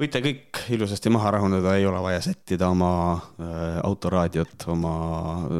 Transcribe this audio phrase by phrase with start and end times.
[0.00, 4.94] võite kõik ilusasti maha rahuneda, ei ole vaja sättida oma äh, autoraadiot, oma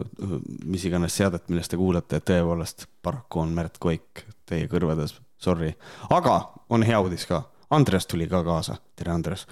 [0.01, 5.75] äh, mis iganes seadet, millest te kuulate, tõepoolest paraku on Märt Koik teie kõrvades, sorry.
[6.11, 6.41] aga
[6.73, 9.47] on hea uudis ka, Andres tuli ka kaasa, tere Andres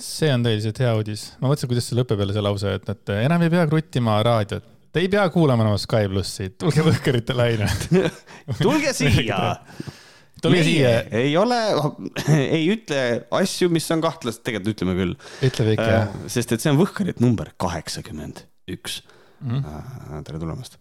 [0.00, 1.26] see on tõeliselt hea uudis.
[1.40, 4.70] ma mõtlesin, kuidas see lõpeb jälle see lause, et, et enam ei pea kruttima raadiot.
[4.94, 7.66] Te ei pea kuulama enam Sky plussi, tulge Võhkerite laine
[8.62, 9.38] tulge siia
[10.44, 10.92] tulge siia.
[11.14, 11.58] ei ole,
[12.58, 13.00] ei ütle
[13.40, 15.16] asju, mis on kahtlased, tegelikult ütleme küll.
[15.48, 16.08] ütleb ikka jah.
[16.08, 19.02] Äh, sest et see on Võhkarit number kaheksakümmend üks.
[19.44, 20.20] Mhm.
[20.24, 20.78] tere tulemast.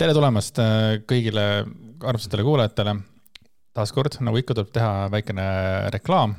[0.00, 1.46] tere tulemast äh, kõigile
[2.00, 3.00] armsatele kuulajatele.
[3.76, 5.50] taaskord, nagu ikka, tuleb teha väikene
[5.94, 6.38] reklaam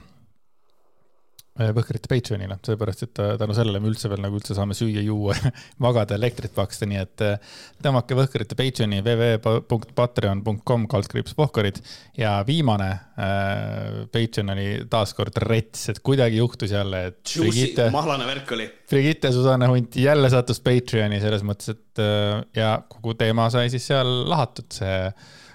[1.52, 5.36] Võhkrite Patreonile, sellepärast et äh, tänu sellele me üldse veel nagu üldse saame süüa, juua
[5.84, 11.82] magada, elektrit maksta, nii et äh, tõmmake Võhkrite Patreoni www.patreon.com kaldkriips Pohkarid
[12.18, 17.20] ja viimane äh, Patreon oli taaskord rets, et kuidagi juhtus jälle, et.
[17.36, 18.70] Brigitte, mahlane värk oli.
[18.90, 23.92] Brigitte Susanne Hunt jälle sattus Patreoni selles mõttes, et äh, ja kogu teema sai siis
[23.92, 24.98] seal lahatud, see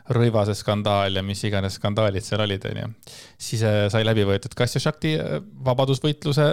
[0.06, 2.88] Rõivase skandaal ja mis iganes skandaalid seal olid, onju.
[3.42, 6.52] siis äh, sai läbi võetud Kassja Shakti äh, vabadusvõitluse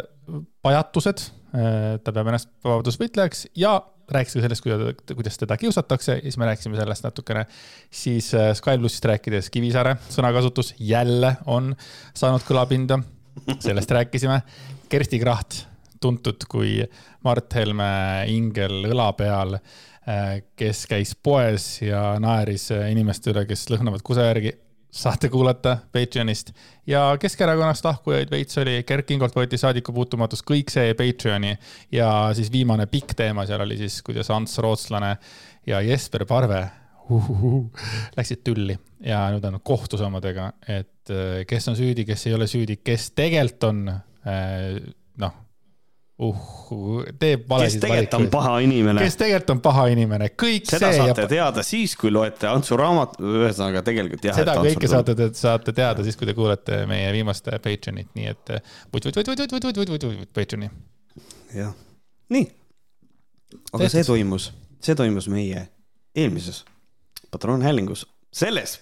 [0.66, 1.28] pajatused.
[1.54, 3.76] Äh, ta peab ennast vabadusvõitlejaks ja
[4.14, 4.66] rääkis ka sellest,
[5.14, 7.46] kuidas teda kiusatakse ja siis me rääkisime sellest natukene.
[7.92, 11.72] siis Sky plussist rääkides Kivisaare sõnakasutus jälle on
[12.14, 13.00] saanud kõlapinda,
[13.64, 14.42] sellest rääkisime.
[14.90, 15.64] Kersti Kracht,
[16.02, 16.82] tuntud kui
[17.24, 17.94] Mart Helme
[18.34, 19.58] ingel õla peal
[20.60, 24.60] kes käis poes ja naeris äh, inimeste üle, kes lõhnavad kusa järgi.
[24.94, 26.52] saate kuulata Patreonist.
[26.88, 31.56] Ja Keskerakonnast lahkujaid veits oli, Kert Kingolt võeti saadikupuutumatus, kõik see Patreoni.
[31.92, 35.16] Ja siis viimane pikk teema seal oli siis, kuidas Ants Rootslane
[35.66, 36.68] ja Jesper Parve
[37.10, 37.72] uhuhu,
[38.18, 38.78] läksid tülli.
[39.02, 43.12] Ja nüüd on kohtus omadega, et äh, kes on süüdi, kes ei ole süüdi, kes
[43.18, 43.86] tegelikult on
[45.18, 45.43] noh
[46.30, 49.04] uh, teeb valesid kes tegelikult on paha inimene.
[49.04, 50.98] kes tegelikult on paha inimene, kõik seda see.
[50.98, 51.32] seda saate ja...
[51.36, 54.40] teada siis, kui loete Antsu raamat, ühesõnaga tegelikult jah.
[54.40, 58.56] seda kõike saate, saate teada siis, kui te kuulete meie viimast Patreonit, nii et
[58.94, 60.72] vutt-vutt-vutt-vutt-vutt-vutt-vutt-vutt Patreoni.
[61.58, 61.76] jah,
[62.34, 62.48] nii.
[63.72, 64.00] aga Tehtis.
[64.00, 64.50] see toimus,
[64.84, 65.68] see toimus meie
[66.16, 66.64] eelmises
[67.34, 68.80] patroonhäälingus, selles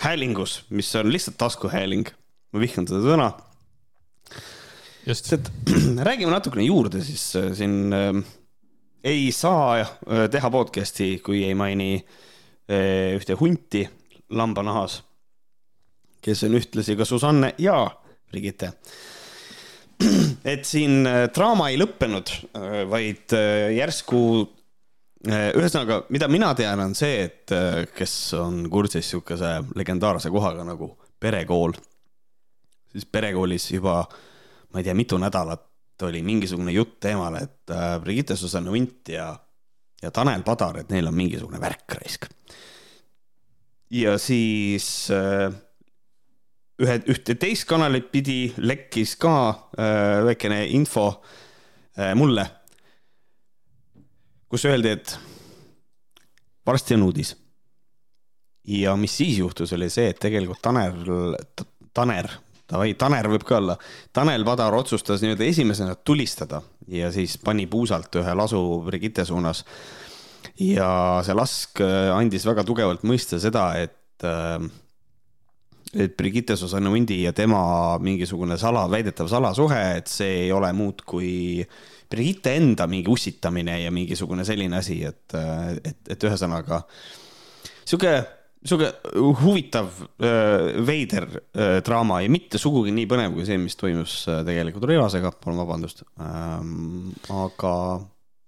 [0.00, 2.08] häälingus, mis on lihtsalt taskuhääling,
[2.52, 3.30] ma vihkan seda sõna.
[5.06, 5.52] Et
[6.08, 8.24] räägime natukene juurde siis äh, siin äh,
[9.04, 13.84] ei saa äh, teha podcast'i, kui ei maini äh, ühte hunti
[14.32, 15.02] lambanahas,
[16.24, 17.76] kes on ühtlasi ka Susanne ja
[18.32, 18.72] Brigitte.
[20.54, 22.32] et siin äh, draama ei lõppenud,
[22.88, 23.32] vaid
[23.76, 24.20] järsku
[25.24, 27.52] ühesõnaga, mida mina tean, on see, et
[27.96, 30.90] kes on kursis sihukese legendaarse kohaga nagu
[31.20, 31.72] perekool,
[32.92, 34.18] siis perekoolis juba äh,
[34.74, 35.70] ma ei tea, mitu nädalat
[36.02, 39.28] oli mingisugune jutt teemal, et äh, Brigitte Susanne Unt ja,
[40.02, 42.26] ja Tanel Padar, et neil on mingisugune värk raisk.
[43.94, 45.54] ja siis äh,
[46.82, 49.36] ühe, ühte teist kanalit pidi lekkis ka
[49.78, 51.08] äh, väikene info
[52.18, 52.42] mulle,
[54.50, 55.12] kus öeldi, et
[56.66, 57.36] varsti on uudis.
[58.66, 60.98] ja mis siis juhtus, oli see, et tegelikult Taner,
[61.94, 62.32] Taner
[62.70, 63.76] davai, Taner võib ka olla.
[64.14, 69.64] Tanel Padar otsustas nii-öelda esimesena tulistada ja siis pani puusalt ühe lasu Brigitte suunas.
[70.60, 74.60] ja see lask äh, andis väga tugevalt mõista seda, et, äh,
[75.94, 81.02] et Brigitte Susanne Undi ja tema mingisugune sala, väidetav salasuhe, et see ei ole muud
[81.06, 81.64] kui
[82.10, 86.84] Brigitte enda mingi ussitamine ja mingisugune selline asi, et, äh, et, et ühesõnaga
[87.84, 88.14] sihuke
[88.64, 88.90] sihuke
[89.42, 89.90] huvitav,
[90.86, 91.26] veider
[91.84, 96.00] draama ja mitte sugugi nii põnev kui see, mis toimus tegelikult Rõivasega, palun vabandust.
[96.16, 97.74] Ähm, aga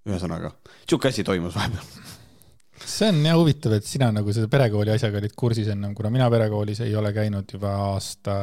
[0.08, 0.54] ühesõnaga,
[0.86, 1.84] sihuke asi toimus vahepeal
[2.86, 6.28] see on jah huvitav, et sina nagu selle perekooli asjaga olid kursis ennem, kuna mina
[6.32, 8.36] perekoolis ei ole käinud juba aasta,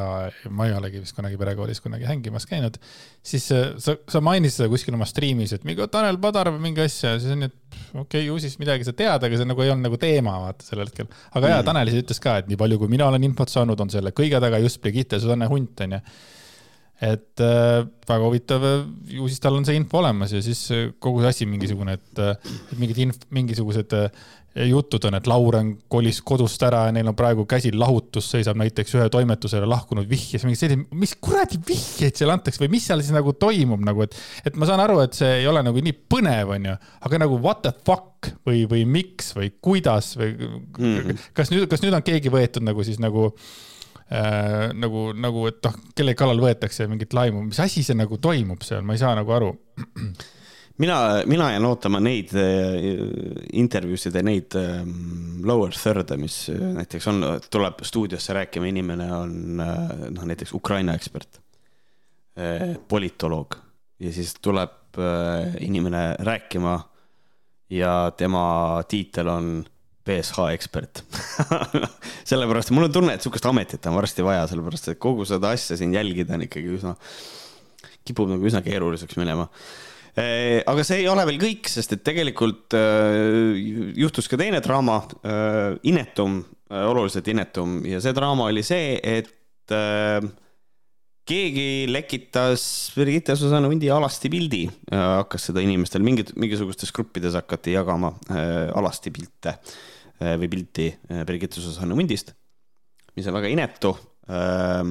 [0.52, 2.78] ma ei olegi vist kunagi perekoolis kunagi hängimas käinud.
[3.24, 6.84] siis äh, sa, sa mainisid seda kuskil oma striimis, et mingi Tanel Padar või mingi
[6.84, 9.72] asja, siis on, et okei okay,, ju siis midagi sa tead, aga see nagu ei
[9.74, 11.08] olnud nagu teema vaata sel hetkel.
[11.32, 11.50] aga mm.
[11.56, 14.12] jaa, Tanel siis ütles ka, et nii palju, kui mina olen infot saanud, on selle
[14.16, 16.04] kõige taga just Brigitte Susanne Hunt onju
[17.02, 18.64] et äh, väga huvitav,
[19.10, 22.22] ju siis tal on see info olemas ja siis äh, kogu see asi mingisugune, et,
[22.22, 24.08] äh, et mingid inf-, mingisugused äh,
[24.70, 28.94] jutud on, et Lauren kolis kodust ära ja neil on praegu käsil lahutus, seisab näiteks
[29.00, 33.16] ühe toimetusele lahkunud vihjes, mingi selline, mis kuradi vihjeid seal antakse või mis seal siis
[33.16, 36.54] nagu toimub nagu, et, et ma saan aru, et see ei ole nagu nii põnev,
[36.60, 36.78] onju,
[37.10, 41.30] aga nagu what the fuck või, või miks või kuidas või mm -hmm.
[41.34, 43.73] kas nüüd, kas nüüd on keegi võetud nagu siis nagu äh,
[44.12, 48.84] nagu, nagu, et noh, kelle kallal võetakse mingit laimu, mis asi see nagu toimub seal,
[48.86, 49.52] ma ei saa nagu aru.
[50.78, 52.78] mina, mina jään ootama neid äh,
[53.54, 54.82] intervjuusid ja neid äh,
[55.46, 60.96] lower third'e, mis äh, näiteks on, tuleb stuudiosse rääkima, inimene on äh, noh, näiteks Ukraina
[60.98, 61.40] ekspert
[62.38, 63.58] äh,, politoloog
[64.00, 66.80] ja siis tuleb äh, inimene rääkima
[67.70, 69.54] ja tema tiitel on
[70.04, 71.04] BSH ekspert.
[72.30, 75.78] Sellepärast mul on tunne, et sihukest ametit on varsti vaja, sellepärast et kogu seda asja
[75.80, 76.98] siin jälgida on ikkagi üsna,
[78.04, 79.48] kipub nagu üsna keeruliseks minema.
[80.14, 82.76] Aga see ei ole veel kõik, sest et tegelikult
[83.98, 85.00] juhtus ka teine draama
[85.88, 86.44] inetum
[86.84, 87.80] oluliselt inetum.
[87.88, 89.32] Ja see draama oli see, et
[91.24, 92.68] keegi lekitas
[92.98, 98.12] Birgitte Susanne Hundi alasti pildi, hakkas seda inimestel mingid, mingisugustes gruppides hakati jagama
[98.76, 99.56] alasti pilte
[100.20, 102.34] või pilti äh, Birgitte Susanne Hundist,
[103.18, 103.96] mis on väga inetu
[104.30, 104.84] äh,.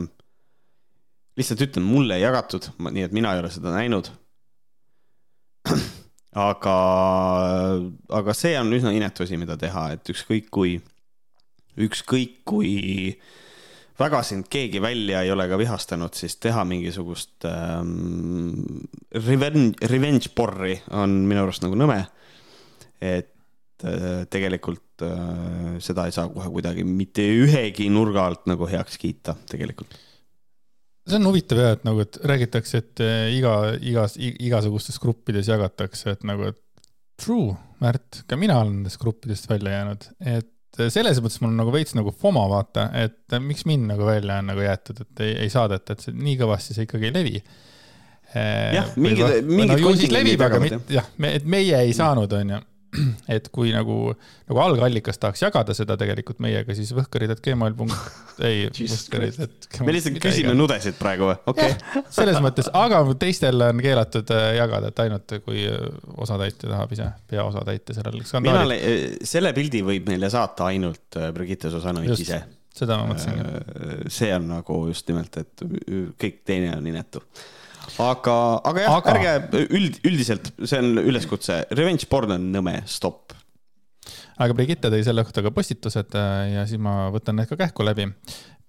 [1.37, 4.11] lihtsalt ütlen, mulle ei jagatud, nii et mina ei ole seda näinud.
[6.49, 6.77] aga,
[8.19, 10.75] aga see on üsna inetu asi, mida teha, et ükskõik kui,
[11.81, 12.75] ükskõik kui
[13.13, 13.31] äh,
[14.03, 18.49] väga sind keegi välja ei ole ka vihastanud, siis teha mingisugust ähm,
[19.15, 22.01] revenge, revenge porri on minu arust nagu nõme.
[23.03, 23.32] et äh,
[24.31, 29.97] tegelikult äh, seda ei saa kohe kuidagi mitte ühegi nurga alt nagu heaks kiita, tegelikult.
[31.09, 36.15] See on huvitav jah, et nagu, et räägitakse, et äh, iga, igas, igasugustes gruppides jagatakse,
[36.15, 36.61] et nagu, et
[37.21, 41.73] true, Märt, ka mina olen nendest gruppidest välja jäänud, et selles mõttes mul on nagu
[41.75, 45.51] veits nagu FOMO vaata, et miks mind nagu välja on nagu jäetud, et ei, ei
[45.51, 47.43] saadeta, et see nii kõvasti see ikkagi ei levi.
[48.33, 52.39] jah, mingid, mingid no, ju siis levib, aga mitte jah, me, et meie ei saanud,
[52.39, 52.63] onju
[53.35, 54.13] et kui nagu,
[54.49, 58.11] nagu algallikas tahaks jagada seda tegelikult meiega, siis võhkarid.gmail punkt,
[58.49, 59.69] ei, võhkarid, et.
[59.85, 61.39] me lihtsalt küsime nudesid praegu või?
[61.53, 62.05] okei okay..
[62.13, 65.87] selles mõttes, aga teistel on keelatud äh, jagada, et ainult kui äh,
[66.25, 68.77] osatäitja tahab ise peaosatäitja sellel skandaalil.
[68.77, 72.43] Äh, selle pildi võib meile saata ainult Brigitte Susanovitš ise.
[72.77, 74.13] seda ma mõtlesingi.
[74.13, 75.67] see on nagu just nimelt, et
[76.21, 77.25] kõik teine on inetu
[78.03, 78.37] aga,
[78.69, 83.35] aga jah aga..., ärge üld, üldiselt, see on üleskutse, revenge porn on nõme, stopp.
[84.43, 87.87] aga Brigitte tõi selle kohta ka postitused äh, ja siis ma võtan need ka kähku
[87.87, 88.09] läbi.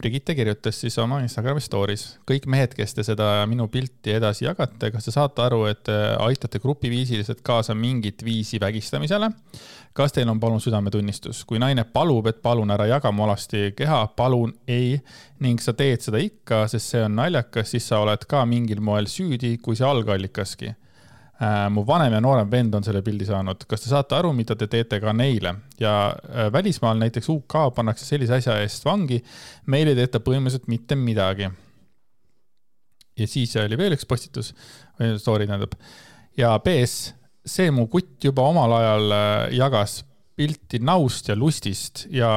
[0.04, 4.90] Brigitte kirjutas siis oma Instagrami story's, kõik mehed, kes te seda minu pilti edasi jagate,
[4.92, 9.32] kas te saate aru, et äh, aitate grupiviisiliselt kaasa mingit viisi vägistamisele?
[9.96, 14.02] kas teil on palun südametunnistus, kui naine palub, et palun ära jaga mu alasti keha,
[14.18, 14.98] palun ei.
[15.46, 19.08] Ning sa teed seda ikka, sest see on naljakas, siis sa oled ka mingil moel
[19.08, 20.74] süüdi, kui see algallikaski
[21.74, 24.68] mu vanem ja noorem vend on selle pildi saanud, kas te saate aru, mida te
[24.72, 25.56] teete ka neile?
[25.81, 29.19] Ja äh, välismaal näiteks UK pannakse sellise asja eest vangi,
[29.74, 31.50] meil ei tehta põhimõtteliselt mitte midagi.
[33.19, 34.54] ja siis oli veel üks postitus,
[35.22, 35.75] story tähendab.
[36.38, 37.13] Ja BS
[37.46, 40.01] see mu kutt juba omal ajal äh, jagas
[40.36, 42.30] pilti naust ja lustist ja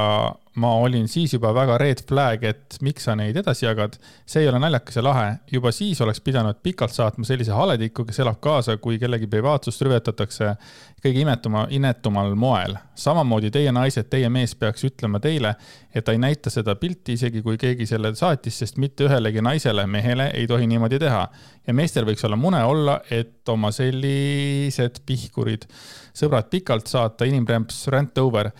[0.57, 3.97] ma olin siis juba väga red flag, et miks sa neid edasi jagad.
[4.25, 5.27] see ei ole naljakas ja lahe.
[5.51, 10.55] juba siis oleks pidanud pikalt saatma sellise halediku, kes elab kaasa, kui kellegi privaatsust rüvetatakse
[11.03, 12.75] kõige imetuma, inetumal moel.
[12.95, 15.53] samamoodi teie naised, teie mees peaks ütlema teile,
[15.93, 19.85] et ta ei näita seda pilti, isegi kui keegi selle saatis, sest mitte ühelegi naisele,
[19.87, 21.27] mehele ei tohi niimoodi teha.
[21.67, 25.69] ja meestel võiks olla mune olla, et oma sellised pihkurid,
[26.17, 28.51] sõbrad pikalt saata, inimrämps, rant over.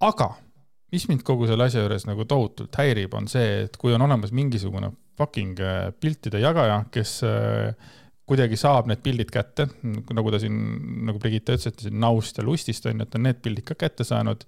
[0.00, 0.30] aga
[0.90, 4.32] mis mind kogu selle asja juures nagu tohutult häirib, on see, et kui on olemas
[4.34, 7.94] mingisugune fucking äh, piltide jagaja, kes äh,
[8.30, 10.58] kuidagi saab need pildid kätte, nagu ta siin,
[11.08, 13.76] nagu Brigitte ütles, et siin Naust ja Lustist on ju, et on need pildid ka
[13.78, 14.44] kätte saanud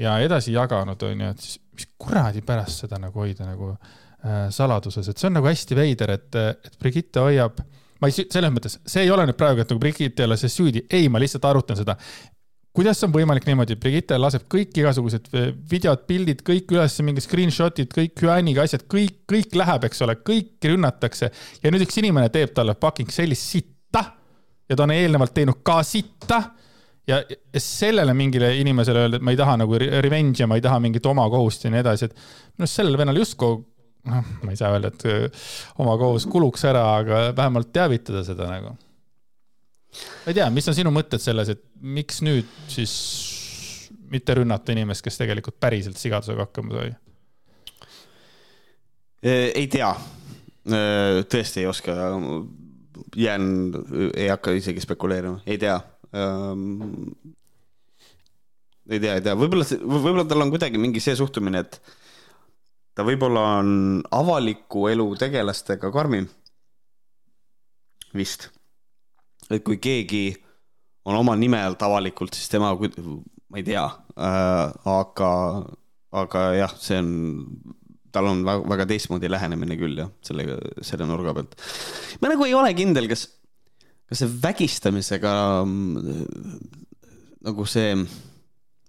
[0.00, 4.48] ja edasi jaganud, on ju, et siis mis kuradi pärast seda nagu hoida nagu äh,
[4.54, 7.62] saladuses, et see on nagu hästi veider, et, et Brigitte hoiab
[8.02, 10.58] ma ei, selles mõttes, see ei ole nüüd praegu, et nagu Brigitte ei ole selles
[10.58, 11.96] süüdi, ei, ma lihtsalt arutan seda
[12.76, 17.92] kuidas on võimalik niimoodi, Brigitte laseb kõik igasugused eh, videod, pildid, kõik üles, mingid screenshot'id,
[17.92, 21.30] kõik hüääniga asjad, kõik, kõik läheb, eks ole, kõiki rünnatakse.
[21.62, 24.06] ja nüüd üks inimene teeb talle fucking sellist sitta
[24.68, 26.42] ja ta on eelnevalt teinud ka sitta.
[27.06, 27.18] ja
[27.58, 31.06] sellele mingile inimesele öelda, et ma ei taha nagu revenge'i ja ma ei taha mingit
[31.10, 33.56] oma kohust ja nii edasi, et minu arust sellel vennal justkui
[34.10, 35.44] noh, ma ei saa öelda, et eh,
[35.82, 38.74] oma kohus kuluks ära, aga vähemalt teavitada seda nagu.
[39.92, 42.92] Ma ei tea, mis on sinu mõtted selles, et miks nüüd siis
[44.12, 46.92] mitte rünnata inimest, kes tegelikult päriselt sigadusega hakkama sai?
[49.22, 49.92] ei tea,
[51.30, 51.94] tõesti ei oska,
[53.14, 53.44] jään,
[54.18, 55.76] ei hakka isegi spekuleerima, ei tea.
[58.90, 61.78] ei tea, ei tea, võib-olla, võib-olla tal on kuidagi mingi see suhtumine, et
[62.96, 66.28] ta võib-olla on avaliku elu tegelastega karmim.
[68.12, 68.50] vist.
[69.50, 70.26] et kui keegi
[71.08, 75.30] on oma nime alt avalikult, siis tema, ma ei tea äh,, aga,
[76.22, 77.12] aga jah, see on,
[78.12, 81.56] tal on väga, väga teistmoodi lähenemine küll jah, sellega, selle nurga pealt.
[82.20, 83.26] ma nagu ei ole kindel, kas,
[84.06, 85.32] kas see vägistamisega
[87.42, 87.96] nagu see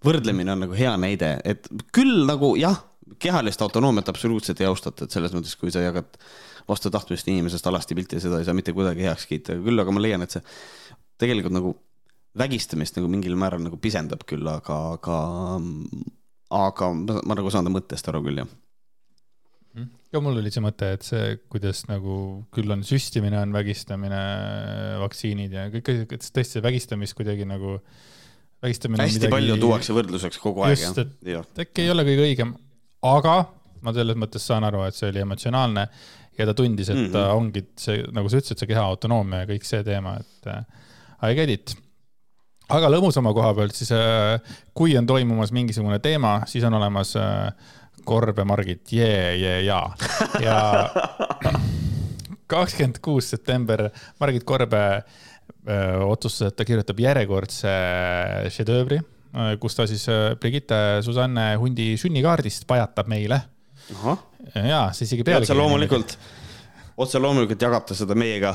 [0.03, 2.81] võrdlemine on nagu hea näide, et küll nagu jah,
[3.19, 6.17] kehalist autonoomiat absoluutselt ei austata, et selles mõttes, kui sa jagad
[6.69, 9.95] vastu tahtmist inimesest alasti pilti ja seda ei saa mitte kuidagi heaks kiita, küll aga
[9.95, 10.43] ma leian, et see
[11.21, 11.73] tegelikult nagu
[12.39, 15.17] vägistamist nagu mingil määral nagu pisendab küll, aga, aga,
[16.63, 18.49] aga ma, ma nagu saan ta mõttest aru küll, jah
[19.75, 19.91] mhm.
[20.13, 22.17] ka mul oli see mõte, et see, kuidas nagu
[22.55, 24.23] küll on süstimine, on vägistamine,
[25.03, 27.77] vaktsiinid ja kõik, et tõesti see vägistamist kuidagi nagu,
[28.65, 29.35] vägistamine hästi midagi...
[29.37, 30.87] palju tuuakse võrdluseks kogu aeg.
[30.97, 32.57] et äkki ei ole kõige õigem,
[33.03, 33.37] aga
[33.83, 35.87] ma selles mõttes saan aru, et see oli emotsionaalne
[36.37, 37.11] ja ta tundis, et mm -hmm.
[37.13, 40.63] ta ongi see, nagu sa ütlesid, see keha autonoomia ja kõik see teema, et äh,
[41.23, 41.75] I get it
[42.71, 44.39] aga lõbusama koha pealt siis, äh,
[44.75, 47.51] kui on toimumas mingisugune teema, siis on olemas äh,
[48.03, 49.93] Korb ja Margit, jee, jee, jaa.
[50.43, 50.57] ja
[52.53, 53.87] kakskümmend kuus september
[54.19, 55.03] Margit Korbe äh,
[56.07, 57.73] otsustas, et ta kirjutab järjekordse
[58.53, 58.99] šedöövri,
[59.59, 60.05] kus ta siis
[60.39, 63.41] Brigitte Susanne Hundi sünnikaardist pajatab meile.
[64.55, 65.47] ja see isegi pealkiri.
[65.49, 66.17] otse loomulikult,
[66.97, 68.53] otse loomulikult jagab ta seda meiega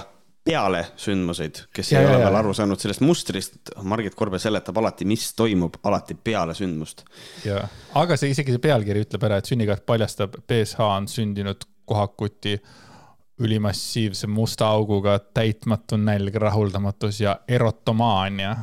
[0.49, 2.25] peale sündmuseid, kes ja, ei ja, ole ja.
[2.27, 7.05] veel aru saanud sellest mustrist, Margit Korbe seletab alati, mis toimub alati peale sündmust.
[7.45, 7.61] ja,
[8.01, 12.57] aga see isegi see pealkiri ütleb ära, et sünnikaart paljastab, BSH on sündinud kohakuti
[13.45, 18.57] ülimassiivse musta auguga, täitmatu nälg, rahuldamatus ja erotomaania.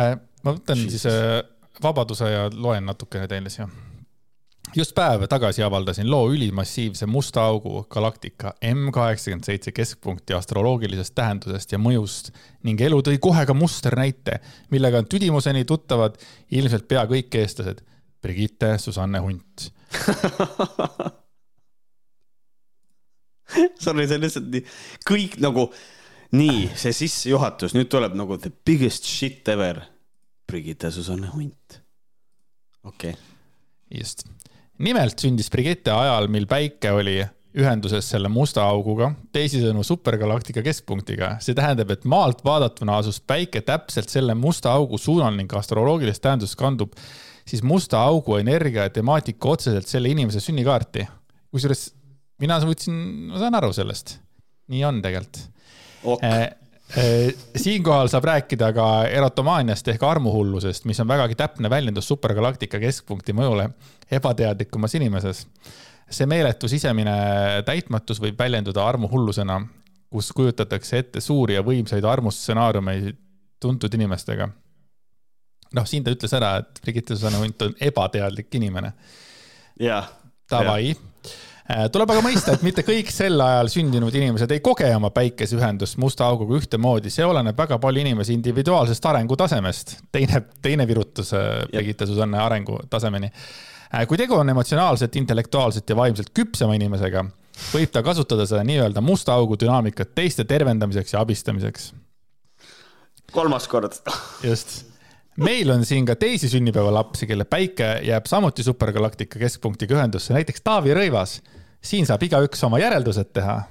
[0.00, 1.02] Äh, ma võtan Jesus.
[1.02, 1.40] siis äh,
[1.82, 3.68] vabaduse ja loen natukene teile siia
[4.76, 11.72] just päev tagasi avaldasin loo ülimassiivse musta augu galaktika M kaheksakümmend seitse keskpunkti astroloogilisest tähendusest
[11.74, 12.32] ja mõjust
[12.64, 16.16] ning elu tõi kohe ka musternäite, millega on tüdimuseni tuttavad
[16.50, 17.82] ilmselt pea kõik eestlased.
[18.22, 19.72] Brigitte Susanne Hunt
[23.82, 24.62] Sorry, see on lihtsalt nii,
[25.08, 25.66] kõik nagu,
[26.38, 29.82] nii, see sissejuhatus, nüüd tuleb nagu the biggest shit ever.
[30.52, 31.80] Brigitte Susanne Hunt.
[32.84, 33.20] okei okay..
[33.98, 34.26] just
[34.82, 37.20] nimelt sündis Brigitte ajal, mil päike oli
[37.52, 41.34] ühenduses selle musta auguga, teisisõnu supergalaktika keskpunktiga.
[41.44, 46.56] see tähendab, et maalt vaadatuna asus päike täpselt selle musta augu suunal ning astroloogilises tähenduses
[46.56, 46.96] kandub
[47.48, 51.06] siis musta augu energia ja temaatika otseselt selle inimese sünnikaarti.
[51.52, 51.90] kusjuures
[52.40, 52.96] mina võtsin,
[53.30, 54.16] ma saan aru sellest.
[54.72, 55.42] nii on tegelikult
[56.04, 56.24] ok..
[56.24, 56.48] Eh,
[57.56, 63.70] siinkohal saab rääkida ka erotomaaniast ehk armuhullusest, mis on vägagi täpne väljendus supergalaktika keskpunkti mõjule
[64.10, 65.46] ebateadlikumas inimeses.
[66.12, 67.12] see meeletu sisemine
[67.64, 69.62] täitmatus võib väljenduda armuhullusena,
[70.10, 73.16] kus kujutatakse ette suuri ja võimsaid armustsenaariumeid
[73.60, 74.48] tuntud inimestega.
[75.74, 78.92] noh, siin ta ütles ära, et Brigitte Susanne Hunt on ebateadlik inimene.
[79.80, 80.12] jah.
[80.50, 81.11] Davai Äh,
[81.92, 86.26] tuleb aga mõista, et mitte kõik sel ajal sündinud inimesed ei koge oma päikeseühendust musta
[86.26, 89.96] auguga ühtemoodi, see oleneb väga palju inimese individuaalsest arengutasemest.
[90.12, 91.32] teine, teine virutus
[91.92, 93.32] Brigitte Susanne arengutasemeni.
[93.94, 97.24] Äh, kui tegu on emotsionaalselt, intellektuaalselt ja vaimselt küpsema inimesega,
[97.74, 101.92] võib ta kasutada seda nii-öelda musta augu dünaamikat teiste tervendamiseks ja abistamiseks.
[103.32, 103.92] kolmas kord.
[104.42, 104.91] just
[105.36, 110.94] meil on siin ka teisi sünnipäevalapsi, kelle päike jääb samuti supergalaktika keskpunktiga ühendusse, näiteks Taavi
[110.94, 111.40] Rõivas.
[111.82, 113.62] siin saab igaüks oma järeldused teha.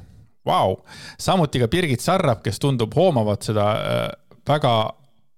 [0.46, 0.75] Vau,
[1.20, 4.08] samuti ka Birgit Sarrap, kes tundub hoomavat seda äh,
[4.48, 4.74] väga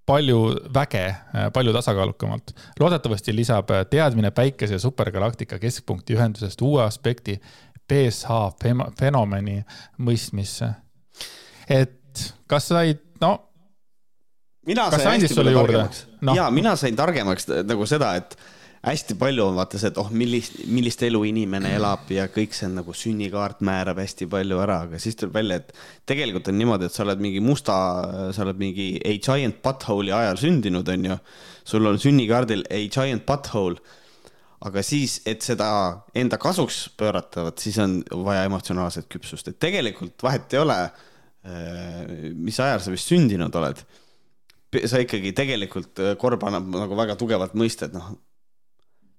[0.05, 0.39] palju
[0.73, 2.55] väge, äh, palju tasakaalukamalt.
[2.79, 7.39] loodetavasti lisab äh, teadmine päikese ja supergalaktika keskpunkti ühendusest uue aspekti
[7.87, 8.29] BSH
[8.99, 9.63] fenomeni
[9.99, 10.73] mõistmisse.
[11.69, 13.52] et kas said, no
[14.69, 15.85] mina kas sain hästi palju juurde
[16.21, 16.35] no.?
[16.35, 18.37] ja mina sain targemaks nagu seda, et
[18.83, 22.67] hästi palju on vaata see, et oh, millist, millist elu inimene elab ja kõik see
[22.67, 25.71] on nagu sünnikaart määrab hästi palju ära, aga siis tuleb välja, et
[26.09, 27.77] tegelikult on niimoodi, et sa oled mingi musta,
[28.35, 31.17] sa oled mingi a giant butthole'i ajal sündinud, onju.
[31.63, 33.79] sul on sünnikaardil a giant butthole.
[34.63, 35.69] aga siis, et seda
[36.15, 40.77] enda kasuks pöörata, vot siis on vaja emotsionaalset küpsust, et tegelikult vahet ei ole,
[41.47, 43.79] äh, mis ajal sa vist sündinud oled
[44.89, 48.13] sa ikkagi tegelikult, äh, korb annab nagu väga tugevat mõista, et noh,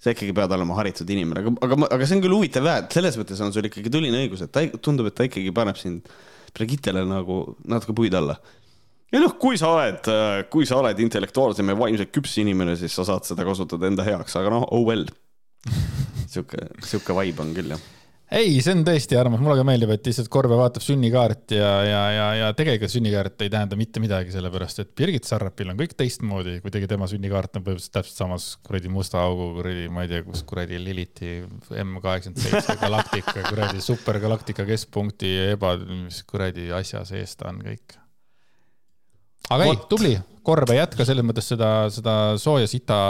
[0.02, 2.98] sa ikkagi pead olema haritud inimene, aga, aga, aga see on küll huvitav jah, et
[2.98, 6.12] selles mõttes on sul ikkagi tuline õigus, et ta tundub, et ta ikkagi paneb sind
[6.54, 8.36] Brigittele nagu natuke puid alla.
[9.10, 12.94] ja noh, kui sa oled, äh, kui sa oled intellektuaalsem ja vaimselt küps inimene, siis
[12.94, 15.06] sa saad seda kasutada enda heaks, aga noh, oh well.
[16.34, 17.90] sihuke, sihuke vibe on küll jah
[18.34, 22.00] ei, see on tõesti armas, mulle ka meeldib, et lihtsalt Korbe vaatab sünnikaarti ja, ja,
[22.14, 26.56] ja, ja tegelikult sünnikaart ei tähenda mitte midagi, sellepärast et Birgit Sarrapil on kõik teistmoodi,
[26.64, 30.44] kuidagi tema sünnikaart on põhimõtteliselt täpselt samas kuradi musta augu, kuradi, ma ei tea, kus
[30.48, 31.34] kuradi Liliti
[31.84, 37.98] M kaheksakümmend seitse galaktika, kuradi supergalaktika keskpunkti eba, mis kuradi asja sees ta on kõik.
[39.50, 39.84] aga What?
[39.84, 40.14] ei, tubli,
[40.44, 43.02] Korbe jätka selles mõttes seda, seda sooja sita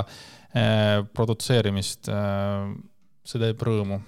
[0.55, 2.75] eh, produtseerimist eh,.
[3.25, 4.03] see teeb rõõmu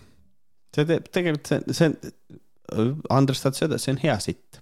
[0.77, 1.91] see teeb, tegelikult see, see,
[2.69, 4.61] tahtis öelda, et see on hea sitt.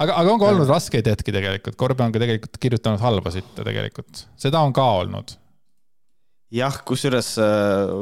[0.00, 3.66] aga, aga on ka olnud raskeid hetki tegelikult, Korbe on ka tegelikult kirjutanud halba sitta
[3.66, 5.36] tegelikult, seda on ka olnud.
[6.54, 7.94] jah, kusjuures äh,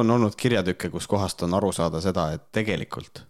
[0.00, 3.24] on olnud kirjatükke, kus kohast on aru saada seda, et tegelikult,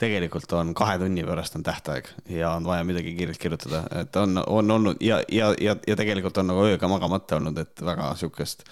[0.00, 4.42] tegelikult on kahe tunni pärast on tähtaeg ja on vaja midagi kiirelt kirjutada, et on,
[4.46, 8.68] on olnud ja, ja, ja, ja tegelikult on nagu ööga magamata olnud, et väga sihukest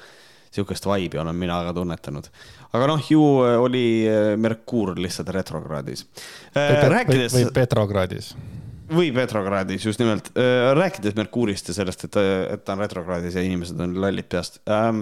[0.55, 2.29] sihukest vibe'i olen mina ka tunnetanud.
[2.75, 6.07] Aga noh, ju äh, oli äh, Merkuur lihtsalt retrokraadis.
[6.57, 7.37] Äh, rääkides.
[7.37, 8.35] või Petrogradis
[8.95, 10.27] või Petrogradis, just nimelt.
[10.77, 12.19] rääkides Merkuurist ja sellest, et,
[12.53, 15.01] et ta on retrokraadis ja inimesed on lollid peast ähm,.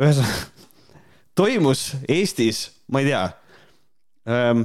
[0.00, 0.46] ühesõnaga,
[1.38, 3.20] toimus Eestis, ma ei tea
[4.32, 4.64] ähm,,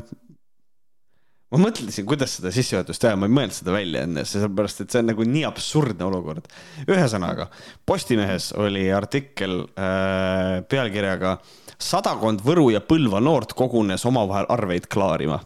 [1.54, 5.04] ma mõtlesin, kuidas seda sissejuhatust teha, ma ei mõelnud seda välja enne, sellepärast et see
[5.04, 6.48] on nagu nii absurdne olukord.
[6.88, 7.50] ühesõnaga,
[7.86, 11.36] Postimehes oli artikkel äh, pealkirjaga
[11.78, 15.42] sadakond Võru ja Põlva noort kogunes omavahel arveid klaarima.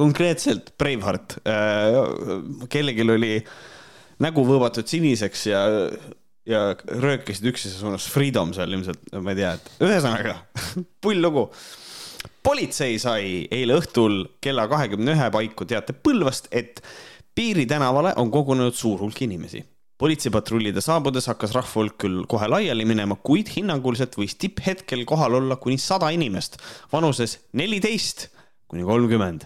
[0.00, 1.98] konkreetselt Braveheart äh,,
[2.72, 3.34] kellelgi oli
[4.24, 5.66] nägu võõbatud siniseks ja
[6.50, 10.40] ja röökisid üksteise suunas Freedom seal ilmselt, ma ei tea, et ühesõnaga
[11.04, 11.46] pull lugu
[12.42, 16.82] politsei sai eile õhtul kella kahekümne ühe paiku teate Põlvast, et
[17.34, 19.64] Piiri tänavale on kogunenud suur hulk inimesi.
[20.00, 25.56] politseipatrullide saabudes hakkas rahva hulk küll kohe laiali minema, kuid hinnanguliselt võis tipphetkel kohal olla
[25.60, 26.56] kuni sada inimest
[26.92, 28.30] vanuses neliteist
[28.68, 29.44] kuni kolmkümmend.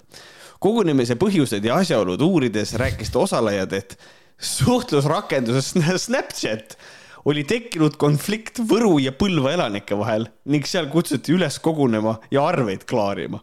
[0.60, 3.98] kogunemise põhjused ja asjaolud uurides rääkisid osalejad, et
[4.38, 5.74] suhtlusrakenduses
[6.06, 6.78] Snapchat
[7.24, 12.84] oli tekkinud konflikt Võru ja Põlva elanike vahel ning seal kutsuti üles kogunema ja arveid
[12.88, 13.40] klaarima,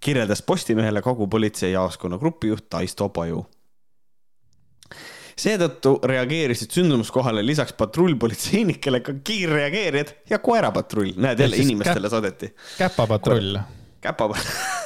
[0.00, 3.44] kirjeldas Postimehele kagupolitseijaoskonna grupijuht Taisto Paju
[5.34, 11.16] seetõttu reageerisid sündmuskohale lisaks patrullpolitseinikele ka kiirreageerijad ja koerapatrull.
[11.16, 12.54] näed, jälle inimestele saadeti.
[12.78, 13.58] käpapatrull.
[14.00, 14.83] käpapatrull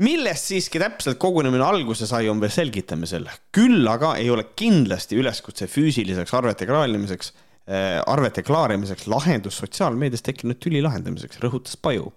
[0.00, 3.28] millest siiski täpselt kogunemine alguse sai, on veel selgitamisel.
[3.52, 7.32] küll aga ei ole kindlasti üleskutse füüsiliseks arvete klaarimiseks
[7.68, 12.12] äh,, arvete klaarimiseks lahendus sotsiaalmeedias tekkinud tüli lahendamiseks, rõhutas Paju.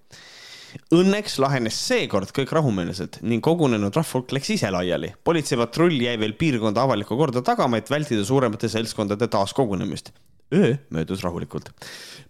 [0.92, 5.14] Õnneks lahenes seekord kõik rahumeelselt ning kogunenud rahvahulk läks ise laiali.
[5.24, 10.12] politseipatrull jäi veel piirkonda avalikku korda tagama, et vältida suuremate seltskondade taaskogunemist.
[10.54, 11.70] öö möödus rahulikult.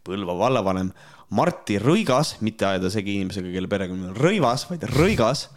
[0.05, 0.91] Põlva vallavanem
[1.35, 5.47] Martti Rõigas, mitte ajada segi inimesega, kelle perekonnanimi on Rõivas, vaid Rõigas,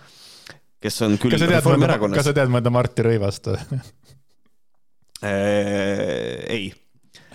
[0.82, 2.20] kes on küll Reformierakonnas.
[2.20, 3.64] kas sa tead mõnda Martti Rõivast äh,
[6.48, 6.70] ei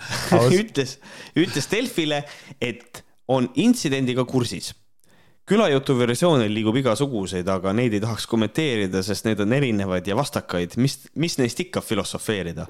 [0.60, 0.98] ütles,
[1.38, 2.24] ütles Delfile,
[2.60, 4.74] et on intsidendiga kursis
[5.48, 10.78] külajutu versioone liigub igasuguseid, aga neid ei tahaks kommenteerida, sest need on erinevaid ja vastakaid,
[10.80, 12.66] mis, mis neist ikka filosofeerida.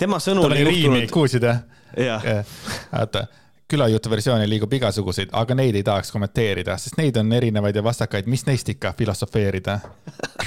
[0.00, 0.48] tema sõnul.
[0.48, 1.60] tal oli riimi, kuulsid jah?
[2.00, 2.24] jah.
[2.92, 3.26] vaata
[3.68, 8.28] külajutu versioone liigub igasuguseid, aga neid ei tahaks kommenteerida, sest neid on erinevaid ja vastakaid,
[8.30, 9.80] mis neist ikka filosofeerida?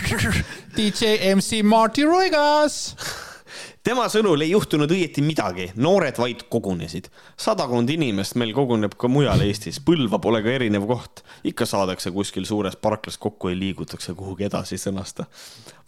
[0.77, 2.95] DJ MC Marty Roigas
[3.83, 7.09] tema sõnul ei juhtunud õieti midagi, noored vaid kogunesid.
[7.37, 11.23] sadakond inimest meil koguneb ka mujal Eestis, Põlva pole ka erinev koht.
[11.43, 15.25] ikka saadakse kuskil suures parklas kokku ja liigutakse kuhugi edasi, sõnas ta.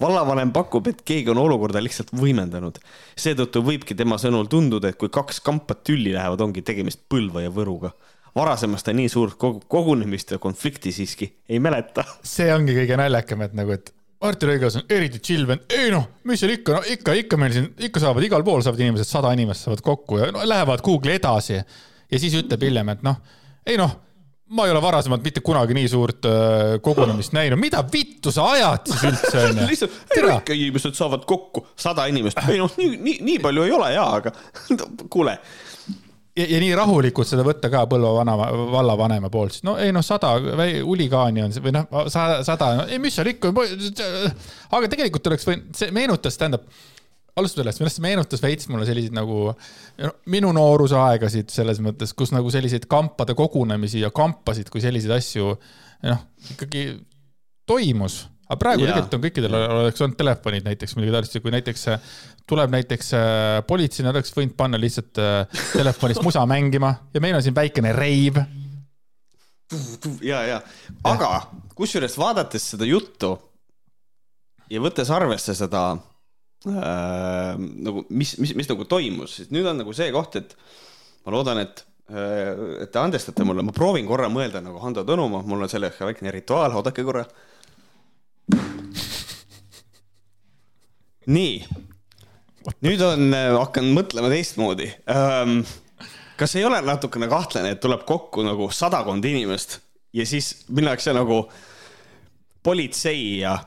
[0.01, 2.79] vallavanem pakub, et keegi on olukorda lihtsalt võimendanud.
[3.15, 7.49] seetõttu võibki tema sõnul tunduda, et kui kaks kampa tülli lähevad, ongi tegemist Põlva ja
[7.49, 7.91] Võruga
[8.35, 9.35] varasemast ta nii suurt
[9.67, 12.03] kogunemist ja konflikti siiski ei mäleta.
[12.23, 16.03] see ongi kõige naljakam, et nagu, et Martti Rõigas on eriti chill vend, ei noh,
[16.29, 19.31] mis seal ikka, no ikka, ikka meil siin, ikka saavad igal pool saavad inimesed, sada
[19.33, 21.57] inimest saavad kokku ja no, lähevad kuhugi edasi.
[22.11, 23.17] ja siis ütleb hiljem, et noh,
[23.65, 23.95] ei noh,
[24.51, 28.91] ma ei ole varasemalt mitte kunagi nii suurt äh, kogunemist näinud, mida vittu sa ajad
[28.91, 29.67] siis üldse onju?
[29.71, 33.65] lihtsalt, ei no ikka inimesed saavad kokku, sada inimest, ei noh, nii, nii, nii palju
[33.65, 34.35] ei ole jaa, aga
[35.13, 35.37] kuule
[36.41, 38.35] ja, ja nii rahulikult seda võtta ka Põlva vana,
[38.73, 43.31] vallavanema poolt, no ei noh, sada huligaani on või noh, sada, no, ei mis seal
[43.33, 43.51] ikka.
[44.77, 46.65] aga tegelikult oleks võinud, see meenutas, tähendab,
[47.37, 49.51] alustame sellest, millest see meenutas veits mulle selliseid nagu
[50.31, 55.55] minu noorusaegasid selles mõttes, kus nagu selliseid kampade kogunemisi ja kampasid kui selliseid asju
[56.07, 56.89] noh, ikkagi
[57.69, 58.91] toimus aga praegu Jaa.
[58.91, 62.09] tegelikult on kõikidel oleks olnud telefonid näiteks midagi taolist ja kui näiteks äh,
[62.51, 67.37] tuleb näiteks äh, politsei, nad oleks võinud panna lihtsalt äh, telefonist musa mängima ja meil
[67.37, 68.41] on siin väikene reiv.
[70.19, 70.59] ja, ja,
[71.07, 71.31] aga
[71.79, 73.37] kusjuures vaadates seda juttu
[74.71, 75.85] ja võttes arvesse seda
[76.67, 80.55] äh, nagu, mis, mis, mis nagu toimus, siis nüüd on nagu see koht, et
[81.25, 82.51] ma loodan, et äh,
[82.83, 86.35] et te andestate mulle, ma proovin korra mõelda nagu Hando Tõnumaa, mul on selleks väikene
[86.35, 87.23] rituaal, oodake korra.
[91.31, 91.53] Nii,
[92.81, 95.61] nüüd on, hakkan mõtlema teistmoodi ähm,
[96.41, 99.77] kas ei ole natukene kahtlane, et tuleb kokku nagu sadakond inimest
[100.13, 101.43] ja siis minnakse nagu
[102.63, 103.57] politsei ja,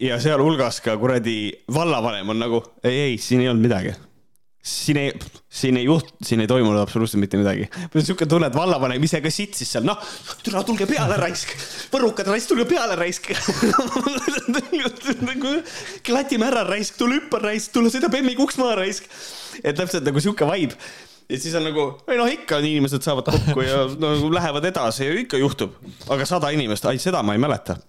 [0.00, 3.96] ja sealhulgas ka kuradi vallavanem on nagu ei, ei, siin ei olnud midagi.
[4.62, 5.12] Siin ei,
[5.48, 7.68] siin ei juht-, siin ei toimunud absoluutselt mitte midagi.
[7.76, 10.00] mul on siuke tunne, et vallavanem ise ka sitsis seal, noh,
[10.44, 11.54] tule tulge peale raisk,
[11.92, 13.30] võrukad raisk, tulge peale raisk.
[16.06, 19.08] Klatime ära raisk, tule hüppa raisk, tule sõida Bemmiga uks maha raisk.
[19.64, 20.76] et täpselt nagu sihuke vibe.
[21.30, 25.06] Ja siis on nagu, ei noh, ikka inimesed saavad kokku ja no, lähevad edasi.
[25.06, 25.78] Ja ikka juhtub.
[26.10, 27.78] aga sada inimest, ai seda ma ei mäleta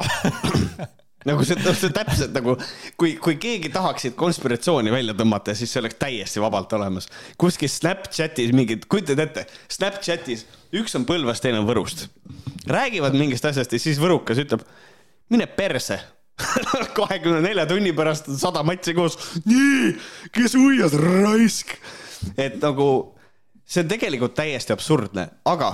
[1.28, 2.56] nagu see, see täpselt nagu,
[3.00, 7.10] kui, kui keegi tahaks siit konspiratsiooni välja tõmmata, siis see oleks täiesti vabalt olemas.
[7.42, 12.08] kuskil Snapchatis mingid, kujutad ette, Snapchatis üks on Põlvast, teine on Võrust.
[12.68, 14.66] räägivad mingist asjast ja siis võrukas ütleb,
[15.30, 16.00] mine perse
[16.98, 19.18] kahekümne nelja tunni pärast on sada matši koos.
[19.46, 19.94] nii,
[20.34, 21.78] kes uias, raisk.
[22.38, 22.88] et nagu
[23.66, 25.74] see on tegelikult täiesti absurdne, aga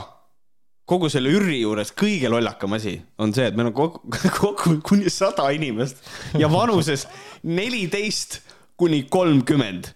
[0.88, 4.08] kogu selle ürri juures kõige lollakam asi on see, et meil on kokku,
[4.40, 6.00] kokku kuni sada inimest
[6.40, 7.06] ja vanuses
[7.44, 8.42] neliteist
[8.80, 9.94] kuni kolmkümmend.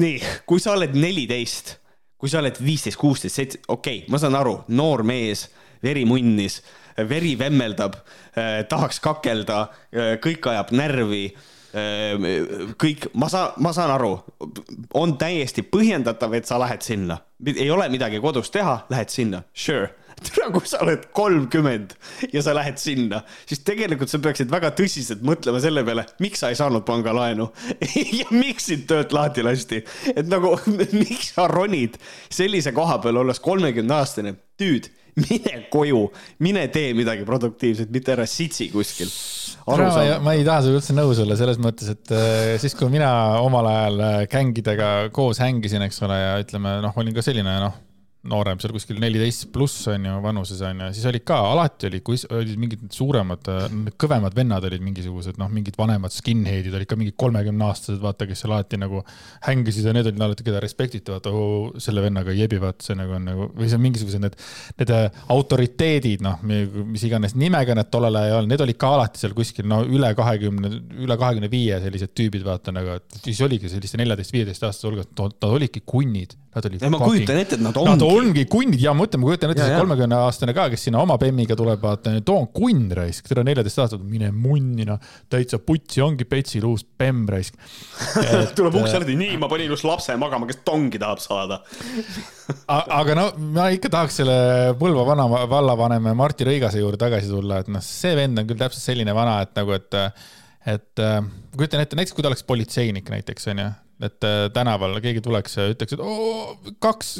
[0.00, 1.74] nii, kui sa oled neliteist,
[2.16, 5.50] kui sa oled viisteist, kuusteist, seitse, okei okay,, ma saan aru, noor mees,
[5.84, 6.62] veri munnis,
[7.08, 11.26] veri vemmeldab eh,, tahaks kakelda eh,, kõik ajab närvi
[11.72, 14.10] kõik, ma saan, ma saan aru,
[15.00, 17.16] on täiesti põhjendatav, et sa lähed sinna,
[17.48, 19.88] ei ole midagi kodus teha, lähed sinna, sure
[20.26, 21.94] tere, kui sa oled kolmkümmend
[22.32, 26.52] ja sa lähed sinna, siis tegelikult sa peaksid väga tõsiselt mõtlema selle peale, miks sa
[26.52, 27.48] ei saanud pangalaenu
[28.20, 29.82] ja miks sind töölt lahti lasti.
[30.14, 30.54] et nagu,
[31.02, 32.00] miks sa ronid
[32.32, 36.06] sellise koha peal, olles kolmekümne aastane, tüüd mine koju,
[36.40, 39.10] mine tee midagi produktiivset, mitte ära sitsi kuskil.
[40.24, 43.12] ma ei taha sinuga üldse nõus olla selles mõttes, et äh, siis, kui mina
[43.44, 47.76] omal ajal äh, gängidega koos hängisin, eks ole, ja ütleme, noh, olin ka selline, noh
[48.30, 51.98] noorem, seal kuskil neliteist pluss on ju vanuses on ju, siis olid ka, alati oli,
[52.06, 53.48] kui olid mingid suuremad,
[53.98, 58.54] kõvemad vennad olid mingisugused, noh, mingid vanemad skinhead'id olid ka mingid kolmekümneaastased, vaata, kes seal
[58.54, 59.02] alati nagu
[59.48, 61.32] hängisid ja need olid alati, keda respektiti, vaata
[61.82, 64.38] selle vennaga ei jebi, vaata, see nagu on nagu, või see on mingisugused need,
[64.78, 68.92] need äh, autoriteedid, noh, mis iganes nimega need tollel ajal ei olnud, need olid ka
[69.00, 70.70] alati seal kuskil, no üle kahekümne,
[71.02, 75.50] üle kahekümne viie sellised tüübid, vaata nagu, et siis oligi selliste neljateist-viieteist aastaste hulgas, nad
[75.50, 76.86] olidki kunnid, nad olid.
[76.92, 79.78] ma kujutan ette, et nad ongi ongi kunnid ja ma mõtlen, ma kujutan ette, see
[79.80, 83.82] kolmekümne aastane ka, kes sinna oma bemmiga tuleb, vaata, too on kunn raisk, teda neljateist
[83.84, 85.00] aastat, mine munni noh,
[85.32, 87.58] täitsa putsi, ongi Petsil uus bemm raisk.
[88.58, 91.62] Tuleb ukse lahti, nii, ma panin just lapse magama, kes tongi tahab saada.
[92.72, 94.38] Aga no ma ikka tahaks selle
[94.80, 98.84] Põlva vana vallavanema Martti Rõigase juurde tagasi tulla, et noh, see vend on küll täpselt
[98.84, 100.00] selline vana, et nagu, et
[100.72, 103.68] et ma kujutan ette, näiteks kui ta oleks politseinik näiteks onju,
[104.06, 107.16] et tänaval keegi tuleks ja ütleks, et oo, kaks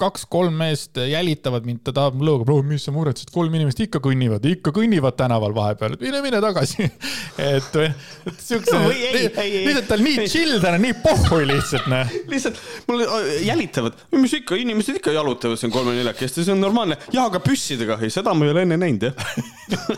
[0.00, 4.44] kaks-kolm meest jälitavad mind, ta tahab lõuga, bro, mis sa muretsed, kolm inimest ikka kõnnivad,
[4.50, 6.84] ikka kõnnivad tänaval vahepeal, et mine, mine tagasi.
[7.50, 12.12] et, et siukse no,, lihtsalt tal nii chill täna, nii pohhui lihtsalt, noh.
[12.28, 13.06] lihtsalt mul
[13.46, 17.00] jälitavad, mis ikka, inimesed ikka jalutavad siin kolme-neljakesti, see on normaalne.
[17.14, 19.36] jaa, aga püssidega, ei, seda ma ei ole enne näinud, jah.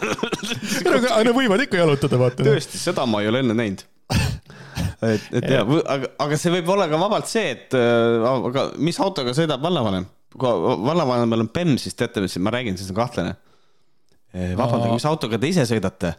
[0.94, 2.46] aga nad võivad ikka jalutada, vaata.
[2.46, 3.86] tõesti, seda ma ei ole enne näinud
[5.06, 9.34] et, et ja, aga, aga see võib olla ka vabalt see, et aga mis autoga
[9.36, 10.08] sõidab vallavanem?
[10.28, 10.48] kui
[10.84, 13.32] vallavanemal on BEM, siis teate, mis ma räägin, siis on kahtlane.
[14.58, 16.12] vabandage, mis autoga te ise sõidate?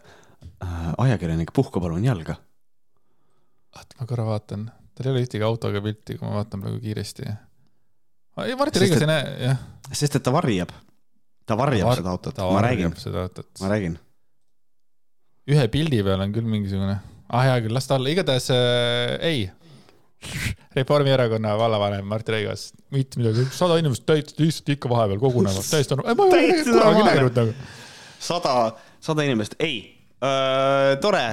[0.99, 2.35] ajakirjanik, puhka palun jalga.
[3.75, 4.65] oota, ma korra vaatan,
[4.95, 7.27] tal ei ole ühtegi autoga pilti, kui ma vaatan praegu kiiresti.
[8.59, 9.63] Martin Riigas ei näe, jah.
[9.91, 10.71] sest et ta varjab,
[11.47, 12.95] ta varjab ta var, seda autot, ma räägin,
[13.59, 13.99] ma räägin.
[15.49, 19.47] ühe pildi peal on küll mingisugune ah hea küll, las ta olla, igatahes äh, ei.
[20.75, 26.03] Reformierakonna vallavanem Martti Rõigas, mitte midagi, sada inimest täitsa lihtsalt ikka vahepeal kogunevad, täiesti on,
[26.03, 27.53] ma ei ole kunagi näinud nagu.
[28.19, 28.55] sada,
[29.03, 29.77] sada inimest, ei
[30.19, 30.97] äh,.
[30.99, 31.23] tore,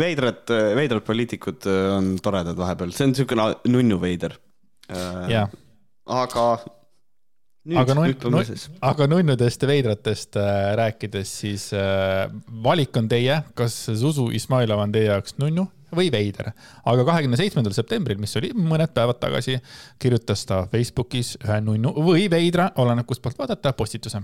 [0.00, 1.68] veidrad, veidrad poliitikud
[1.98, 4.38] on toredad vahepeal, see on niisugune nunnu veider
[4.88, 5.44] äh,.
[7.64, 7.80] Yeah.
[7.80, 12.26] aga aga nunn, aga nunnudest ja veidratest äh, rääkides, siis äh,
[12.64, 15.64] valik on teie, kas Zuzu Izmailov on teie jaoks nunnu
[15.96, 16.50] või veider.
[16.84, 19.56] aga kahekümne seitsmendal septembril, mis oli mõned päevad tagasi,
[19.98, 24.20] kirjutas ta Facebookis ühe nunnu või veidra, oleneb kust poolt vaadata, postituse.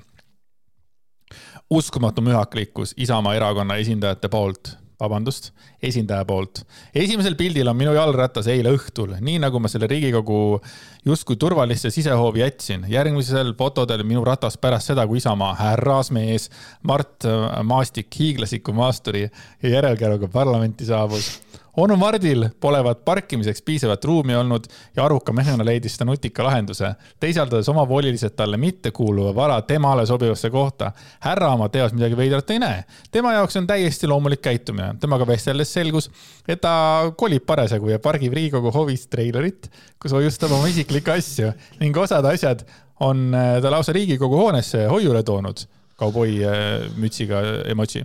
[1.71, 5.51] uskumatu mühaklikkus Isamaa erakonna esindajate poolt vabandust,
[5.83, 6.63] esindaja poolt.
[6.95, 10.61] esimesel pildil on minu jalgratas eile õhtul, nii nagu ma selle Riigikogu
[11.05, 12.87] justkui turvalisse sisehoovi jätsin.
[12.89, 16.51] järgmisel fotodel minu ratas pärast seda, kui Isamaa härrasmees
[16.83, 17.27] Mart
[17.65, 19.29] Maastik hiiglasliku maasturi
[19.63, 21.41] ja järelkäruga parlamenti saabus
[21.77, 24.65] onu Mardil polevat parkimiseks piisavat ruumi olnud
[24.97, 30.93] ja aruka mehena leidis ta nutika lahenduse, teisaldades omavoliliselt talle mittekuuluva vara temale sobivasse kohta.
[31.21, 32.85] härra oma teos midagi veidrat ei näe.
[33.11, 34.95] tema jaoks on täiesti loomulik käitumine.
[35.01, 36.11] temaga vesteldes selgus,
[36.49, 39.71] et ta kolib parasjagu ja pargib Riigikogu hovis treilerit,
[40.03, 42.65] kus hoiustab oma isiklikke asju ning osad asjad
[43.01, 46.53] on äh, ta lausa Riigikogu hoonesse hoiule toonud kauboi äh,
[46.97, 48.05] mütsiga emotsi.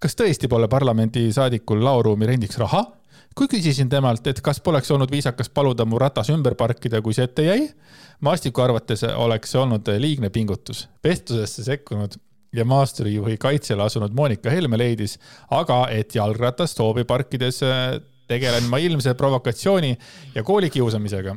[0.00, 2.84] kas tõesti pole parlamendisaadikul laoruumi rendiks raha?
[3.36, 7.28] Kui küsisin temalt, et kas poleks olnud viisakas paluda mu ratas ümber parkida, kui see
[7.28, 7.68] ette jäi,
[8.20, 10.88] Maastiku arvates oleks see olnud liigne pingutus.
[11.04, 12.18] vestlusesse sekkunud
[12.52, 15.18] ja maasturijuhi kaitsele asunud Monika Helme leidis
[15.50, 19.96] aga, et jalgratast hoovi parkides äh, tegelen ma ilmse provokatsiooni
[20.34, 21.36] ja koolikiusamisega.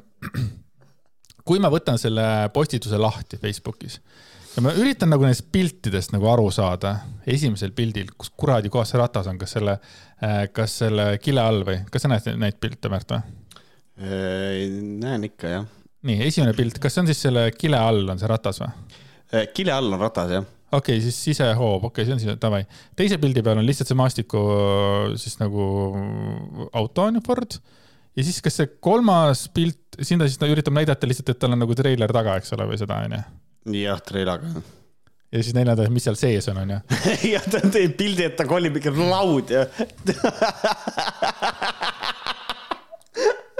[1.47, 3.99] kui ma võtan selle postituse lahti Facebookis
[4.53, 6.95] ja ma üritan nagu nendest piltidest nagu aru saada,
[7.29, 9.77] esimesel pildil, kus kuradi kohas see ratas on, kas selle,
[10.23, 13.37] äh, kas selle kile all või, kas sa näed neid pilte, Märt või?
[14.03, 14.59] Äh,
[15.03, 15.69] näen ikka, jah.
[16.07, 18.73] nii, esimene pilt, kas see on siis selle kile all on see ratas või?
[19.33, 20.49] Äh, kile all on ratas, jah.
[20.71, 22.63] okei okay,, siis sisehoob, okei okay,, see on siis, davai.
[22.99, 24.43] teise pildi peal on lihtsalt see maastiku
[25.21, 25.69] siis nagu
[26.73, 27.57] auto on ju Ford
[28.13, 31.55] ja siis, kas see kolmas pilt, siin ta siis ta üritab näidata lihtsalt, et tal
[31.55, 33.23] on nagu treiler taga, eks ole, või seda onju
[33.71, 34.49] jah, treilaga.
[35.33, 36.79] ja siis neljandaks, mis seal sees on, onju.
[37.33, 39.65] jah, ta teeb pildi, et ta kolib ikka laud ja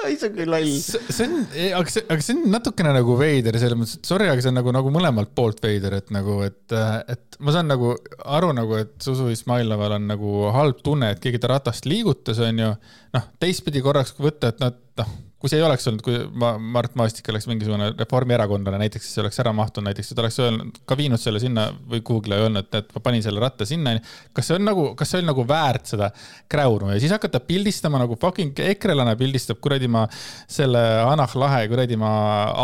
[0.04, 0.74] ei, see on küll loll.
[0.84, 1.40] see on,
[1.80, 4.60] aga see, aga see on natukene nagu veider selles mõttes, et sorry, aga see on
[4.60, 6.78] nagu, nagu mõlemalt poolt veider, et nagu, et,
[7.16, 7.96] et ma saan nagu
[8.38, 12.74] aru nagu, et Zuzu Izmailoval on nagu halb tunne, et keegi ta ratast liigutas, onju.
[13.16, 15.14] noh, teistpidi korraks võtta, et noh, noh
[15.44, 19.42] kui see ei oleks olnud, kui ma, Mart Maastik oleks mingisugune reformierakondlane näiteks, siis oleks
[19.44, 23.02] ära mahtunud näiteks, et oleks öelnud, ka viinud selle sinna või kuhugile öelnud, et ma
[23.04, 23.98] panin selle ratta sinna.
[24.32, 26.08] kas see on nagu, kas see oli nagu väärt seda
[26.48, 30.06] kräunu ja siis hakata pildistama nagu fucking ekrelane pildistab kuradi ma
[30.48, 32.14] selle Anah Lahe kuradi ma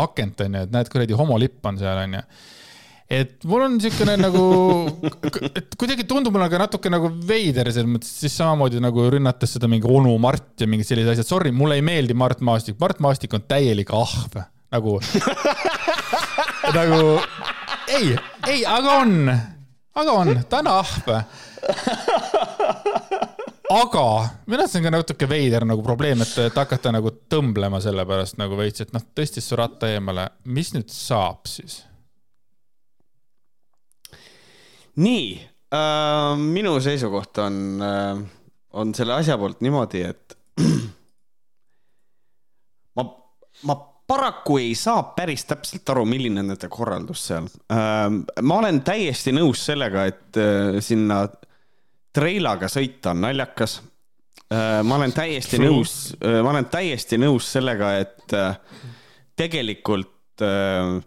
[0.06, 2.24] akent onju, et näed, kuradi homolipp on seal onju
[3.10, 4.44] et mul on niisugune nagu,
[5.50, 9.70] et kuidagi tundub mulle ka natuke nagu veider selles mõttes, siis samamoodi nagu rünnates seda
[9.70, 11.28] mingi onu Mart ja mingid sellised asjad.
[11.28, 14.38] Sorry, mulle ei meeldi Mart Maastik, Mart Maastik on täielik ahv,
[14.70, 15.00] nagu
[16.78, 17.00] nagu
[17.90, 18.14] ei,
[18.46, 19.16] ei, aga on,
[19.98, 21.12] aga on, ta on ahv.
[23.70, 24.04] Aga
[24.50, 28.06] minu arust see on ka natuke veider nagu probleem, et, et hakata nagu tõmblema selle
[28.06, 31.84] pärast nagu veits, et noh, tõstis su ratta eemale, mis nüüd saab siis?
[34.96, 35.24] Nii
[35.74, 38.22] äh,, minu seisukoht on äh,,
[38.72, 40.36] on selle asja poolt niimoodi, et
[42.96, 43.06] ma,
[43.66, 43.76] ma
[44.10, 48.08] paraku ei saa päris täpselt aru, milline on nende korraldus seal äh,.
[48.42, 51.24] ma olen täiesti nõus sellega, et äh, sinna
[52.14, 53.80] treilaga sõita on naljakas
[54.52, 54.80] äh,.
[54.86, 55.70] ma olen täiesti True.
[55.70, 58.58] nõus äh,, ma olen täiesti nõus sellega, et äh,
[59.38, 60.98] tegelikult äh,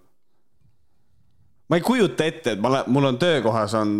[1.70, 3.98] ma ei kujuta ette, et ma olen, mul on töökohas on,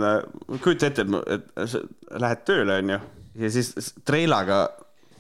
[0.60, 3.00] kujuta ette, et, et lähed tööle, onju,
[3.44, 4.66] ja siis treilaga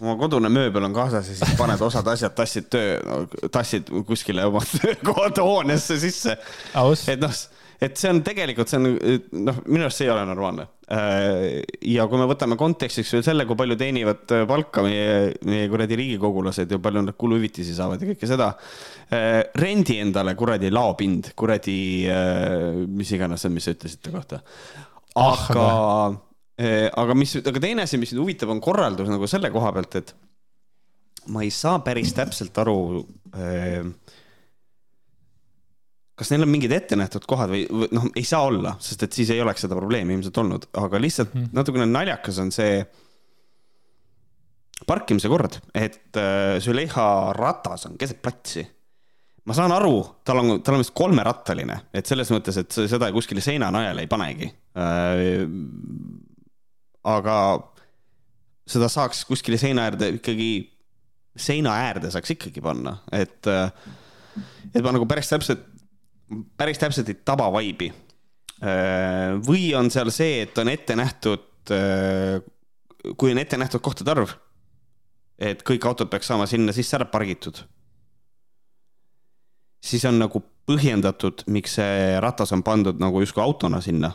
[0.01, 3.19] oma kodune mööbel on kaasas ja siis paned osad asjad, tassid töö no,,
[3.53, 6.37] tassid kuskile oma töökohta hoonesse sisse.
[7.13, 7.35] et noh,
[7.83, 8.87] et see on tegelikult, see on
[9.43, 10.69] noh, minu arust see ei ole normaalne.
[11.89, 16.75] ja kui me võtame kontekstiks veel selle, kui palju teenivad palka meie, meie kuradi riigikogulased
[16.75, 18.51] ja palju nad kuluhüvitisi saavad ja kõike seda
[19.13, 24.39] Äh, rendi endale kuradi laopind, kuradi, äh, mis iganes on, mis sa ütlesid ta kohta.
[25.19, 26.15] aga ah,,
[27.01, 30.13] aga mis, aga teine asi, mis mind huvitab, on korraldus nagu selle koha pealt, et
[31.33, 33.03] ma ei saa päris täpselt aru
[36.23, 39.33] kas neil on mingid ettenähtud kohad või, või noh, ei saa olla, sest et siis
[39.35, 41.51] ei oleks seda probleemi ilmselt olnud, aga lihtsalt hmm.
[41.55, 42.79] natukene naljakas on see
[44.87, 47.05] parkimise kord, et äh, Züleyxa
[47.37, 48.63] ratas on keset platsi
[49.43, 53.43] ma saan aru, tal on, tal on vist kolmerattaline, et selles mõttes, et seda kuskile
[53.43, 54.47] seina najale ei panegi.
[54.79, 55.43] Äh,
[57.11, 57.37] aga
[58.69, 60.51] seda saaks kuskile seina äärde ikkagi,
[61.35, 63.43] seina äärde saaks ikkagi panna, et,
[64.71, 65.65] et ma nagu päris täpselt,
[66.57, 67.91] päris täpselt ei taba vaibi.
[69.43, 71.71] või on seal see, et on ette nähtud,
[73.17, 74.31] kui on ette nähtud kohtade arv,
[75.35, 77.59] et kõik autod peaks saama sinna sisse ära pargitud,
[79.83, 84.13] siis on nagu põhjendatud, miks see ratas on pandud nagu justkui autona sinna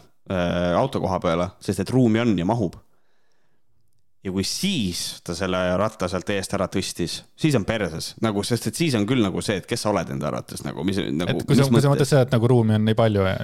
[0.79, 2.77] auto koha peale, sest et ruumi on ja mahub
[4.25, 8.71] ja kui siis ta selle ratta sealt eest ära tõstis, siis on perses nagu, sest
[8.71, 11.37] et siis on küll nagu see, et kes sa oled enda arvates nagu, mis nagu.
[11.37, 13.37] et kui sa, kui sa mõtled seda, et nagu ruumi on nii palju ja.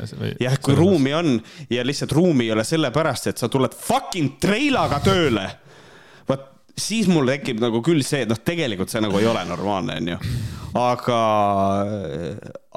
[0.49, 1.37] jah, kui ruumi on
[1.71, 5.47] ja lihtsalt ruumi ei ole sellepärast, et sa tuled fucking treilaga tööle.
[6.29, 9.99] vot siis mul tekib nagu küll see, et noh, tegelikult see nagu ei ole normaalne,
[10.03, 10.19] onju.
[10.79, 11.19] aga,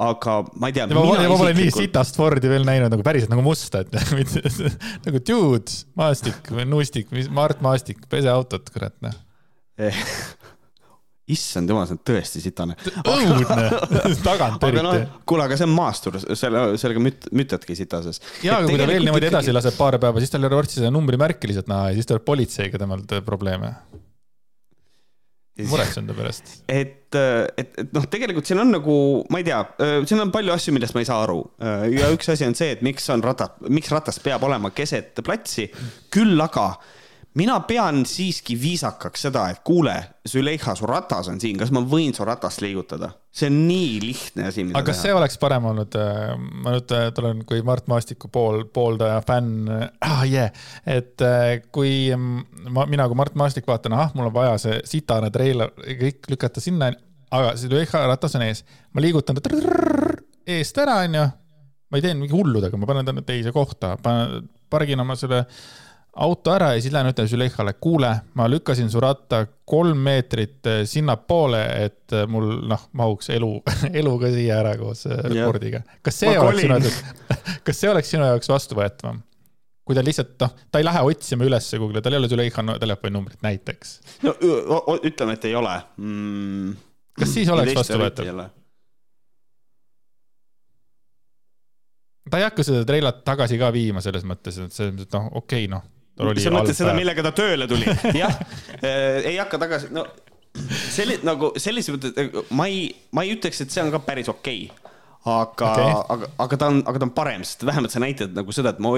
[0.08, 0.86] aga ma ei tea.
[0.86, 1.60] ma pole isiklikult...
[1.60, 3.94] nii sitast Fordi veel näinud nagu päriselt nagu musta, et
[5.06, 9.16] nagu dude, Maastik või Nuustik, Mart Maastik, pese autot, kurat noh
[11.34, 12.76] issand jumal, see on tõesti sitane.
[13.02, 13.68] õudne,
[14.26, 14.94] tagant eriti no,.
[15.28, 18.22] kuule, aga see on maastur, selle, sellega müt-, mütadki sitases.
[18.44, 20.80] ja, aga kui ta veel niimoodi edasi laseb paar päeva, siis tal ei ole varsti
[20.80, 23.74] seda numbrimärki lihtsalt näha ja siis tuleb politseiga temalt probleeme.
[25.68, 26.52] muretsen ta pärast.
[26.70, 29.62] et, et, et noh, tegelikult siin on nagu, ma ei tea,
[30.08, 31.42] siin on palju asju, millest ma ei saa aru.
[31.92, 35.68] ja üks asi on see, et miks on rata, miks ratas peab olema keset platsi,
[36.14, 36.70] küll aga
[37.36, 39.94] mina pean siiski viisakaks seda, et kuule,
[40.28, 43.12] Züleyxa, su ratas on siin, kas ma võin su ratast liigutada?
[43.38, 44.64] see on nii lihtne asi.
[44.72, 46.32] aga kas see oleks parem olnud, äh,
[46.64, 50.50] ma nüüd äh, tulen kui Mart Maastiku pool, pooldaja fänn ah,, yeah.
[50.86, 55.30] et äh, kui ma, mina kui Mart Maastik vaatan, ahah, mul on vaja see sitane
[55.34, 56.90] treiler kõik lükata sinna,
[57.30, 58.64] aga Züleyxa ratas on ees,
[58.96, 59.52] ma liigutan ta
[60.48, 61.26] eest ära, onju.
[61.88, 65.44] ma ei tee mingi hulludega, ma panen ta teise kohta, panen, pargin oma selle
[66.18, 70.80] auto ära ja siis lähen ütlen Züleyxale, kuule, ma lükkasin su ratta kolm meetrit eh,
[70.88, 73.50] sinnapoole, et eh, mul noh, mahuks elu,
[74.00, 75.82] elu ka siia ära koos eh, rekordiga.
[76.02, 77.00] kas see oleks sinu jaoks,
[77.68, 79.22] kas see oleks sinu jaoks vastuvõetavam?
[79.88, 83.44] kui ta lihtsalt, noh, ta ei lähe otsima üles Google'i, tal ei ole Züleyxa telefoninumbrit
[83.46, 83.94] näiteks.
[84.26, 84.34] no
[84.98, 86.72] ütleme, et ei ole mm,.
[87.20, 88.48] kas siis oleks vastuvõetav?
[92.28, 95.30] ta ei hakka seda treilat tagasi ka viima selles mõttes, et selles mõttes, et noh,
[95.38, 95.86] okei okay,, noh
[96.18, 97.86] sa mõtled seda, millega ta tööle tuli?
[98.22, 98.34] jah,
[98.80, 100.06] äh, ei hakka tagasi, no
[100.58, 104.66] selli-, nagu sellises mõttes, ma ei, ma ei ütleks, et see on ka päris okei
[104.68, 104.88] okay
[105.28, 108.54] aga okay., aga, aga ta on, aga ta on parem, sest vähemalt sa näitad nagu
[108.54, 108.94] seda, et ma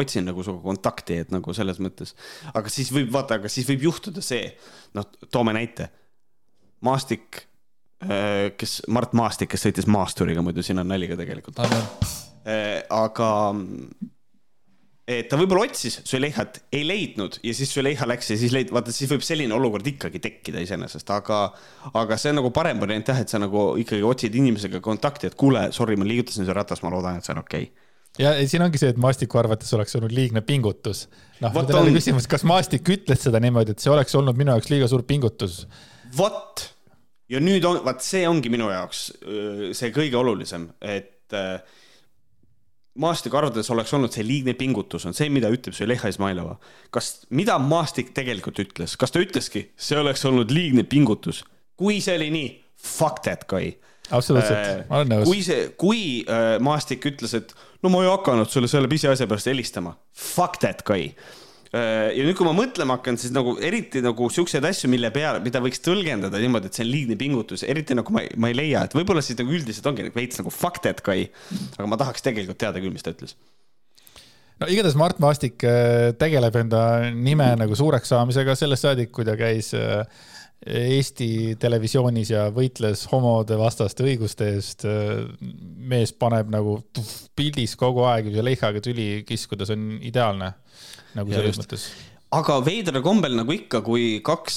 [0.00, 2.14] otsin nagu sinuga kontakti, et nagu selles mõttes.
[2.56, 4.50] aga siis võib, vaata, aga siis võib juhtuda see,
[4.98, 5.90] noh, toome näite.
[6.86, 7.42] Maastik,
[8.06, 11.60] äh, kes, Mart Maastik, kes sõitis maasturiga, muidu siin on nali ka tegelikult.
[11.60, 13.30] Äh, aga
[15.08, 18.92] et ta võib-olla otsis Züleyhat, ei leidnud ja siis Züleyha läks ja siis leid-, vaata
[18.92, 21.40] siis võib selline olukord ikkagi tekkida iseenesest, aga,
[21.96, 25.38] aga see on nagu parem variant jah, et sa nagu ikkagi otsid inimesega kontakti, et
[25.38, 27.86] kuule, sorry, ma liigutasin su ratast, ma loodan, et see on okei okay
[28.18, 31.06] ja siin ongi see, et Maastiku arvates oleks olnud liigne pingutus.
[31.42, 34.72] noh, nüüd on küsimus, kas Maastik ütles seda niimoodi, et see oleks olnud minu jaoks
[34.72, 35.62] liiga suur pingutus?
[36.18, 36.64] vot,
[37.32, 39.08] ja nüüd on, vaat see ongi minu jaoks
[39.76, 41.77] see kõige olulisem, et äh,
[42.98, 46.56] Maastik arvates oleks olnud see liigne pingutus, on see, mida ütleb Züleyxa Izmailova.
[46.94, 51.44] kas, mida Maastik tegelikult ütles, kas ta ütleski, see oleks olnud liigne pingutus?
[51.78, 53.76] kui see oli nii, fuck that guy.
[54.10, 55.28] absoluutselt äh,, ma olen nõus.
[55.30, 59.50] kui see, kui äh, Maastik ütles, et no ma ei hakanud sulle selle pisiasja pärast
[59.52, 61.12] helistama, fuck that guy
[61.72, 65.60] ja nüüd, kui ma mõtlema hakkan, siis nagu eriti nagu siukseid asju, mille peale, mida
[65.64, 68.96] võiks tõlgendada niimoodi, et see on liigne pingutus, eriti nagu ma, ma ei leia, et
[68.96, 71.28] võib-olla siis nagu üldiselt ongi veits nagu fuck that guy.
[71.76, 73.36] aga ma tahaks tegelikult teada küll, mis ta ütles
[74.58, 76.82] no igatahes Mart Maastik äh, tegeleb enda
[77.14, 80.02] nime nagu suureks saamisega sellest saadik, kui ta käis äh,
[80.58, 84.82] Eesti televisioonis ja võitles homode vastaste õiguste eest.
[85.88, 86.80] mees paneb nagu
[87.38, 90.50] pildis kogu aeg ja leihaga tüli kiskuda, see on ideaalne
[91.16, 91.64] nagu selles just.
[91.64, 91.88] mõttes
[92.34, 94.56] aga veidral kombel nagu ikka, kui kaks,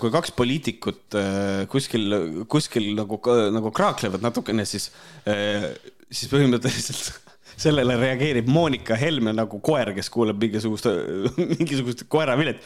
[0.00, 2.14] kui kaks poliitikut äh, kuskil,
[2.50, 3.18] kuskil nagu,
[3.52, 4.88] nagu kraaklevad natukene, siis,
[5.28, 5.68] äh,
[6.08, 7.28] siis põhimõtteliselt
[7.64, 10.88] sellele reageerib Monika Helme nagu koer, kes kuuleb mingisugust,
[11.58, 12.64] mingisugust koeravilet.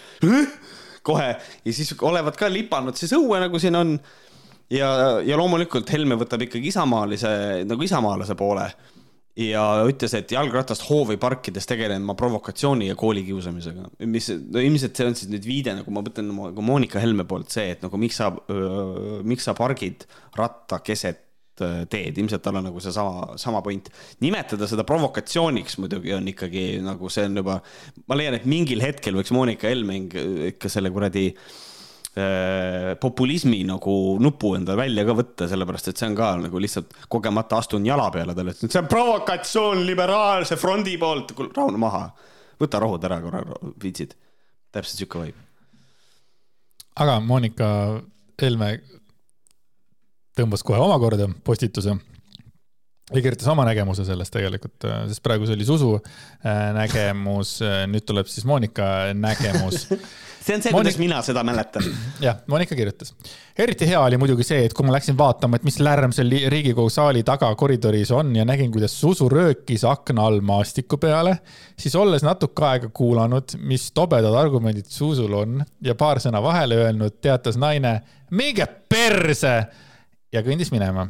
[1.04, 3.96] kohe ja siis olevat ka lipanud siis õue, nagu siin on.
[4.70, 4.88] ja,
[5.26, 8.70] ja loomulikult Helme võtab ikkagi isamaalise, nagu isamaalase poole
[9.38, 15.08] ja ütles, et jalgratast hoovi parkides tegelen ma provokatsiooni ja koolikiusamisega, mis no ilmselt see
[15.10, 18.20] on siis nüüd viide nagu ma mõtlen nagu Monika Helme poolt see, et nagu miks
[18.22, 18.30] sa,
[19.26, 20.06] miks sa pargid
[20.38, 21.22] ratta keset
[21.54, 23.86] teed, ilmselt tal on nagu seesama, sama point.
[24.22, 27.60] nimetada seda provokatsiooniks muidugi on ikkagi nagu see on juba,
[28.10, 30.00] ma leian, et mingil hetkel võiks Monika Helme
[30.50, 31.54] ikka selle kuradi äh,
[33.00, 37.58] populismi nagu nupu endale välja ka võtta, sellepärast et see on ka nagu lihtsalt kogemata
[37.58, 42.04] astun jala peale talle, et see on provokatsioon liberaalse frondi poolt, rahune maha,
[42.62, 43.42] võta rohud ära korra,
[43.82, 44.14] viitsid.
[44.74, 45.42] täpselt sihuke vibe.
[47.02, 47.68] aga Monika
[48.42, 48.70] Helme
[50.38, 51.94] tõmbas kohe omakorda postituse
[53.12, 57.82] ja kirjutas oma nägemuse sellest tegelikult, äh, sest praegu see oli Susu äh, nägemus, äh,
[57.90, 59.88] nüüd tuleb siis Monika nägemus
[60.44, 61.84] see on see Monik..., kuidas mina seda mäletan.
[62.24, 63.12] jah, Monika kirjutas.
[63.58, 66.92] eriti hea oli muidugi see, et kui ma läksin vaatama, et mis lärm seal Riigikogu
[66.92, 71.36] saali taga koridoris on ja nägin, kuidas Susu röökis akna all maastiku peale,
[71.80, 77.20] siis olles natuke aega kuulanud, mis tobedad argumendid Susul on ja paar sõna vahele öelnud,
[77.20, 77.98] teatas naine,
[78.32, 79.54] minge perse
[80.32, 81.08] ja kõndis minema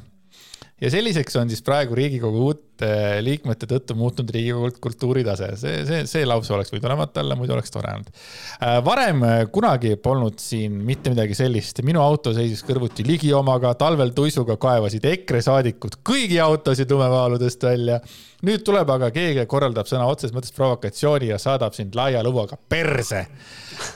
[0.82, 2.88] ja selliseks on siis praegu Riigikogu uute
[3.22, 5.52] liikmete tõttu muutunud Riigikogult kultuuritase.
[5.60, 8.10] see, see, see lause oleks võinud olemata olla, muidu oleks tore olnud.
[8.58, 13.74] Äh, varem äh, kunagi polnud siin mitte midagi sellist, minu auto seisis kõrvuti Ligi omaga,
[13.78, 18.00] talvel tuisuga kaevasid EKRE saadikud kõigi autosid lumevaaludest välja.
[18.44, 23.26] nüüd tuleb aga keegi korraldab sõna otseses mõttes provokatsiooni ja saadab sind laia luuaga perse.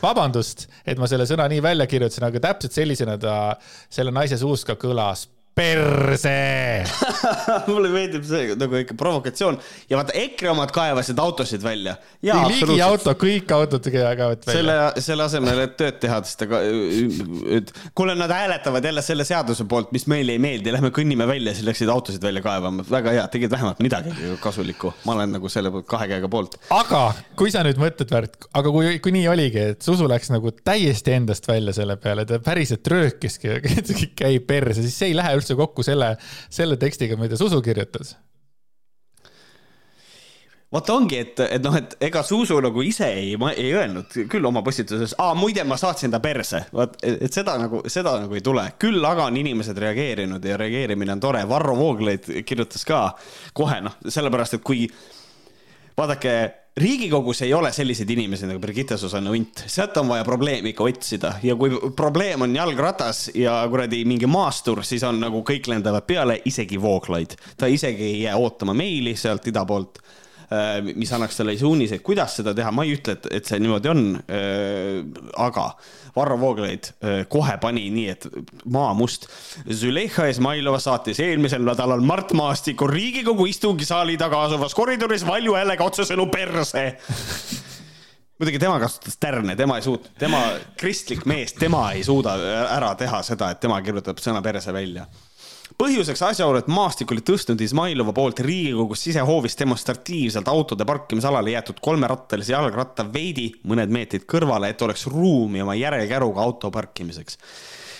[0.02, 3.34] vabandust, et ma selle sõna nii välja kirjutasin, aga täpselt sellisena ta
[3.90, 5.26] selle naise suust ka kõlas
[5.58, 6.34] perse
[7.70, 9.58] mulle meeldib see nagu ikka provokatsioon
[9.90, 11.96] ja vaata EKRE omad kaevasid autosid välja.
[12.22, 14.54] ligi auto, kõik autod kaevavad välja.
[14.54, 16.60] selle, selle asemel, et tööd teha, siis ta ka,
[17.58, 21.54] et kuule, nad hääletavad jälle selle seaduse poolt, mis meile ei meeldi, lähme kõnnime välja,
[21.56, 22.86] siis läksid autosid välja kaevama.
[22.90, 24.92] väga hea, tegid vähemalt midagi kasulikku.
[25.04, 26.58] ma olen nagu selle poolt kahe käega poolt.
[26.74, 27.02] aga
[27.38, 31.12] kui sa nüüd mõtled, Värt, aga kui, kui nii oligi, et Susu läks nagu täiesti
[31.16, 33.58] endast välja selle peale, ta päriselt röökiski,
[34.22, 36.16] käib perse, siis see ei lähe üldse üldse kokku selle,
[36.50, 38.16] selle tekstiga, mida Susu kirjutas?
[40.68, 44.60] vaata ongi, et, et noh, et ega Zuzu nagu ise ei, ei öelnud küll oma
[44.60, 48.66] postituses, aa muide, ma saatsin ta perse, vaat, et seda nagu, seda nagu ei tule,
[48.80, 53.00] küll aga on inimesed reageerinud ja reageerimine on tore, Varro Vooglaid kirjutas ka
[53.56, 54.84] kohe noh, sellepärast et kui
[55.98, 56.34] vaadake
[56.78, 61.32] riigikogus ei ole selliseid inimesi nagu Brigitte Susanne Unt, sealt on vaja probleemi ikka otsida.
[61.42, 66.40] Ja kui probleem on jalgratas ja kuradi mingi maastur, siis on nagu kõik lendavad peale,
[66.44, 67.34] isegi Vooglaid.
[67.56, 69.98] ta isegi ei jää ootama meili sealt ida poolt
[70.96, 74.04] mis annaks talle suuniseid, kuidas seda teha, ma ei ütle, et, et see niimoodi on.
[74.32, 75.02] Äh,
[75.44, 75.70] aga
[76.16, 78.26] Varro Vooglaid äh, kohe pani nii, et
[78.72, 79.28] maa must.
[79.68, 86.28] Züleyxa Izmailova saatis eelmisel nädalal Mart Maastiku Riigikogu istungisaali taga asuvas koridoris valju häälega otsesõnu
[86.32, 86.88] perse
[88.38, 90.40] muidugi tema kasutas tärne, tema ei suutnud, tema
[90.78, 92.36] kristlik mees, tema ei suuda
[92.70, 95.08] ära teha seda, et tema kirjutab sõna perse välja
[95.78, 102.52] põhjuseks asjaolu, et Maastik oli tõstnud Izmailova poolt Riigikogus sisehoovist demonstratiivselt autode parkimisalale jäetud kolmerattalise
[102.54, 107.38] jalgratta veidi mõned meetrid kõrvale, et oleks ruumi oma järelkäruga auto parkimiseks.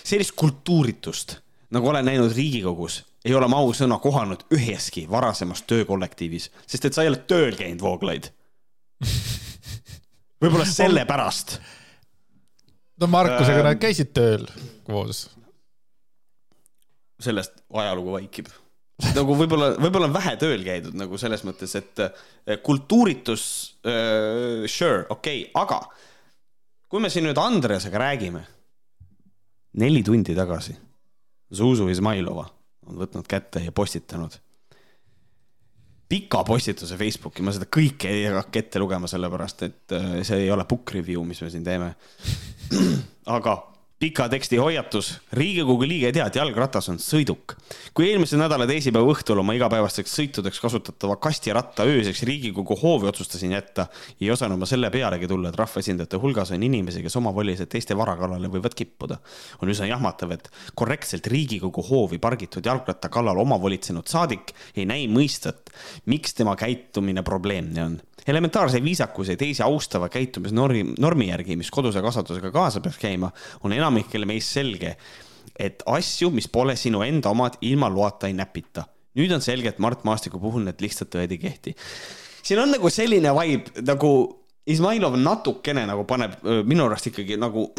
[0.03, 1.37] sellist kultuuritust,
[1.71, 7.03] nagu olen näinud Riigikogus, ei ole ma ausõna kohanud üheski varasemas töökollektiivis, sest et sa
[7.03, 8.31] ei ole tööl käinud, Vooglaid.
[10.43, 11.59] võib-olla sellepärast.
[12.99, 14.47] no Markusega nad käisid tööl
[14.83, 15.29] koos
[17.19, 18.49] sellest ajalugu vaikib.
[19.15, 23.43] nagu võib-olla, võib-olla on vähe tööl käidud nagu selles mõttes, et eh, kultuuritus
[23.87, 25.79] uh,, sure, okei okay., aga
[26.89, 28.43] kui me siin nüüd Andresega räägime,
[29.79, 30.75] neli tundi tagasi
[31.55, 32.43] Zuzu Izmailova
[32.89, 34.35] on võtnud kätte ja postitanud
[36.09, 40.51] pika postituse Facebooki, ma seda kõike ei hakka ette lugema, sellepärast et eh, see ei
[40.51, 41.93] ole book review, mis me siin teeme.
[43.37, 43.55] aga
[43.99, 45.19] pika teksti hoiatus.
[45.33, 47.55] riigikogu liige teab, et jalgratas on sõiduk.
[47.93, 53.87] kui eelmise nädala teisipäeva õhtul oma igapäevasteks sõitudeks kasutatava kastiratta ööseks Riigikogu hoovi otsustasin jätta,
[54.21, 58.15] ei osanud ma selle pealegi tulla, et rahvaesindajate hulgas on inimesi, kes omavoliliselt teiste vara
[58.15, 59.19] kallale võivad kippuda.
[59.61, 65.75] on üsna jahmatav, et korrektselt Riigikogu hoovi pargitud jalgratta kallal omavolitsenud saadik ei näi mõistet,
[66.05, 67.99] miks tema käitumine probleemne on
[68.29, 73.31] elementaarse viisakuse ja teisi austava käitumisnormi, normi järgi, mis koduse kasvatusega kaasa peaks käima,
[73.63, 74.95] on enamikele meist selge,
[75.59, 78.85] et asju, mis pole sinu enda omad, ilma loata ei näpita.
[79.19, 81.75] nüüd on selge, et Mart Maastiku puhul need lihtsalt tõed ei kehti.
[82.43, 84.11] siin on nagu selline vibe nagu
[84.69, 87.71] Izmailov natukene nagu paneb minu arust ikkagi nagu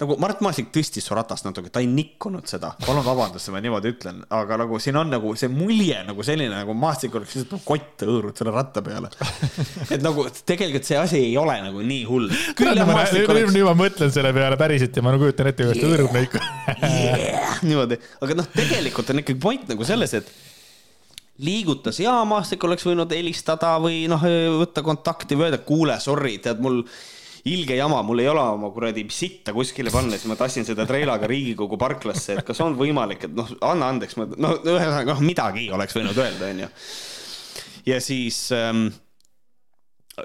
[0.00, 3.60] nagu Mart Maasik tõstis su ratast natuke, ta ei nikkunud seda, palun vabandust, et ma
[3.60, 7.66] niimoodi ütlen, aga nagu siin on nagu see mulje nagu selline nagu Maastik oleks lihtsalt
[7.66, 9.10] kott hõõrunud selle ratta peale.
[9.94, 12.30] et nagu tegelikult see asi ei ole nagu nii hull.
[12.60, 16.38] Nüüd ma mõtlen selle peale päriselt ja ma nagu kujutan ette, kuidas ta hõõrub neid
[17.68, 20.32] niimoodi, aga noh, tegelikult on ikkagi point nagu selles, et
[21.44, 24.24] liigutas ja Maastik oleks võinud helistada või noh,
[24.60, 26.82] võtta kontakti või öelda, kuule, sorry, tead mul
[27.48, 31.28] ilge jama, mul ei ole oma kuradi sitta kuskile panna, siis ma tassin seda treilaga
[31.30, 35.70] Riigikogu parklasse, et kas on võimalik, et noh, anna andeks, ma no ühesõnaga noh, midagi
[35.74, 36.72] oleks võinud öelda, onju.
[37.88, 38.88] ja siis ähm,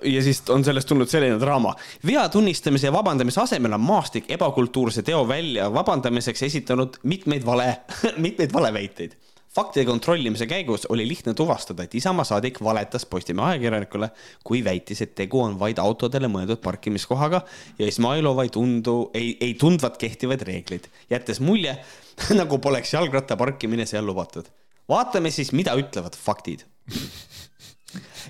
[0.03, 1.75] ja siis on sellest tulnud selline draama.
[2.05, 7.69] vea tunnistamise ja vabandamise asemel on Maastik ebakultuurse teo välja vabandamiseks esitanud mitmeid vale,
[8.25, 9.15] mitmeid valeväiteid
[9.55, 14.09] faktide kontrollimise käigus oli lihtne tuvastada, et Isamaa saadik valetas Postimehe ajakirjanikule,
[14.43, 17.41] kui väitis, et tegu on vaid autodele mõeldud parkimiskohaga
[17.79, 21.77] ja Izmailov ei tundu, ei, ei tundvat kehtivaid reegleid, jättes mulje,
[22.39, 24.45] nagu poleks jalgratta parkimine seal lubatud.
[24.89, 26.65] vaatame siis, mida ütlevad faktid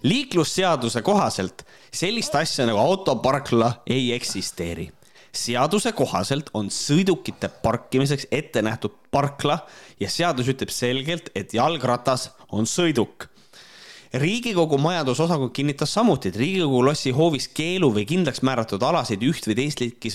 [0.03, 4.89] liiklusseaduse kohaselt sellist asja nagu autoparkla ei eksisteeri
[5.36, 9.59] seaduse kohaselt on sõidukite parkimiseks ette nähtud parkla
[9.99, 13.29] ja seadus ütleb selgelt, et jalgratas on sõiduk.
[14.13, 19.55] riigikogu majandusosakond kinnitas samuti, et Riigikogu lossi hoovis keelu või kindlaks määratud alasid üht või
[19.55, 20.09] teist liiki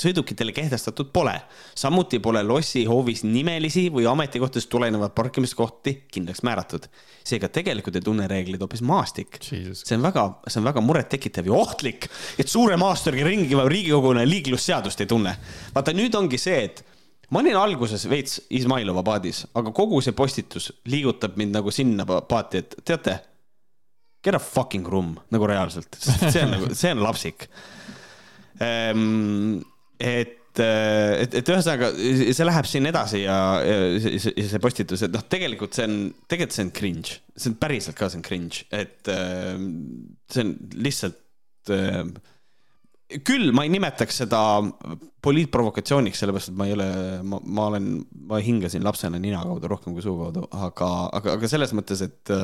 [0.00, 1.34] sõidukitele kehtestatud pole.
[1.74, 6.88] samuti pole lossi hoovis nimelisi või ametikohtadest tulenevaid parkimiskohti kindlaks määratud.
[7.24, 9.38] seega tegelikult ei tunne reegleid hoopis maastik.
[9.42, 15.00] see on väga, see on väga murettekitav ja ohtlik, et suure maasturiga ringiva riigikogune liiklusseadust
[15.00, 15.36] ei tunne.
[15.74, 16.84] vaata, nüüd ongi see, et
[17.30, 22.62] ma olin alguses veits Izmailova paadis, aga kogu see postitus liigutab mind nagu sinna paati,
[22.62, 23.18] et teate,
[24.24, 27.48] get a fucking room nagu reaalselt, see on nagu, see on lapsik
[28.60, 29.58] ehm,
[29.98, 33.36] et, äh, et, et ühesõnaga see läheb siin edasi ja,
[33.66, 37.58] ja see, see postitus, et noh, tegelikult see on, tegelikult see on cringe, see on
[37.60, 39.54] päriselt ka, see on cringe, et äh,
[40.30, 40.54] see on
[40.86, 42.02] lihtsalt äh,
[43.24, 44.42] küll ma ei nimetaks seda
[45.24, 46.88] poliitprovokatsiooniks, sellepärast et ma ei ole,
[47.24, 47.88] ma, ma olen,
[48.28, 52.34] ma hingasin lapsena nina kaudu rohkem kui suu kaudu, aga, aga, aga selles mõttes, et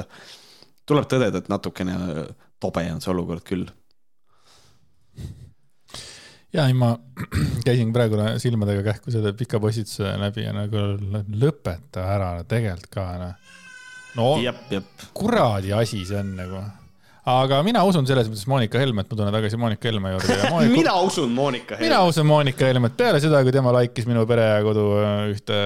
[0.88, 1.98] tuleb tõdeda, et natukene
[2.64, 3.68] tobe on see olukord küll
[6.54, 6.92] ja ei, ma
[7.66, 10.86] käisin praegu silmadega kähku seda pika postituse läbi ja nagu
[11.40, 13.34] lõpeta ära tegelikult ka noh.
[14.18, 14.86] no jep.
[15.16, 16.62] kuradi asi see on nagu.
[17.34, 20.76] aga mina usun selles mõttes Monika Helmet, ma tulen tagasi Monika Helme juurde Monika...
[20.78, 21.88] mina usun Monika Helmet.
[21.88, 25.60] mina usun Monika Helmet peale seda, kui tema likeis minu pere ja kodu äh, ühte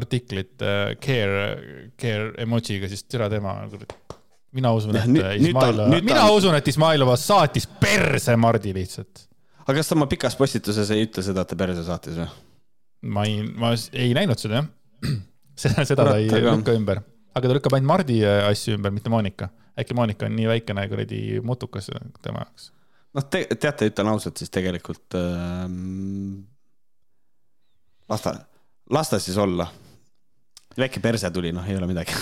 [0.00, 1.48] artiklit äh, care,
[2.00, 3.58] care emojiga, siis türa tema
[4.56, 5.04] mina usun, et
[5.36, 9.27] Izmailova, mina usun, et Izmailova saatis perse Mardi lihtsalt
[9.68, 12.28] aga kas ta oma pikas postituses ei ütle seda, et ta perse saatis või?
[13.14, 14.70] ma ei, ma ei näinud seda jah.
[15.62, 17.02] seda, seda ta ei lükka ümber,
[17.36, 19.52] aga ta lükkab ainult Mardi äh, asju ümber, mitte Monika.
[19.78, 21.90] äkki Monika on nii väikene kuradi mutukas
[22.24, 22.72] tema jaoks?
[23.16, 26.46] noh te,, teate, ütlen ausalt, siis tegelikult ähm,
[28.08, 28.34] las ta,
[28.90, 29.68] las ta siis olla.
[30.78, 32.16] väike perse tuli, noh, ei ole midagi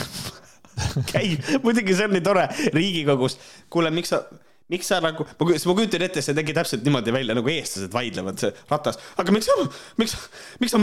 [1.13, 3.39] käib, muidugi see on nii tore Riigikogus.
[3.71, 4.25] kuule, miks sa
[4.73, 8.51] miks sa nagu, ma, kujutan ette, see nägi täpselt niimoodi välja, nagu eestlased vaidlevad, see
[8.71, 9.59] ratas, aga miks sa,
[10.01, 10.17] miks,
[10.63, 10.81] miks sa,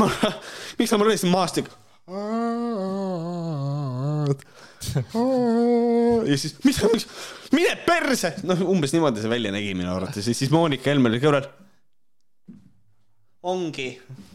[0.80, 1.72] miks sa mul olid siin maastik?
[6.28, 7.08] ja siis, mis, mis,
[7.56, 11.22] mine perse, noh, umbes niimoodi see välja nägi minu arvates ja siis Monika Helme oli
[11.24, 11.48] kõrval.
[13.48, 13.90] ongi,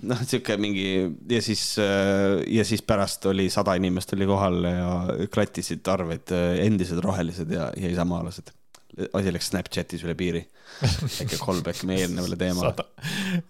[0.09, 0.87] noh, sihuke mingi
[1.33, 4.93] ja siis, ja siis pärast oli sada inimest oli kohal ja
[5.33, 6.33] klattisid arveid
[6.65, 8.58] endised rohelised ja, ja isamaalased
[9.13, 10.45] asi läks Snapchatis üle piiri.
[10.83, 12.87] väike callback meie eelnevale teemale.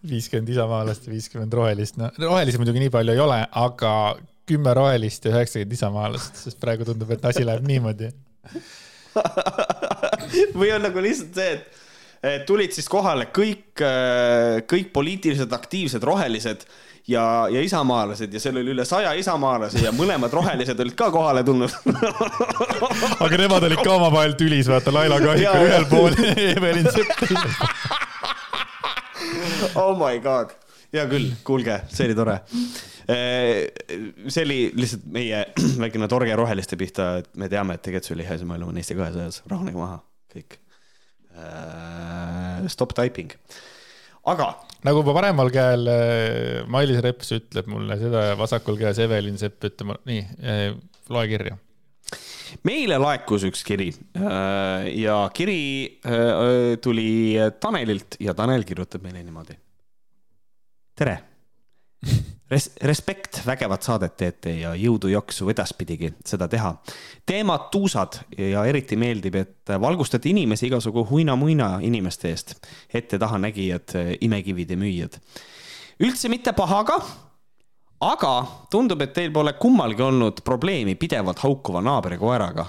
[0.09, 3.93] viiskümmend isamaalast ja viiskümmend rohelist, no rohelisi muidugi nii palju ei ole, aga
[4.49, 8.13] kümme rohelist ja üheksakümmend isamaalast, sest praegu tundub, et asi läheb niimoodi
[10.59, 11.55] või on nagu lihtsalt see,
[12.29, 13.83] et tulid siis kohale kõik,
[14.71, 16.65] kõik poliitiliselt aktiivsed rohelised
[17.09, 21.45] ja, ja isamaalased ja seal oli üle saja isamaalase ja mõlemad rohelised olid ka kohale
[21.47, 21.73] tulnud.
[23.25, 27.15] Aga nemad olid ka omavahel tülis, vaata, Laila Kahik oli ühel pool ja Evelin Sepp
[27.23, 27.73] teisel pool.
[29.83, 30.53] oh my god,
[30.95, 32.39] hea küll, kuulge, see oli tore.
[33.09, 35.47] See oli lihtsalt meie
[35.83, 39.81] väikene torge roheliste pihta, et me teame, et tegelikult see maailm on Eesti kahesajas, rahunege
[39.81, 40.03] maha,
[40.35, 40.61] kõik.
[42.69, 43.33] Stop typing
[44.33, 44.49] aga.
[44.87, 49.65] nagu juba paremal käel äh, Mailis Reps ütleb mulle seda ja vasakul käes Evelin Sepp
[49.69, 50.69] ütleb nii, äh,
[51.13, 51.59] loe kirja
[52.65, 55.61] meile laekus üks kiri äh, ja kiri
[56.83, 57.11] tuli
[57.61, 59.59] Tanelilt ja Tanel kirjutab meile niimoodi.
[60.97, 61.19] tere
[62.49, 66.73] Res-, respekt, vägevat saadet teete ja jõudu-jaksu edaspidigi seda teha.
[67.27, 72.55] teemad tuusad ja eriti meeldib, et valgustate inimesi igasugu huina-muina inimeste eest,
[72.89, 75.21] ette-taha nägijad, imekivide müüjad.
[76.01, 76.97] üldse mitte pahaga,
[78.01, 78.35] aga
[78.71, 82.65] tundub, et teil pole kummalgi olnud probleemi pidevalt haukuva naabrikoeraga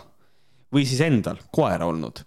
[0.76, 2.26] või siis endal koera olnud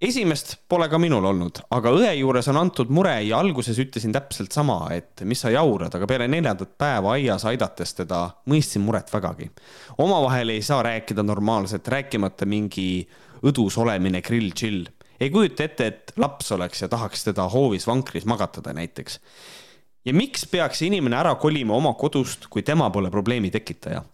[0.00, 4.54] esimest pole ka minul olnud, aga õe juures on antud mure ja alguses ütlesin täpselt
[4.54, 9.50] sama, et mis sa jaurad, aga peale neljandat päeva aias aidates teda mõistsin muret vägagi.
[9.98, 13.08] omavahel ei saa rääkida normaalselt, rääkimata mingi
[13.42, 14.86] õdus olemine grill chill.
[15.20, 19.20] ei kujuta ette, et laps oleks ja tahaks teda hoovis vankris magatada näiteks.
[20.04, 24.04] ja miks peaks inimene ära kolima oma kodust, kui tema pole probleemi tekitaja?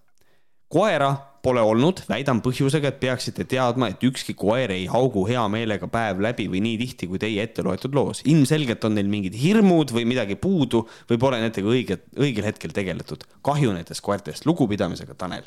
[0.75, 1.15] Koera
[1.45, 6.23] pole olnud, väidan põhjusega, et peaksite teadma, et ükski koer ei haugu hea meelega päev
[6.25, 8.23] läbi või nii tihti kui teie ette loetud loos.
[8.31, 13.27] ilmselgelt on neil mingid hirmud või midagi puudu või pole nendega õige, õigel hetkel tegeletud.
[13.45, 15.45] kahju nendest koertest, lugupidamisega, Tanel.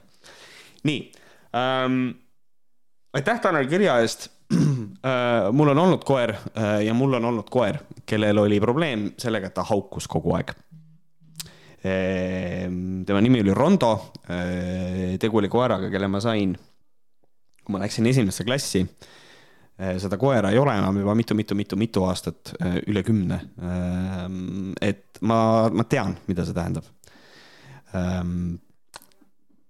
[0.85, 1.11] nii
[1.57, 2.09] ähm,.
[3.17, 5.49] aitäh, Tanel, kirja eest äh,.
[5.51, 9.57] mul on olnud koer äh, ja mul on olnud koer, kellel oli probleem sellega, et
[9.57, 10.53] ta haukus kogu aeg
[11.81, 13.91] tema nimi oli Rondo.
[14.29, 16.55] Ehm, tegu oli koeraga, kelle ma sain,
[17.63, 18.81] kui ma läksin esimesse klassi.
[18.81, 22.55] Ehm, seda koera ei ole enam juba mitu-mitu-mitu-mitu aastat,
[22.87, 23.41] üle kümne.
[24.81, 26.85] et ma, ma tean, mida see tähendab.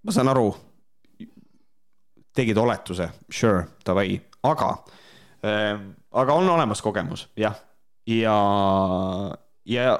[0.02, 0.48] ma saan aru,
[2.34, 4.70] tegid oletuse, sure, davai, aga,
[5.42, 7.68] aga on olemas kogemus, jah, ja
[8.08, 8.36] ja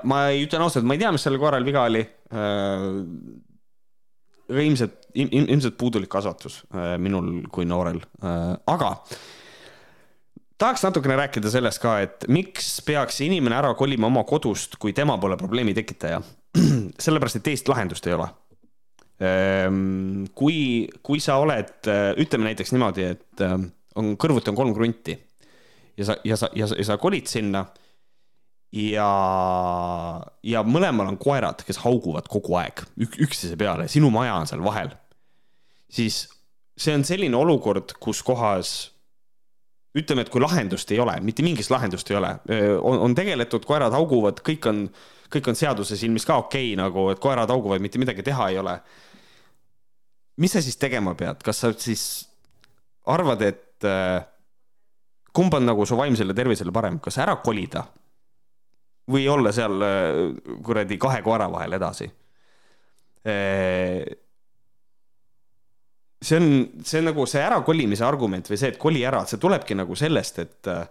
[0.08, 2.00] ma ütlen ausalt, ma ei tea, mis sellel koeral viga oli.
[2.32, 2.86] Äh,
[4.48, 8.94] ilmselt, ilmselt puudulik kasvatus äh, minul kui noorel, äh, aga
[10.58, 15.18] tahaks natukene rääkida sellest ka, et miks peaks inimene ära kolima oma kodust, kui tema
[15.20, 16.22] pole probleemi tekitaja.
[17.04, 18.28] sellepärast, et teist lahendust ei ole.
[20.38, 21.88] kui, kui sa oled,
[22.22, 23.42] ütleme näiteks niimoodi, et
[23.98, 25.16] on kõrvuti on kolm krunti
[25.98, 27.64] ja sa, ja sa, ja sa, ja sa kolid sinna
[28.74, 29.10] ja,
[30.44, 34.64] ja mõlemal on koerad, kes hauguvad kogu aeg ük, üksteise peale, sinu maja on seal
[34.64, 34.92] vahel.
[35.88, 36.26] siis
[36.78, 38.92] see on selline olukord, kus kohas
[39.98, 42.34] ütleme, et kui lahendust ei ole, mitte mingit lahendust ei ole,
[42.84, 44.84] on, on tegeletud, koerad hauguvad, kõik on,
[45.32, 48.60] kõik on seaduse silmis ka okei okay, nagu, et koerad hauguvad, mitte midagi teha ei
[48.60, 48.78] ole.
[50.38, 52.04] mis sa siis tegema pead, kas sa siis
[53.08, 53.88] arvad, et
[55.34, 57.86] kumb on nagu su vaimsele tervisele parem, kas ära kolida
[59.08, 60.22] või olla seal äh,
[60.64, 62.08] kuradi kahe koera vahel edasi.
[63.28, 64.04] Äh,
[66.22, 66.48] see on,
[66.84, 70.40] see on nagu see ärakolimise argument või see, et koli ära, see tulebki nagu sellest,
[70.44, 70.86] et äh,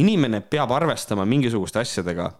[0.00, 2.30] inimene peab arvestama mingisuguste asjadega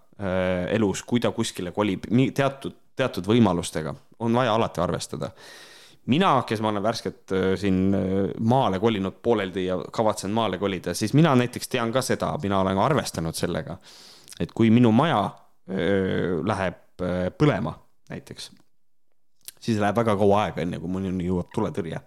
[0.71, 2.05] elus, kui ta kuskile kolib,
[2.39, 3.91] teatud, teatud võimalustega.
[4.23, 5.33] On vaja alati arvestada.
[6.07, 7.81] Mina, kes ma olen värskelt siin
[8.47, 12.79] maale kolinud pooleldi ja kavatsen maale kolida, siis mina näiteks tean ka seda, mina olen
[12.79, 13.75] arvestanud sellega
[14.41, 15.23] et kui minu maja
[15.71, 17.75] öö, läheb öö, põlema
[18.11, 18.51] näiteks,
[19.63, 22.01] siis läheb väga kaua aega, enne kui minuni jõuab tuletõrje.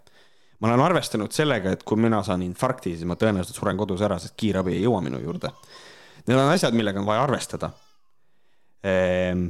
[0.60, 4.18] ma olen arvestanud sellega, et kui mina saan infarkti, siis ma tõenäoliselt suren kodus ära,
[4.20, 5.52] sest kiirabi ei jõua minu juurde.
[6.28, 7.72] Need on asjad, millega on vaja arvestada
[8.84, 9.48] ehm,.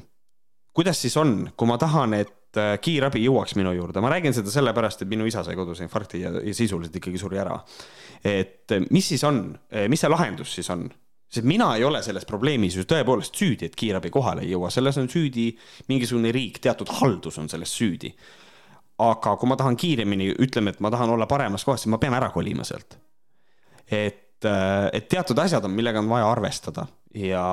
[0.73, 5.01] kuidas siis on, kui ma tahan, et kiirabi jõuaks minu juurde, ma räägin seda sellepärast,
[5.03, 7.57] et minu isa sai kodus infarkti ja, ja sisuliselt ikkagi suri ära.
[8.23, 9.41] et mis siis on,
[9.89, 10.87] mis see lahendus siis on?
[11.29, 14.97] Sest mina ei ole selles probleemis ju tõepoolest süüdi, et kiirabi kohale ei jõua, selles
[15.01, 15.49] on süüdi
[15.91, 18.13] mingisugune riik, teatud haldus on selles süüdi.
[18.97, 22.15] aga kui ma tahan kiiremini, ütleme, et ma tahan olla paremas kohas, siis ma pean
[22.17, 22.97] ära kolima sealt.
[23.91, 27.43] et, äh, et teatud asjad on, millega on vaja arvestada ja,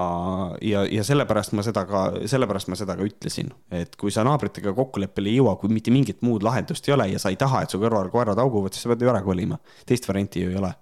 [0.62, 4.72] ja, ja sellepärast ma seda ka, sellepärast ma seda ka ütlesin, et kui sa naabritega
[4.76, 7.74] kokkuleppele ei jõua, kui mitte mingit muud lahendust ei ole ja sa ei taha, et
[7.74, 9.58] su kõrval koerad hauguvad, siis sa pead ju ära kolima.
[9.86, 10.74] teist varianti ju ei ole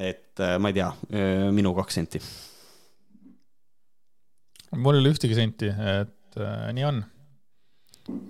[0.00, 2.20] et äh, ma ei tea, äh, minu kaks senti.
[4.76, 7.00] mul ei ole ühtegi senti, et äh, nii on.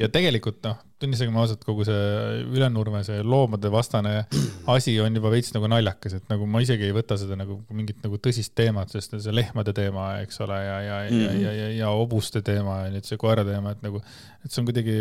[0.01, 4.15] ja tegelikult noh, tunnistagem ausalt, kogu see Ülenurme see loomade vastane
[4.75, 8.03] asi on juba veits nagu naljakas, et nagu ma isegi ei võta seda nagu mingit
[8.05, 11.39] nagu tõsist teemat, sest see lehmade teema, eks ole, ja, ja mm, -hmm.
[11.45, 14.03] ja, ja, ja, ja hobuste teema ja nüüd see koera teema, et nagu,
[14.45, 14.99] et see on kuidagi,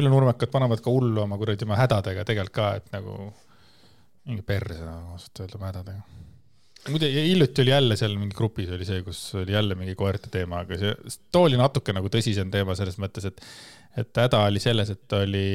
[0.00, 3.32] ülenurmekad panevad ka hullu oma kuradi oma hädadega tegelikult ka, et nagu
[4.30, 6.02] mingi perse ausalt öelda mädadega.
[6.88, 10.64] muide, hiljuti oli jälle seal mingi grupis oli see, kus oli jälle mingi koerte teema,
[10.64, 10.94] aga see,
[11.32, 13.42] too oli natuke nagu tõsisem teema selles mõttes, et,
[14.00, 15.46] et häda oli selles, et oli,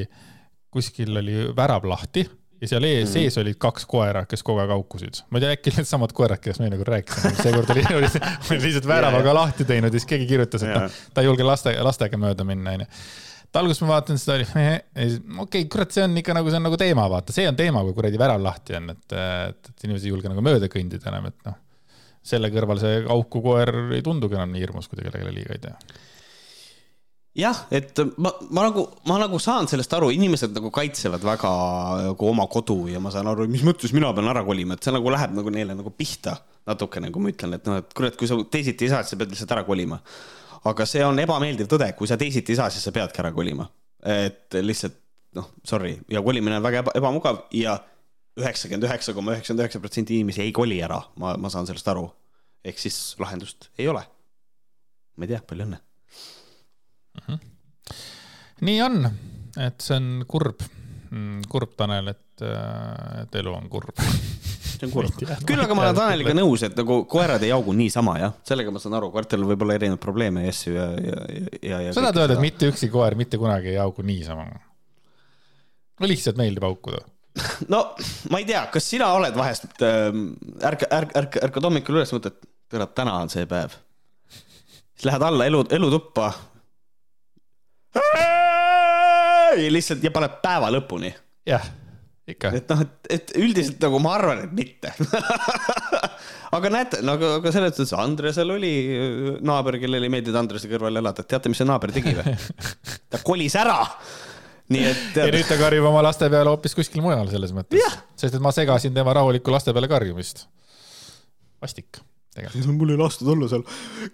[0.73, 2.27] kuskil oli värav lahti
[2.61, 3.13] ja seal ees mm.
[3.13, 5.23] sees olid kaks koera, kes kogu aeg haukusid.
[5.29, 8.09] ma ei tea, äkki needsamad koerad, kellest me nagu rääkisime, seekord oli, oli,
[8.51, 11.73] oli lihtsalt väravaga lahti teinud ja siis keegi kirjutas, et ta, ta ei julge laste,
[11.85, 12.91] lastega mööda minna, onju
[13.55, 16.65] et alguses ma vaatan seda, oli okei okay,, kurat, see on ikka nagu, see on
[16.67, 20.09] nagu teema, vaata, see on teema, kui kuradi värav lahti on, et, et, et inimesed
[20.09, 21.61] ei julge nagu mööda kõndida enam, et noh.
[22.25, 25.63] selle kõrval see auku koer ei tundugi enam nii hirmus, kui ta kellelegi liiga ei
[25.63, 26.01] tee.
[27.45, 31.53] jah, et ma, ma nagu, ma nagu saan sellest aru, inimesed nagu kaitsevad väga
[32.09, 34.95] nagu oma kodu ja ma saan aru, mis mõttes mina pean ära kolima, et see
[34.95, 36.35] nagu läheb nagu neile nagu pihta
[36.67, 39.21] natukene, kui ma ütlen, et noh, et kurat, kui sa teisiti ei saa, siis sa
[39.21, 40.01] pead lihtsalt ära kolima.
[40.69, 43.67] Aga see on ebameeldiv tõde, kui sa teisiti ei saa, siis sa peadki ära kolima.
[44.05, 44.99] et lihtsalt
[45.35, 47.75] noh, sorry ja kolimine on väga eba, ebamugav ja
[48.39, 52.05] üheksakümmend üheksa koma üheksakümmend üheksa protsenti inimesi ei koli ära, ma, ma saan sellest aru.
[52.65, 54.03] ehk siis lahendust ei ole.
[55.15, 55.79] ma ei tea, palju õnne.
[58.67, 59.09] nii on,
[59.63, 60.63] et see on kurb,
[61.49, 62.45] kurb, Tanel, et,
[63.23, 64.01] et elu on kurb.
[64.79, 65.25] see on kurb.
[65.47, 68.81] küll aga ma olen Taneliga nõus, et nagu koerad ei jaugu niisama jah, sellega ma
[68.83, 71.25] saan aru, koertel võib olla erinevaid probleeme ja asju ja, ja,
[71.59, 71.95] ja, ja.
[71.95, 74.47] sa tahad öelda, et mitte ükski koer mitte kunagi ei jaugu niisama?
[75.99, 77.03] no lihtsalt meeldib haukuda.
[77.73, 77.81] no
[78.31, 80.27] ma ei tea, kas sina oled vahest ähm,,
[80.63, 82.37] ärka, ärka, ärka, ärkad hommikul üles, mõtled,
[82.71, 83.75] kurat, täna on see päev.
[84.95, 86.31] siis lähed alla elu, elutuppa.
[89.55, 91.11] ja lihtsalt ja paned päeva lõpuni.
[91.47, 91.84] jah, ikka.
[92.25, 94.93] Et noh, et, et üldiselt nagu ma arvan, et mitte.
[96.57, 98.71] aga näete, nagu, aga selles suhtes Andresel oli
[99.45, 102.33] naaber, kellele ei meeldinud Andrese kõrval elada, teate, mis see naaber tegi või?
[103.13, 103.77] ta kolis ära.
[104.73, 108.33] nii et ja nüüd ta karjub oma laste peale hoopis kuskil mujal selles mõttes sest
[108.33, 110.47] et ma segasin tema rahulikku laste peale karjumist.
[111.61, 112.01] vastik,
[112.33, 112.73] tegelikult.
[112.79, 113.65] mul ei lastud olla seal.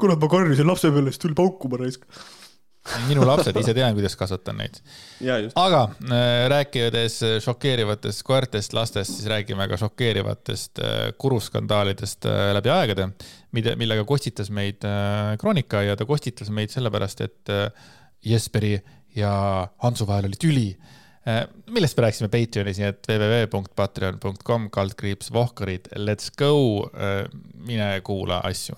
[0.02, 2.04] kurat, ma karjusin lapse peale, siis tuli paukuma raisk.
[3.08, 4.80] Minu lapsed, ise tean, kuidas kasvatan neid.
[5.60, 13.12] aga äh, rääkides šokeerivatest koertest lastest, siis räägime ka šokeerivatest äh, kuruskandaalidest äh, läbi aegade,
[13.56, 17.70] mida, millega kostitas meid äh, Kroonika ja ta kostitas meid sellepärast, et äh,
[18.26, 18.74] Jesperi
[19.16, 19.32] ja
[19.84, 20.68] Hansu vahel oli tüli
[21.28, 26.90] äh, millest me rääkisime Patreonis, nii et www.patreon.com kaldkriips Vohkarid, let's go,
[27.62, 28.78] mine kuula asju.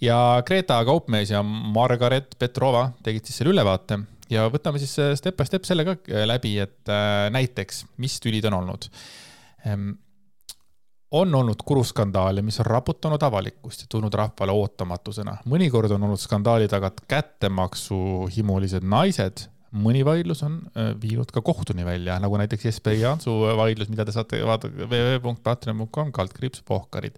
[0.00, 4.00] Ja Greta Kaupmees ja Margaret Petrova tegid siis selle ülevaate
[4.32, 8.18] ja võtame siis äh, step by step selle ka äh, läbi, et äh, näiteks, mis
[8.22, 8.88] tülid on olnud.
[11.14, 15.38] on olnud kuruskandaale, mis on raputanud avalikkust ja tulnud rahvale ootamatusena.
[15.48, 20.60] mõnikord on olnud skandaali tagant kättemaksuhimulised naised mõni vaidlus on
[21.02, 26.62] viinud ka kohtuni välja, nagu näiteks Jesper Jansu vaidlus, mida te saate vaadata www.patreon.com kaldkriips
[26.66, 27.16] Pohkarid.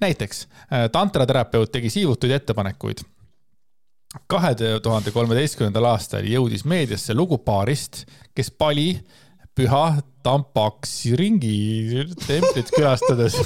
[0.00, 3.04] Näiteks äh, tantraterapeut tegi siivutuid ettepanekuid.
[4.26, 8.94] kahe tuhande kolmeteistkümnendal aastal jõudis meediasse lugu paarist, kes pali
[9.54, 13.36] püha Tampaksi ringi templit külastades.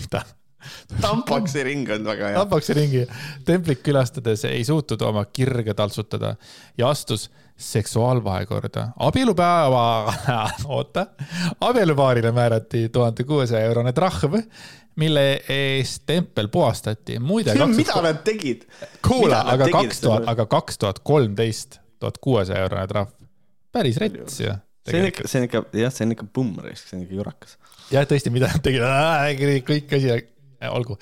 [0.00, 0.24] mida?
[1.00, 2.38] tampaksi ring on väga hea.
[2.38, 3.04] Tampaksi ringi
[3.46, 6.34] templit külastades ei suutnud oma kirge taltsutada
[6.78, 7.30] ja astus
[7.60, 8.88] seksuaalvahekorda.
[8.96, 10.14] abielupäeva,
[10.76, 11.06] oota,
[11.60, 14.34] abielupaarile määrati tuhande kuuesaja eurone trahv,
[15.00, 17.18] mille eest tempel puhastati.
[17.18, 18.66] muide, mida nad tegid?
[19.06, 23.14] kuula, aga tegid kaks tuhat, aga kaks tuhat kolmteist, tuhat kuuesaja eurone trahv.
[23.72, 24.54] päris rets ju.
[24.90, 27.58] see on ikka, see on ikka, jah, see on ikka pumm, see on ikka jurakas.
[27.92, 30.16] jah, tõesti, mida nad tegid, kõik asi,
[30.68, 30.98] olgu.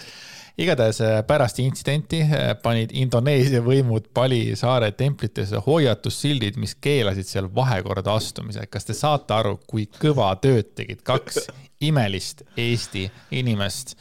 [0.59, 7.49] Igatahes äh, pärast intsidenti äh, panid Indoneesia võimud Pali saare templitesse hoiatussildid, mis keelasid seal
[7.55, 8.67] vahekorda astumise.
[8.67, 11.49] kas te saate aru, kui kõva tööd tegid kaks
[11.89, 13.97] imelist Eesti inimest,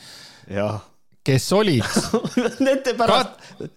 [1.24, 1.86] kes olid
[2.66, 3.68] Nende pärast,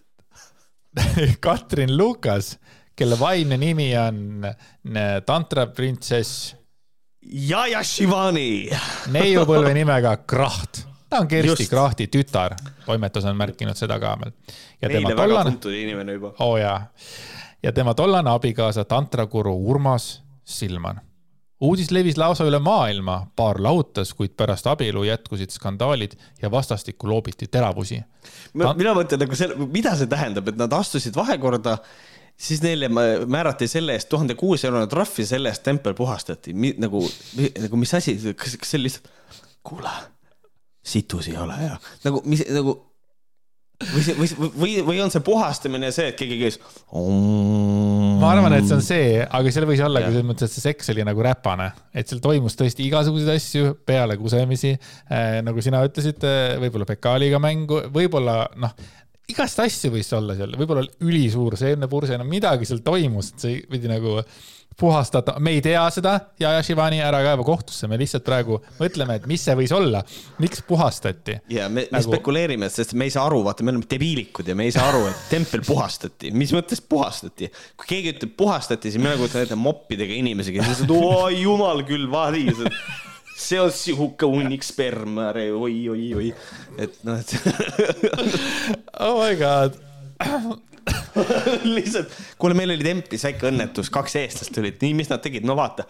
[1.44, 2.58] Katrin Lukas,
[2.96, 6.54] kelle vaimne nimi on äh, tantroprintsess
[7.20, 8.70] Jaja Shivani.
[9.12, 10.86] neiupõlve nimega Kraht.
[11.10, 11.70] Ta on Kersti Just.
[11.70, 12.56] Krahti tütar,
[12.86, 14.32] toimetus on märkinud seda ka veel.
[14.82, 16.32] ja tema meile väga tollane, tuntud inimene juba.
[16.38, 16.80] oo oh jaa,
[17.62, 21.00] ja tema tollane abikaasa tantrakuru Urmas Silman.
[21.60, 27.46] uudis levis lausa üle maailma, paar lahutas, kuid pärast abielu jätkusid skandaalid ja vastastikku loobiti
[27.46, 28.00] teravusi.
[28.54, 31.78] mina mõtlen nagu selle, mida see tähendab, et nad astusid vahekorda,
[32.36, 36.54] siis neile mä- määrati selle eest tuhande kuus eurone trahv ja selle eest tempel puhastati.
[36.78, 37.04] nagu,
[37.60, 39.12] nagu mis asi, kas, kas see lihtsalt,
[39.62, 39.90] kuule,
[40.82, 41.74] situs ei ole ja
[42.04, 42.78] nagu, mis nagu
[43.80, 46.58] või see, või, või, või on see puhastamine see, et keegi käis.
[48.20, 50.66] ma arvan, et see on see, aga seal võis olla ka selles mõttes, et see
[50.66, 55.40] seks oli nagu räpane, et seal toimus tõesti igasuguseid asju peale kusemisi äh,.
[55.46, 56.26] nagu sina ütlesid,
[56.60, 58.76] võib-olla Bekaaliga mängu, võib-olla noh,
[59.30, 63.90] igast asju võis olla seal, võib-olla ülisuur seemnepurse, no midagi seal toimus, et see pidi
[63.90, 64.18] nagu
[64.80, 69.26] puhastada, me ei tea seda ja, Shivani ära kaeva kohtusse, me lihtsalt praegu mõtleme, et
[69.30, 70.00] mis see võis olla,
[70.40, 71.36] miks puhastati.
[71.52, 74.56] ja me, me Nagu- spekuleerime, sest me ei saa aru, vaata, me oleme debiilikud ja
[74.58, 77.50] me ei saa aru, et tempel puhastati, mis mõttes puhastati.
[77.76, 82.08] kui keegi ütleb puhastati, siis mina kujutan ette moppidega inimesi, kes ütlevad, oi jumal küll,
[82.10, 82.46] vadi,
[83.40, 86.32] see on sihuke hunnik sperma, oi, oi, oi,
[86.80, 87.36] et noh, et
[89.00, 89.78] oh my god.
[91.76, 95.56] lihtsalt, kuule, meil oli templis väike õnnetus, kaks eestlast tulid, nii, mis nad tegid, no
[95.58, 95.86] vaata.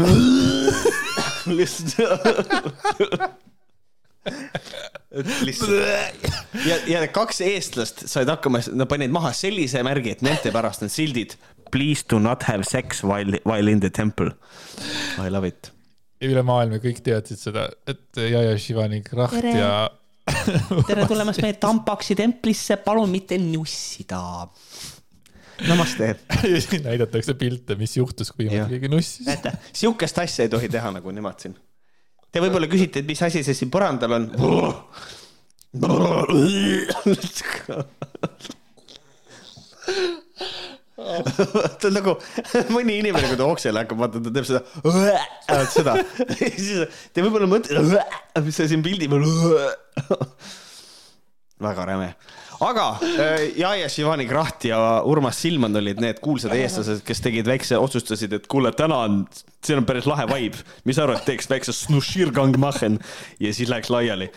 [1.58, 2.26] lihtsalt.
[5.46, 6.28] lihtsalt
[6.68, 10.94] ja, ja kaks eestlast said hakkama, nad panid maha sellise märgi, et nende pärast need
[10.94, 11.36] sildid.
[11.70, 14.32] Please do not have sex while, while in the temple.
[15.22, 15.70] I love it.
[16.20, 19.54] üle maailma kõik teadsid seda, et Jaja Shivani kraht Tere.
[19.56, 19.70] ja
[20.88, 24.20] tere tulemast meie Tampaksi templisse, palun mitte nussida.
[25.68, 26.14] Namaste.
[26.42, 29.26] ja siis näidatakse pilte, mis juhtus, kui keegi nussis.
[29.26, 31.56] näete, sihukest asja ei tohi teha nagu nemad siin.
[32.30, 34.30] Te võib-olla küsite, et mis asi see siin põrandal on.
[41.80, 42.16] ta on nagu
[42.74, 44.62] mõni inimene, kui ta oksele hakkab, vaata, ta teeb seda,
[45.76, 45.96] seda,
[46.40, 48.04] siis te võib-olla mõtlete,
[48.44, 49.26] mis see siin pildi peal.
[51.60, 52.12] väga räme,
[52.64, 57.78] aga äh, Jaia Šivani Kraht ja Urmas Silman olid need kuulsad eestlased, kes tegid väikse,
[57.80, 59.20] otsustasid, et kuule, täna on,
[59.64, 63.00] siin on päris lahe vibe, mis sa arvad, teeks väikse snuširgang machen
[63.42, 64.30] ja siis läheks laiali.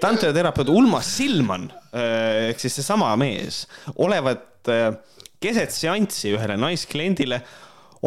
[0.00, 4.96] tantraterapeut Ulmas Silman äh, ehk siis seesama mees olevat äh,
[5.42, 7.42] keset seanssi ühele naiskliendile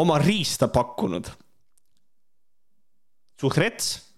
[0.01, 1.29] oma riista pakkunud.
[3.41, 4.11] suht rets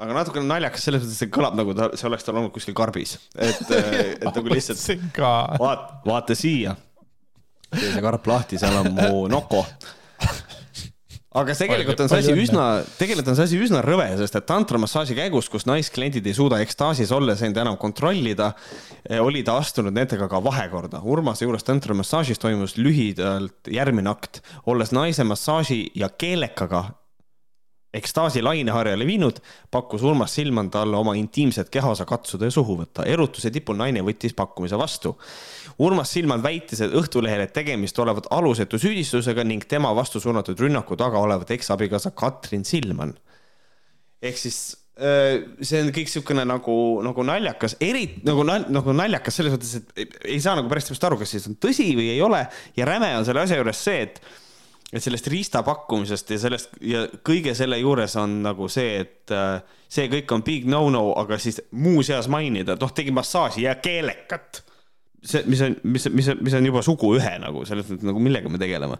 [0.00, 2.76] aga natukene naljakas selles mõttes, et see kõlab nagu ta, see oleks tal olnud kuskil
[2.76, 3.60] karbis, et,
[4.16, 5.20] et nagu lihtsalt
[5.60, 6.76] vaat-, vaata siia.
[7.70, 9.64] tee see karp lahti, seal on mu noko.
[11.30, 12.64] Aga tegelikult on see asi üsna,
[12.98, 17.12] tegelikult on see asi üsna rõve, sest et tantramassaaži käigus, kus naiskliendid ei suuda ekstaasis
[17.14, 18.52] olles end enam kontrollida,
[19.22, 21.04] oli ta astunud nendega ka vahekorda.
[21.06, 26.88] Urmase juures tantramassaažis toimus lühidalt järgmine akt, olles naise massaaži ja keelekaga
[27.94, 33.02] ekstaasi laineharjale viinud, pakkus Urmas Silman talle oma intiimset kehaosa katsuda ja suhu võtta.
[33.06, 35.16] erutuse tipul naine võttis pakkumise vastu.
[35.78, 41.18] Urmas Silman väitis, Õhtulehele, et tegemist olevat alusetu süüdistusega ning tema vastu suunatud rünnaku taga
[41.18, 43.14] olevat eksabikaasa Katrin Silman.
[44.22, 49.54] ehk siis äh, see on kõik niisugune nagu, nagu naljakas, eri, nagu, nagu naljakas selles
[49.54, 52.20] mõttes, et ei- ei saa nagu päris täpselt aru, kas siis on tõsi või ei
[52.22, 52.42] ole
[52.76, 54.20] ja räme on selle asja juures see, et
[54.90, 59.60] et sellest riista pakkumisest ja sellest ja kõige selle juures on nagu see, et äh,
[59.90, 64.64] see kõik on big no-no, aga siis muuseas mainida, et noh, tegi massaaži ja keelekat.
[65.22, 68.58] see, mis on, mis, mis, mis on juba suguühe nagu selles mõttes nagu millega me
[68.58, 68.98] tegeleme.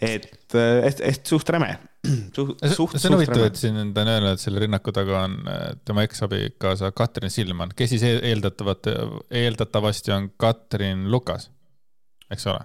[0.00, 1.74] et, et, et suht räme.
[2.36, 3.58] suht, suht, see on huvitav, et.
[3.58, 7.96] siin ta on öelnud, et selle rünnaku taga on äh, tema eksabikaasa Katrin Silman, kes
[7.96, 8.94] siis eel- eeldatavat,
[9.42, 11.50] eeldatavasti on Katrin Lukas,
[12.30, 12.62] eks ole?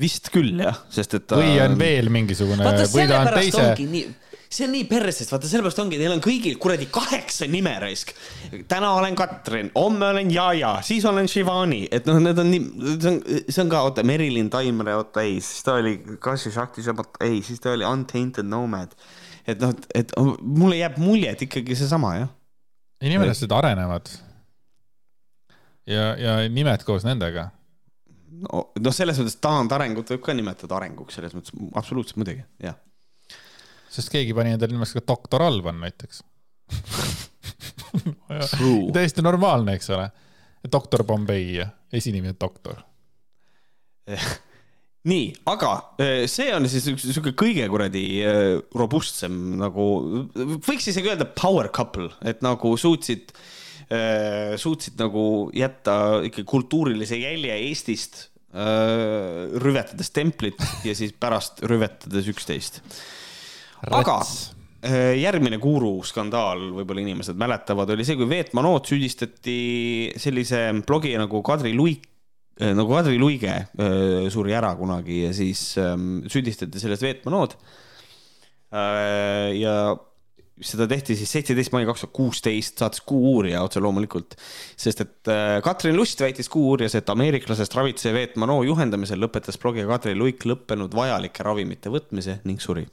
[0.00, 3.64] Vist küll jah, sest et ta või on veel mingisugune vaata, ta on sellepärast teise,
[3.68, 4.06] ongi nii,
[4.54, 8.10] see on nii persest, vaata sellepärast ongi, neil on kõigil kuradi kaheksa nime raisk.
[8.70, 13.12] täna olen Katrin, homme olen Jaja, siis olen Shivani, et noh, need on nii, see
[13.12, 17.18] on, see on ka, oota, Merilin Taimre, oota ei, siis ta oli Kasia Shakti Shabat,
[17.26, 18.94] ei, siis ta oli Untainted Nomad.
[19.46, 22.30] et noh, et mulle jääb mulje, et ikkagi seesama jah.
[23.04, 24.10] inimesed arenevad.
[25.86, 27.52] ja, ja nimed koos nendega.
[28.42, 32.76] No, no selles mõttes taandarengut võib ka nimetada arenguks, selles mõttes absoluutselt muidugi, jah.
[33.92, 36.22] sest keegi pani endale nimeks ka doktor Alban näiteks.
[38.56, 38.90] True.
[38.94, 40.08] täiesti normaalne, eks ole.
[40.72, 41.60] doktor Bombay
[41.92, 42.80] esinimi on doktor.
[45.10, 45.70] nii, aga
[46.00, 49.86] eh, see on siis üks sihuke kõige kuradi eh, robustsem nagu,
[50.34, 53.32] võiks isegi öelda power couple, et nagu suutsid,
[54.60, 58.28] suutsid nagu jätta ikka kultuurilise jälje Eestist,
[59.60, 62.78] rüvetades templit ja siis pärast rüvetades üksteist.
[63.90, 64.14] aga
[64.86, 69.58] eh, järgmine guru skandaal, võib-olla inimesed mäletavad, oli see, kui Veet Manood süüdistati
[70.22, 72.06] sellise blogija nagu Kadri Luik,
[72.62, 73.56] nagu Kadri Luige
[74.30, 77.58] suri ära kunagi ja siis ähm, süüdistati selles Veet Manood.
[78.70, 79.74] ja
[80.62, 84.36] seda tehti siis seitseteist mai kaks tuhat kuusteist, saatis Kuuuurija otse loomulikult,
[84.78, 89.88] sest et äh, Katrin Lust väitis Kuuuurijas, et ameeriklasest ravitseja Veet Mano juhendamisel lõpetas blogija
[89.90, 92.86] Kadri Luik lõppenud vajalike ravimite võtmise ning suri.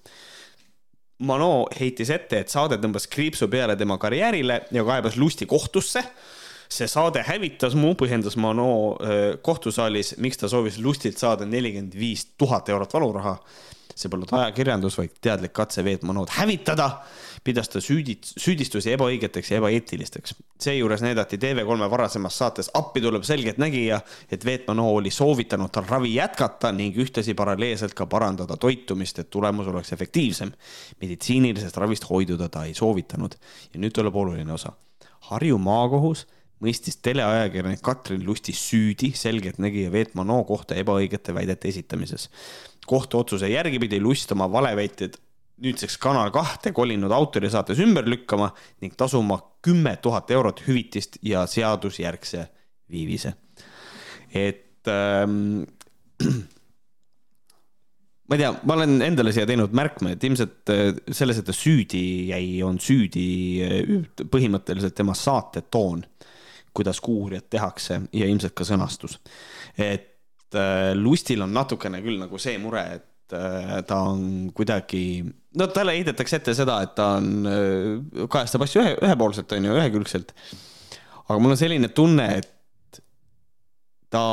[1.22, 6.04] Mano heitis ette, et saade tõmbas kriipsu peale tema karjäärile ja kaebas Lusti kohtusse.
[6.72, 12.26] see saade hävitas mu, põhjendas Mano äh, kohtusaalis, miks ta soovis Lustilt saada nelikümmend viis
[12.38, 13.38] tuhat eurot valuraha.
[14.02, 16.90] See polnud ajakirjandus, vaid teadlik katse Veet Manod hävitada,
[17.44, 20.36] pidas ta süüdi, süüdistusi ebaõigeteks ja ebaeetilisteks.
[20.62, 26.16] seejuures näidati TV3 varasemas saates Appi tuleb selgeltnägija, et Veet Mano oli soovitanud tal ravi
[26.16, 30.52] jätkata ning ühtlasi paralleelselt ka parandada toitumist, et tulemus oleks efektiivsem.
[31.02, 33.36] meditsiinilisest ravist hoiduda ta ei soovitanud
[33.74, 34.74] ja nüüd tuleb oluline osa.
[35.32, 36.28] Harju maakohus
[36.62, 42.30] mõistis teleajakirjanik Katrin Lusti süüdi selgeltnägija Veet Mano kohta ebaõigete väidete esitamises.
[42.88, 45.20] Kohtuotsuse järgi pidi Lust oma valeväited
[45.62, 48.50] nüüdseks Kanal kahte kolinud autorisaates ümber lükkama
[48.82, 52.48] ning tasuma kümme tuhat eurot hüvitist ja seadusjärgse
[52.92, 53.34] viivise.
[54.34, 55.64] et ähm,
[58.28, 61.54] ma ei tea, ma olen endale siia teinud märkme, et ilmselt äh, selles, et ta
[61.56, 63.26] süüdi jäi, on süüdi
[63.66, 66.06] äh, põhimõtteliselt tema saate toon,
[66.74, 69.20] kuidas kuuurijat tehakse ja ilmselt ka sõnastus.
[69.78, 70.11] et
[70.98, 73.08] Lustil on natukene küll nagu see mure, et
[73.88, 75.22] ta on kuidagi,
[75.56, 77.30] no talle heidetakse ette seda, et ta on,
[78.28, 80.34] kajastab asju ühe, ühepoolselt, on ju, ühekülgselt.
[81.30, 83.02] aga mul on selline tunne, et
[84.12, 84.24] ta,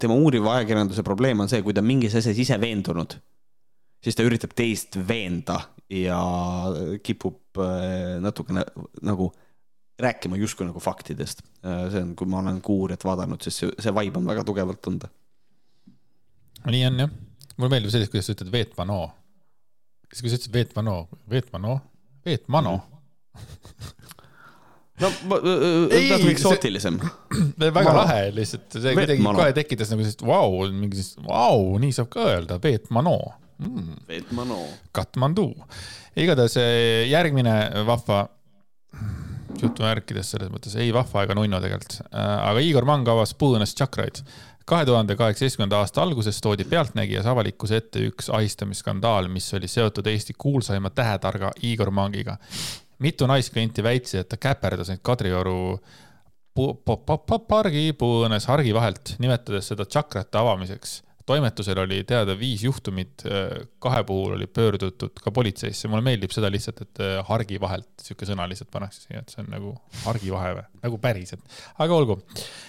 [0.00, 3.16] tema uuriva ajakirjanduse probleem on see, kui ta on mingis asjas ise veendunud,
[4.04, 5.58] siis ta üritab teist veenda
[5.92, 6.20] ja
[7.04, 8.64] kipub äh, natukene
[9.06, 9.30] nagu
[10.02, 11.44] rääkima justkui nagu faktidest.
[11.64, 14.82] Äh, see on, kui ma olen Kuuurijat vaadanud, siis see, see vibe on väga tugevalt
[14.84, 15.08] tunda.
[16.72, 17.14] Nii on jah,
[17.56, 19.00] mulle meeldib see, kuidas sa ütled Veet Mano.
[20.10, 20.98] kas, kui sa ütlesid Veet Mano,
[21.30, 21.78] Veet Mano,
[22.26, 22.78] Veet Mano?
[24.96, 26.94] No natuke eksotilisem.
[27.60, 27.96] väga ma...
[27.98, 32.24] lahe lihtsalt, see kuidagi kohe tekitas nagu sellist vau, mingi sellist vau, nii saab ka
[32.30, 33.18] öelda, Veet Mano.
[33.60, 33.98] Mm..
[34.08, 34.62] Veet Mano.
[34.96, 35.50] Katmandu.
[36.16, 37.54] igatahes eh, järgmine
[37.88, 38.22] vahva
[39.60, 44.24] jutumärkides selles mõttes ei vahva ega nunnu tegelikult, äh, aga Igor Mang avas Põõnas tšakraid
[44.66, 50.34] kahe tuhande kaheksateistkümnenda aasta alguses toodi Pealtnägijas avalikkuse ette üks ahistamisskandaal, mis oli seotud Eesti
[50.38, 52.36] kuulsaima tähetarga Igor Mangiga.
[52.98, 55.78] mitu naisklienti väitsid, et ta käperdas neid Kadrioru
[57.48, 63.24] pargi puuõõnes hargi vahelt, nimetades seda tšakrate avamiseks toimetusel oli teada viis juhtumit,
[63.82, 68.28] kahe puhul oli pöördutud ka politseisse, mulle meeldib seda lihtsalt, et äh, hargi vahelt sihuke
[68.28, 69.72] sõna lihtsalt pannakse siia, et see on nagu
[70.04, 71.56] hargivahe või, nagu päriselt.
[71.82, 72.20] aga olgu,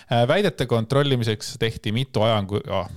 [0.10, 2.90] äh, väidete kontrollimiseks tehti mitu ajangu- oh,,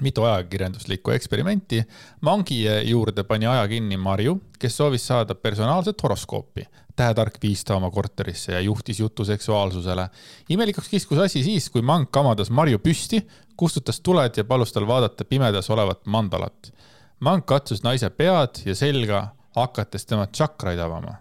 [0.00, 1.82] mitu ajakirjanduslikku eksperimenti.
[2.20, 6.66] Mangi juurde pani aja kinni Marju, kes soovis saada personaalset horoskoopi
[6.96, 10.08] tähetark viis ta oma korterisse ja juhtis jutu seksuaalsusele.
[10.48, 13.22] imelikuks kiskus asi siis, kui Mang kamadas Marju püsti,
[13.56, 16.72] kustutas tuled ja palus tal vaadata pimedas olevat mandalat.
[17.20, 19.26] Mang katsus naise pead ja selga,
[19.56, 21.16] hakates tema tšakraid avama.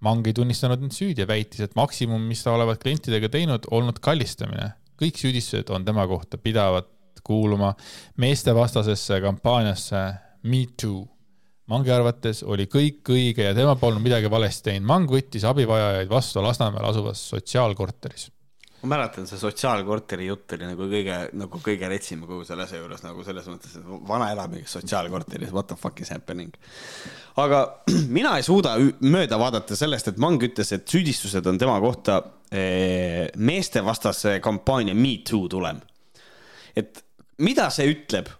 [0.00, 4.00] Mang ei tunnistanud end süüdi ja väitis, et maksimum, mis ta olevat klientidega teinud, olnud
[4.00, 4.74] kallistamine.
[4.94, 6.86] kõik süüdistused on tema kohta pidavat
[7.24, 7.72] kuuluma
[8.20, 10.04] meestevastasesse kampaaniasse
[10.44, 11.02] Me Too
[11.72, 14.84] Mangi arvates oli kõik õige ja tema polnud midagi valesti teinud.
[14.88, 18.30] Mang võttis abivajajaid vastu Lasnamäel asuvas sotsiaalkorteris.
[18.84, 23.00] ma mäletan, see sotsiaalkorteri jutt oli nagu kõige, nagu kõige retsim kogu selle asja juures
[23.00, 26.52] nagu selles mõttes, et vana elab mingis sotsiaalkorteris, what the fuck is happening.
[27.40, 27.62] aga
[28.18, 32.20] mina ei suuda mööda vaadata sellest, et Mang ütles, et süüdistused on tema kohta
[32.52, 35.80] eh, meestevastase kampaania Me Too tulem.
[36.76, 37.04] et
[37.38, 38.30] mida see ütleb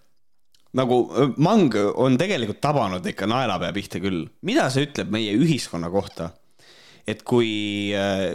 [0.74, 0.98] nagu
[1.42, 4.26] Mang on tegelikult tabanud ikka naelapea pihta küll.
[4.42, 6.30] mida see ütleb meie ühiskonna kohta?
[7.06, 7.92] et kui,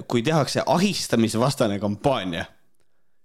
[0.08, 2.44] kui tehakse ahistamisvastane kampaania,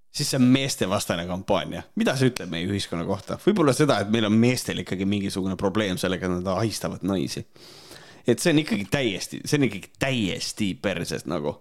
[0.08, 1.82] siis see on meestevastane kampaania.
[2.00, 3.38] mida see ütleb meie ühiskonna kohta?
[3.46, 7.44] võib-olla seda, et meil on meestel ikkagi mingisugune probleem sellega, et nad ahistavad naisi.
[8.26, 11.58] et see on ikkagi täiesti, see on ikkagi täiesti perses nagu.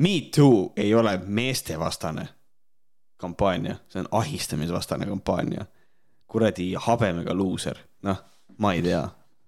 [0.00, 2.28] Me too ei ole meestevastane
[3.20, 5.66] kampaania, see on ahistamisvastane kampaania.
[6.30, 8.18] Kuradi habemega luuser, noh,
[8.58, 9.02] ma ei tea.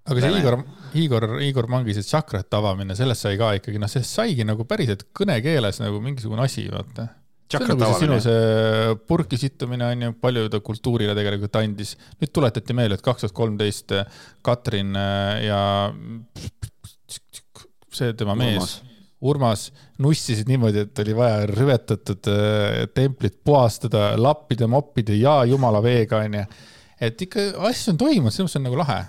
[0.07, 0.61] aga see Igor,
[0.95, 5.09] Igor, Igor Mangi see tšakrate avamine, sellest sai ka ikkagi, noh, sellest saigi nagu päriselt
[5.17, 7.09] kõnekeeles nagu mingisugune asi, vaata.
[7.51, 11.97] see on nagu see sinu see purki sittumine on ju, palju ta kultuurile tegelikult andis.
[12.21, 13.97] nüüd tuletati meelde, et kaks tuhat kolmteist
[14.47, 15.61] Katrin äh, ja
[17.97, 18.79] see tema mees
[19.25, 19.71] Urmas
[20.03, 26.45] nussisid niimoodi, et oli vaja rüvetatud äh, templit puhastada, lappida, moppida ja jumala veega, onju.
[27.01, 29.01] Et ikka asju on toimunud, selles mõttes on nagu lahe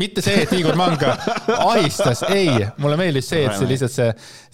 [0.00, 1.14] mitte see, et Igor Manga
[1.56, 4.08] ahistas, ei, mulle meeldis see, et see lihtsalt see,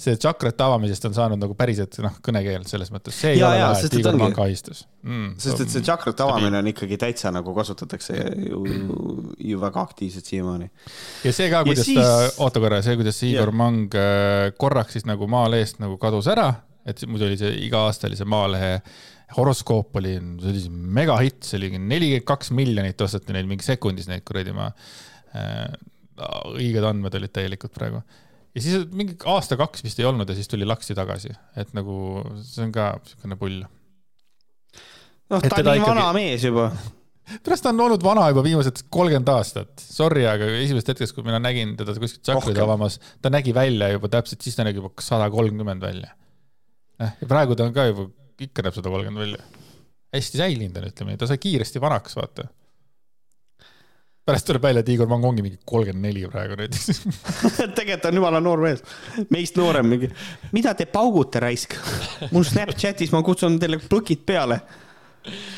[0.07, 3.62] see tšakrate avamisest on saanud nagu päriselt noh, kõnekeel selles mõttes, see ei ja, ole
[3.62, 5.35] lahe, et Igor Manga ahistas mm,.
[5.43, 8.62] sest et see tšakrate avamine on ikkagi täitsa nagu kasutatakse ju,
[9.53, 10.70] ju väga aktiivselt siiamaani.
[11.24, 12.01] ja see ka, kuidas siis...
[12.01, 13.59] ta, oota korra, see, kuidas Igor yeah.
[13.64, 16.53] Mang äh, korraks siis nagu Maalehest nagu kadus ära,
[16.87, 18.81] et muidu oli see iga aasta oli see Maalehe
[19.35, 20.62] horoskoop oli, see oli
[21.01, 24.70] megahitt, see oli nelikümmend kaks miljonit osteti neil mingi sekundis neid kuradi ma
[26.57, 28.03] õiged andmed olid täielikult praegu.
[28.57, 31.97] ja siis mingi aasta-kaks vist ei olnud ja siis tuli laksi tagasi, et nagu
[32.43, 33.64] see on ka niisugune pull.
[35.30, 35.89] noh, ta on nii ikkagi...
[35.91, 36.70] vana mees juba.
[37.45, 41.41] pärast ta on olnud vana juba viimased kolmkümmend aastat, sorry, aga esimesest hetkest, kui mina
[41.43, 45.28] nägin teda kuskil Tšakrid avamas, ta nägi välja juba täpselt, siis ta nägi juba sada
[45.32, 46.14] kolmkümmend välja.
[47.03, 48.09] jah, ja praegu ta on ka juba,
[48.41, 49.64] ikka näeb sada kolmkümmend välja.
[50.16, 52.49] hästi säilinud on, ütleme nii, ta sai kiiresti vanaks, vaata
[54.27, 57.03] pärast tuleb välja, et Igor Mang ongi mingi kolmkümmend neli praegu näiteks
[57.79, 58.83] tegelikult on jumala noor mees,
[59.31, 60.11] meist noorem mingi.
[60.57, 61.79] mida te paugute raisk?
[62.33, 64.61] mul Snapchatis ma kutsun teile plõkid peale.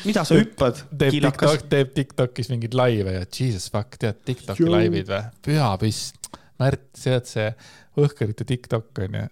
[0.05, 0.83] mida sa hüppad?
[0.93, 5.25] teeb TikTok, teeb TikTokis mingeid laive ja jesus fuck, tead TikToki laivid või?
[5.49, 6.13] püha püss.
[6.59, 7.51] Märt, see on see
[8.03, 9.27] õhkõrite TikTok onju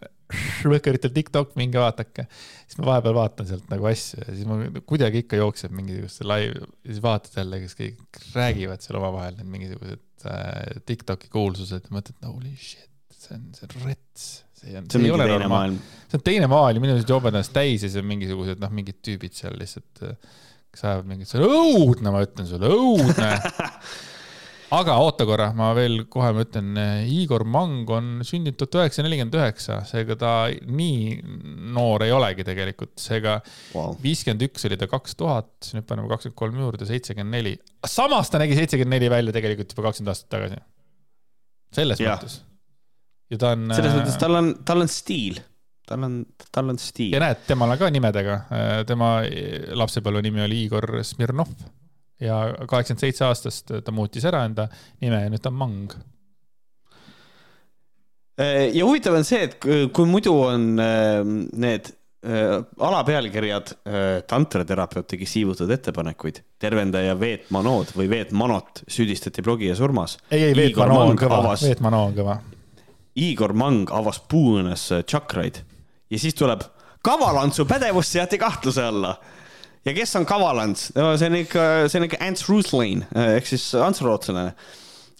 [0.74, 2.28] võhkaritel TikTok, minge vaadake.
[2.66, 4.58] siis ma vahepeal vaatan sealt nagu asju ja siis ma
[4.90, 10.28] kuidagi ikka jookseb mingisugust live siis vaatad jälle, kes kõik räägivad seal omavahel need mingisugused
[10.28, 14.28] äh, TikToki kuulsused ja mõtled, no holy shit, see on, see on rets.
[14.58, 15.80] see on, see on mingi teine maailm.
[16.10, 19.38] see on teine maailm, inimesed joovad ennast täis ja siis on mingisugused noh, mingid tüübid
[19.38, 20.04] seal lihtsalt,
[20.74, 23.32] kes ajavad mingit, see on õudne, ma ütlen sulle, õudne
[24.76, 26.78] aga oota korra, ma veel kohe ma ütlen,
[27.13, 30.32] Igor Mang on sündinud tuhat üheksasada nelikümmend üheksa, seega ta
[30.68, 31.18] nii
[31.76, 33.38] noor ei olegi tegelikult, seega
[34.03, 34.49] viiskümmend wow.
[34.49, 37.55] üks oli ta kaks tuhat, nüüd paneme kakskümmend kolm juurde, seitsekümmend neli.
[37.88, 40.61] samas ta nägi seitsekümmend neli välja tegelikult juba kakskümmend aastat tagasi.
[41.80, 42.18] selles ja.
[42.18, 42.41] mõttes.
[43.32, 43.70] ja ta on.
[43.72, 45.39] selles mõttes tal on, tal on stiil
[45.88, 47.15] tal on, tal on stiil.
[47.15, 48.39] ja näed, temal on ka nimedega,
[48.89, 49.18] tema
[49.80, 51.55] lapsepõlve nimi oli Igor Smirnov
[52.24, 54.68] ja kaheksakümmend seitse aastast ta muutis ära enda
[55.01, 55.93] nime ja nüüd ta on Mang.
[58.38, 61.22] Äh, ja huvitav on see, et kui muidu on äh,
[61.57, 63.74] need äh, alapealkirjad
[64.30, 70.20] tantraterapeut tegi siivutatud ettepanekuid, tervendaja Veet Manood või Veet Manot süüdistati blogija surmas.
[70.30, 72.38] ei, ei, Veet Mano on kõva, Veet Mano on kõva.
[73.18, 75.63] Igor Mang avas puuõõnes tšakraid
[76.13, 76.61] ja siis tuleb
[77.01, 79.15] kavalantsu pädevust seati kahtluse alla
[79.86, 81.14] ja kes on Kavalands no,?
[81.18, 83.08] see on ikka, see on ikka Ants Ruthlane
[83.38, 84.54] ehk siis Ants Rootslane.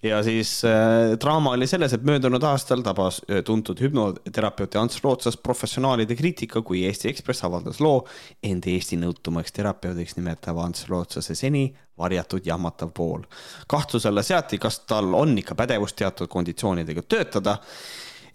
[0.04, 5.38] ja siis äh, draama oli selles, et möödunud aastal tabas äh, tuntud hüpnoterapeuti Ants Rootsas
[5.38, 8.04] professionaalide kriitika, kui Eesti Ekspress avaldas loo
[8.44, 13.24] end Eesti nõutumaks terapeudiks nimetava Ants Rootsase seni varjatud jahmatav pool.
[13.68, 17.58] kahtluse alla seati, kas tal on ikka pädevust teatud konditsioonidega töötada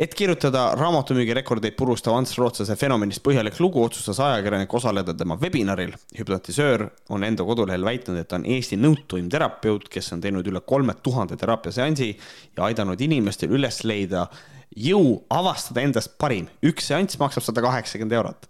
[0.03, 5.92] et kirjutada raamatumüügirekordeid purustav Ants Rootslase fenomenist põhjalik lugu, otsustas ajakirjanik osaleda tema webinaril.
[6.18, 10.61] hüpnotisöör on enda kodulehel väitnud, et ta on Eesti nõutuim terapeut, kes on teinud üle
[10.66, 12.09] kolme tuhande teraapiaseansi
[12.57, 14.26] ja aidanud inimestel üles leida
[14.74, 16.48] jõu avastada endast parim.
[16.62, 18.48] üks seanss maksab sada kaheksakümmend eurot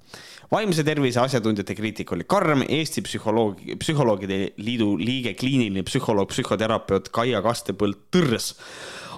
[0.53, 7.41] vaimse tervise asjatundjate kriitika oli karm, Eesti psühholoogi, psühholoogide liidu liige, kliiniline psühholoog, psühhoterapeut Kaia
[7.45, 8.53] Kastepõld Tõrs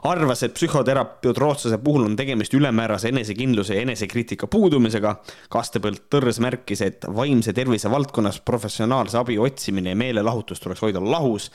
[0.05, 5.17] arvas, et psühhoterapeut rootslase puhul on tegemist ülemäärase enesekindluse ja enesekriitika puudumisega.
[5.53, 11.51] Kastepõld Tõrs märkis, et vaimse tervise valdkonnas professionaalse abi otsimine ja meelelahutus tuleks hoida lahus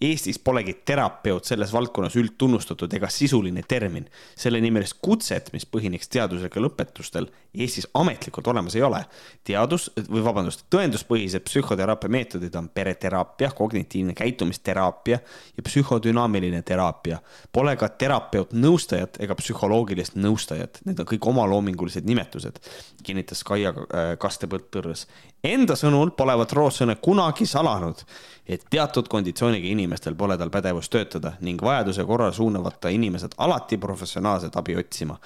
[0.00, 4.06] Eestis polegi terapeut selles valdkonnas üldtunnustatud ega sisuline termin.
[4.36, 9.04] selle nimelist kutset, mis põhineks teaduslikel õpetustel, Eestis ametlikult olemas ei ole.
[9.44, 15.18] teadus või vabandust, tõenduspõhised psühhoteraapia meetodid on pereteraapia, kognitiivne käitumisteraapia
[15.56, 17.20] ja psühhodünaamiline teraapia.
[17.52, 22.60] Pole ka terapeut nõustajat ega psühholoogilist nõustajat, need on kõik omaloomingulised nimetused,
[23.02, 25.06] kinnitas Kaia äh, Kastepõld-Tõrres.
[25.44, 28.00] Enda sõnul polevat Rootsõne kunagi salanud
[28.48, 33.78] et teatud konditsiooniga inimestel pole tal pädevust töötada ning vajaduse korral suunavad ta inimesed alati
[33.78, 35.18] professionaalset abi otsima.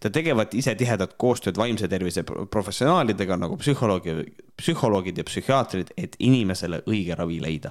[0.00, 4.14] ta tegevad ise tihedat koostööd vaimse tervise professionaalidega nagu psühholoogi,
[4.58, 7.70] psühholoogid ja psühhiaatrid, et inimesele õige ravi leida.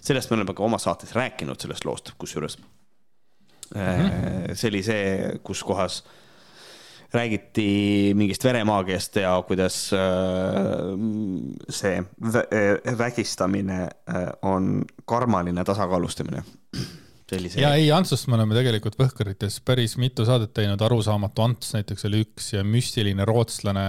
[0.00, 4.54] sellest me oleme ka oma saates rääkinud, sellest loost, kusjuures mm -hmm.
[4.54, 6.23] see oli see, kus kohas äh,
[7.14, 10.00] räägiti mingist veremaagiast ja kuidas äh,
[11.70, 16.42] see äh, vägistamine äh, on karmaline tasakaalustamine.
[17.30, 17.60] sellise.
[17.60, 22.20] ja ei, Antsust me oleme tegelikult Võhkarites päris mitu saadet teinud, Arusaamatu Ants näiteks oli
[22.26, 23.86] üks ja Müstiline rootslane,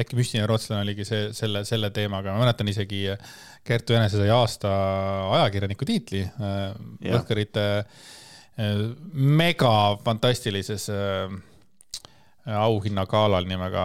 [0.00, 3.04] äkki Müstiline rootslane oligi see, selle, selle teemaga, ma mäletan isegi
[3.64, 4.70] Kertu Jänese sai aasta
[5.36, 6.24] ajakirjaniku tiitli
[7.04, 7.68] Võhkarite
[9.12, 10.88] mega fantastilises
[12.56, 13.84] auhinnagalal nimega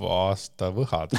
[0.00, 1.14] aasta võhad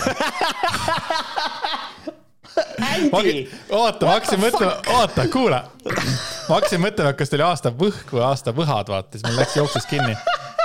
[2.81, 3.43] Andy!
[3.71, 5.59] oota, ma hakkasin mõtlema, oota, kuule.
[5.85, 9.55] ma hakkasin mõtlema, et kas oli aasta võhk või aasta võhad, vaata, siis mul läks
[9.59, 10.15] jooksus kinni.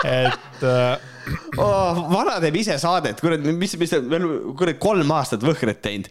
[0.06, 1.12] et äh....
[1.59, 6.10] Oh, vana teeb ise saadet, kurat, mis, mis, me oleme kurat kolm aastat võhkret teinud.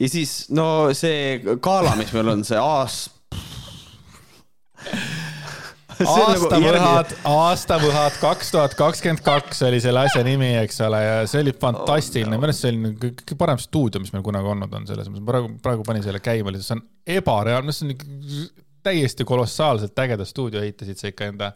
[0.00, 0.66] ja siis no
[0.96, 3.06] see gala, mis meil on, see aas
[6.08, 11.54] aastavõhad, aastavõhad kaks tuhat kakskümmend kaks oli selle asja nimi, eks ole, ja see oli
[11.54, 12.32] fantastiline.
[12.32, 15.08] Oh,, minu arust see oli nagu kõige parem stuudio, mis meil kunagi olnud on, selles
[15.10, 16.84] mõttes, praegu, praegu panin selle käima, see on
[17.18, 17.96] ebareaalne, see on
[18.82, 21.52] täiesti kolossaalselt ägeda stuudio ehitasid sa ikka enda,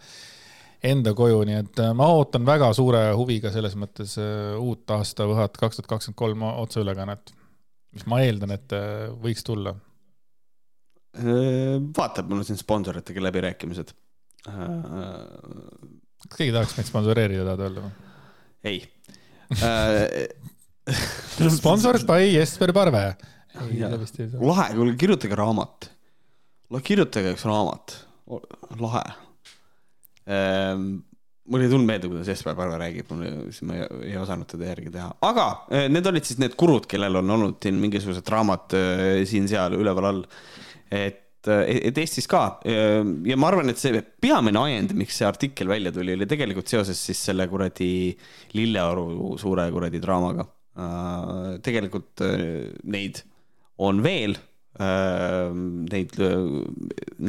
[0.85, 5.59] enda koju, nii et äh, ma ootan väga suure huviga selles mõttes äh, uut aastavõhat
[5.59, 7.35] kaks tuhat kakskümmend kolm otseülekannet,
[7.97, 9.75] mis ma eeldan, et äh, võiks tulla.
[11.17, 13.95] Vaatab, mul on siin sponsoritega läbirääkimised.
[16.27, 17.93] Kas keegi tahaks meid sponsoreerida, tahad öelda või?
[18.67, 18.79] ei
[19.63, 20.29] äh,
[21.59, 23.17] Sponsored by Jesper Parve.
[24.39, 25.91] lahe, kuulge, kirjutage raamat.
[26.87, 27.97] kirjutage üks raamat,
[28.79, 29.05] lahe
[30.31, 30.87] ähm,
[31.47, 33.11] mul ei tulnud meelde, kuidas Jesper Parve räägib,
[33.51, 36.87] siis ma ei, ei osanud teda järgi teha, aga äh, need olid siis need kurud,
[36.91, 38.79] kellel on olnud siin mingisugused raamat
[39.31, 40.25] siin-seal üleval-all
[40.95, 45.93] et et Eestis ka ja ma arvan, et see peamine ajend, miks see artikkel välja
[45.95, 47.89] tuli, oli tegelikult seoses siis selle kuradi
[48.57, 50.47] Lilleoru suure kuradi draamaga.
[51.65, 52.23] tegelikult
[52.85, 53.23] neid
[53.81, 54.37] on veel,
[54.77, 56.17] neid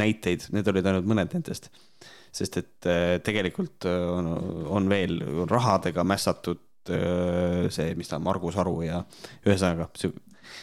[0.02, 1.70] näiteid, need olid ainult mõned nendest.
[2.38, 2.88] sest et
[3.26, 4.28] tegelikult on,
[4.78, 9.04] on veel rahadega mässatud see, mis ta on, Margus Aru ja
[9.46, 9.90] ühesõnaga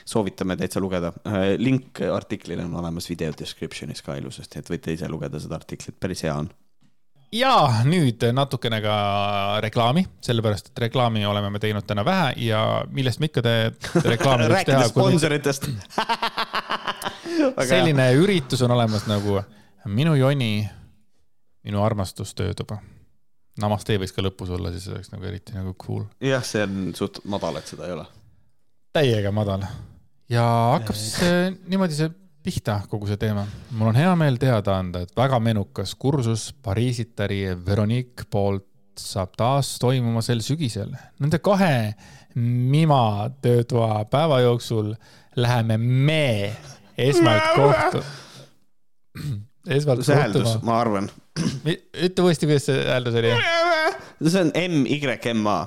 [0.08, 1.12] soovitame täitsa lugeda.
[1.60, 6.24] Link artiklile on olemas video description'is ka ilusasti, et võite ise lugeda seda artiklit, päris
[6.26, 6.50] hea on
[7.34, 8.96] ja nüüd natukene ka
[9.64, 12.60] reklaami, sellepärast et reklaami oleme me teinud täna vähe ja
[12.94, 13.54] millest me ikka te
[14.14, 14.86] reklaami võiks teha.
[14.92, 15.66] sponsoritest
[17.72, 19.40] selline üritus on olemas nagu
[19.84, 20.64] Minu jonni,
[21.64, 22.78] minu armastus töötuba.
[23.62, 26.04] Namaste võiks ka lõpus olla, siis oleks nagu eriti nagu cool.
[26.22, 28.06] jah, see on suht madal, et seda ei ole
[28.94, 29.64] täiega madal.
[30.30, 30.44] ja
[30.76, 32.10] hakkab siis äh, niimoodi see
[32.44, 33.46] pihta, kogu see teema.
[33.74, 38.68] mul on hea meel teada anda, et väga menukas kursus Pariisitari Veronique poolt
[39.00, 40.92] saab taas toimuma sel sügisel.
[41.18, 41.94] Nende kahe
[42.38, 44.92] Mima töötoa päeva jooksul
[45.38, 46.54] läheme me
[46.98, 48.04] esmalt kohtu.
[49.78, 51.10] esmalt see hääldus, ma arvan.
[51.34, 53.32] Ütle uuesti, kuidas see hääldus oli.
[54.28, 55.00] see on M, Y,
[55.34, 55.58] M, A.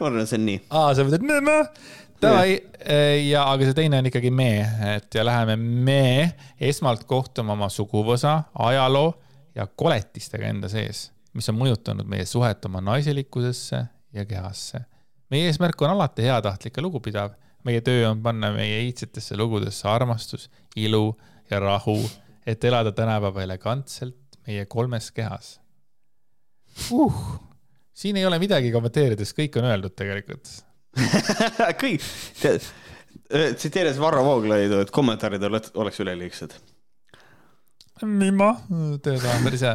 [0.00, 0.62] ma arvan, et see on nii.
[0.70, 1.60] aa, sa mõtled me,
[2.24, 4.50] Davai, eh, ja aga see teine on ikkagi me,
[4.94, 9.10] et ja läheme me esmalt kohtuma oma suguvõsa, ajaloo
[9.56, 13.80] ja koletistega enda sees, mis on mõjutanud meie suhet oma naiselikkusesse
[14.14, 14.84] ja kehasse.
[15.30, 17.30] meie eesmärk on alati heatahtlik ja lugupidav.
[17.64, 21.16] meie töö on panna meie iidsetesse lugudesse armastus, ilu
[21.50, 21.98] ja rahu,
[22.46, 25.58] et elada tänapäeva elegantselt meie kolmes kehas
[26.92, 27.24] uh,.
[27.94, 30.50] siin ei ole midagi kommenteerida, sest kõik on öeldud tegelikult
[31.82, 32.02] kõik,
[33.56, 36.54] tsiteerides Varro Vooglaidu, et kommentaarid oleks üleliigsed.
[38.04, 38.52] Mimma,
[39.02, 39.74] tööd on päris hea.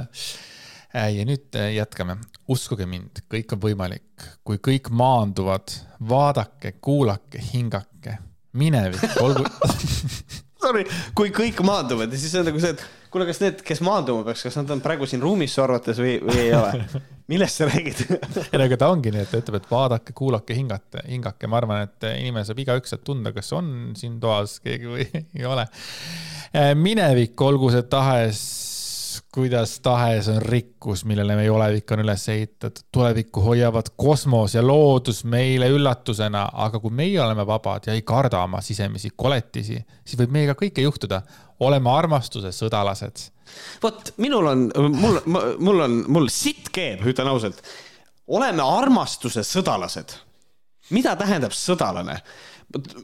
[0.90, 2.18] Äh, ja nüüd äh, jätkame.
[2.50, 5.70] uskuge mind, kõik on võimalik, kui kõik maanduvad,
[6.10, 8.16] vaadake, kuulake, hingake,
[8.58, 9.46] minevik, olgu
[10.60, 10.84] Sorry,
[11.16, 12.82] kui kõik maanduvad ja siis on nagu see, et
[13.14, 16.18] kuule, kas need, kes maanduma peaks, kas nad on praegu siin ruumis su arvates või,
[16.24, 16.84] või ei ole?
[17.32, 20.58] millest sa räägid ei no aga ta ongi nii, et ta ütleb, et vaadake, kuulake,
[20.58, 24.90] hingate, hingake, ma arvan, et inimene saab igaüks sealt tunda, kas on siin toas keegi
[24.90, 25.08] või
[25.38, 25.68] ei ole.
[26.50, 28.42] Äh, minevik, olgu see tahes
[29.34, 32.86] kuidas tahes on rikkus, millele meie olevik on üles ehitatud.
[32.92, 38.42] tulevikku hoiavad kosmos ja loodus meile üllatusena, aga kui meie oleme vabad ja ei karda
[38.44, 41.22] oma sisemisi koletisi, siis võib meiega kõike juhtuda.
[41.60, 43.30] oleme armastuse sõdalased.
[43.84, 45.20] vot minul on, mul,
[45.60, 47.62] mul on, mul sitt keeb, ütlen ausalt.
[48.28, 50.16] oleme armastuse sõdalased.
[50.90, 52.18] mida tähendab sõdalane?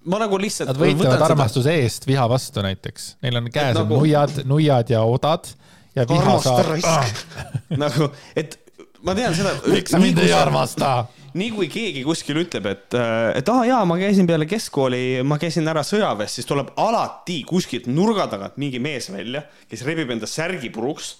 [0.06, 0.74] ma nagu lihtsalt.
[0.74, 1.86] Nad võitlevad armastuse seda...
[1.86, 4.02] eest viha vastu näiteks, neil on käes nagu...
[4.02, 5.54] nuiad, nuiad ja odad
[5.96, 7.12] ja viha saab ah.
[7.84, 8.58] nagu, et
[9.06, 9.56] ma tean seda.
[9.72, 10.96] miks sa mind ei armasta?
[11.36, 15.36] nii kui keegi kuskil ütleb, et, et aa ah, jaa, ma käisin peale keskkooli, ma
[15.42, 20.30] käisin ära sõjaväes, siis tuleb alati kuskilt nurga tagant mingi mees välja, kes rebib enda
[20.32, 21.18] särgi puruks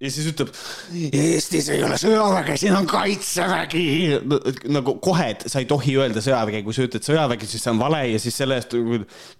[0.00, 0.50] ja siis ütleb,
[1.16, 3.84] Eestis ei ole sõjaväge, siin on kaitsevägi.
[4.72, 7.80] nagu kohe, et sa ei tohi öelda sõjavägi, kui sa ütled sõjavägi, siis see on
[7.80, 8.76] vale ja siis selle eest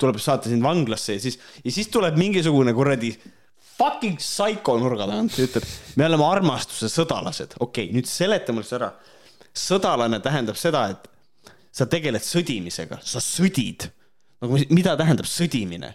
[0.00, 3.14] tuleb saata sind vanglasse ja siis, ja siis tuleb mingisugune kuradi
[3.76, 5.66] fucking psycho nurga tagant ja ütleb,
[5.98, 7.58] me oleme armastuse sõdalased.
[7.58, 8.92] okei okay,, nüüd seleta mulle see ära.
[9.56, 11.08] sõdalane tähendab seda, et
[11.76, 13.90] sa tegeled sõdimisega, sa sõdid.
[14.42, 15.94] nagu mida tähendab sõdimine?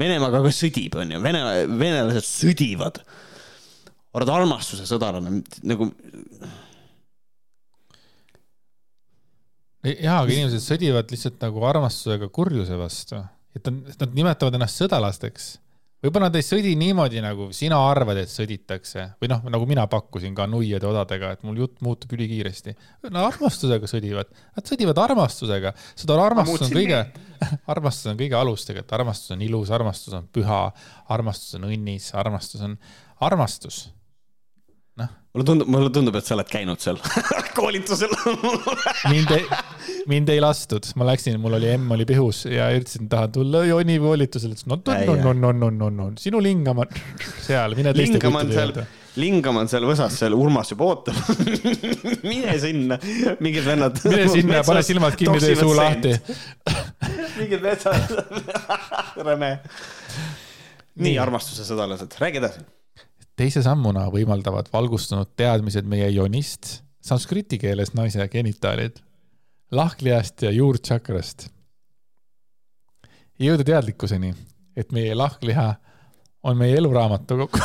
[0.00, 1.40] Venemaaga ka sõdib, onju, vene,
[1.70, 3.00] venelased sõdivad.
[4.14, 5.88] oled armastuse sõdalane, nagu.
[9.84, 13.20] jaa, aga inimesed sõdivad lihtsalt nagu armastusega kurjuse vastu,
[13.56, 15.54] et nad, nad nimetavad ennast sõdalasteks
[16.04, 19.06] võib-olla nad ei sõdi niimoodi, nagu sina arvad, et sõditakse.
[19.22, 22.76] Või noh, nagu mina pakkusin ka nuiade odadega, et mul jutt muutub ülikiiresti.
[23.08, 27.00] Nad armastusega sõdivad, nad sõdivad armastusega, seda armastus on kõige,
[27.72, 30.62] armastus on kõige alus tegelikult, armastus on ilus, armastus on püha,
[31.16, 32.78] armastus on õnnis, armastus on
[33.24, 33.84] armastus.
[34.94, 35.08] Noh.
[35.34, 37.00] mulle tundub, mulle tundub, et sa oled käinud seal
[37.58, 38.12] koolitusel.
[39.10, 39.48] Mind ei,
[40.10, 43.96] mind ei lastud, ma läksin, mul oli emm oli pihus ja ütlesin, tahan tulla Joni
[44.02, 46.92] koolitusele, ütles no, no, no, no, no, no, no, sinu lingam on
[47.46, 48.86] seal, mine teiste kuttide juurde.
[49.20, 51.18] lingam on seal võsas, seal Urmas juba ootab.
[52.30, 52.98] Mine sinna,
[53.44, 54.00] mingid vennad.
[54.10, 56.14] mine sinna, pane silmad kinni, tee suu lahti.
[57.38, 58.14] Mingid metsad
[59.24, 59.56] räme.
[61.00, 62.64] nii, armastuse sõdalased, räägi edasi.
[63.34, 69.00] Teise sammuna võimaldavad valgustunud teadmised meie jonist, sanskriti keeles naise genitaalid,
[69.76, 71.48] lahklihast ja juurtšakrast.
[73.40, 74.34] jõuda teadlikkuseni,
[74.76, 75.74] et meie lahkliha
[76.42, 77.58] on meie eluraamatukogu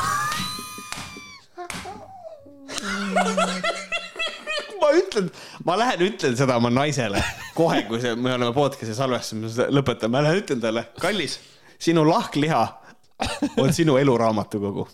[4.81, 5.31] ma ütlen,
[5.65, 7.23] ma lähen ütlen seda oma naisele
[7.59, 11.39] kohe, kui see, me oleme podcast'i salvestamas, lõpetame, ma lähen ütlen talle, kallis,
[11.79, 12.61] sinu lahkliha
[13.59, 14.87] on sinu eluraamatukogu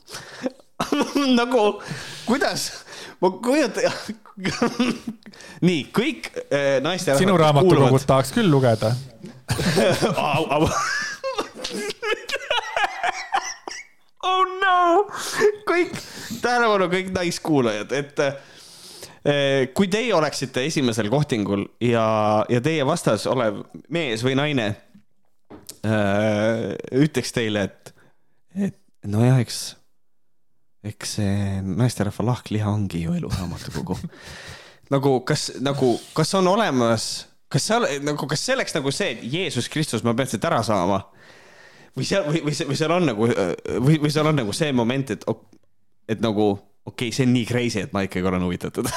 [1.40, 1.66] nagu,
[2.26, 2.72] kuidas,
[3.22, 3.84] ma kujutan
[5.68, 7.16] nii, kõik äh, naiste.
[7.20, 8.08] sinu raamatukogut kuuluvad...
[8.10, 8.92] tahaks küll lugeda
[14.26, 15.06] oh no,
[15.70, 15.94] kõik,
[16.42, 18.34] tähelepanu, kõik naiskuulajad, et äh,
[19.78, 22.08] kui teie oleksite esimesel kohtingul ja,
[22.52, 23.54] ja teie vastas olev
[23.94, 24.68] mees või naine
[25.86, 26.74] äh,
[27.06, 27.82] ütleks teile, et,
[28.68, 29.60] et nojah, eks
[30.86, 33.98] eks see naisterahva lahkliha ongi ju eluraamatukogu
[34.94, 37.10] nagu kas, nagu, kas on olemas,
[37.52, 40.62] kas seal nagu, kas see oleks nagu see, et Jeesus Kristus, ma pean siit ära
[40.66, 41.02] saama?
[41.96, 43.28] või seal, või, või, või seal on nagu,
[43.82, 45.28] või, või seal on nagu see moment, et,
[46.12, 46.50] et nagu
[46.86, 48.90] okei okay,, see on nii crazy, et ma ikkagi olen huvitatud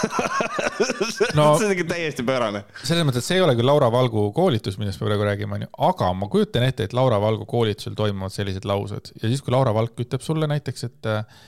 [1.39, 2.65] no, see on ikka täiesti pöörane.
[2.82, 5.70] selles mõttes, et see ei ole küll Laura Valgu koolitus, millest me praegu räägime, onju,
[5.89, 9.73] aga ma kujutan ette, et Laura Valgu koolitusel toimuvad sellised laused ja siis, kui Laura
[9.77, 11.47] Valk ütleb sulle näiteks, et äh,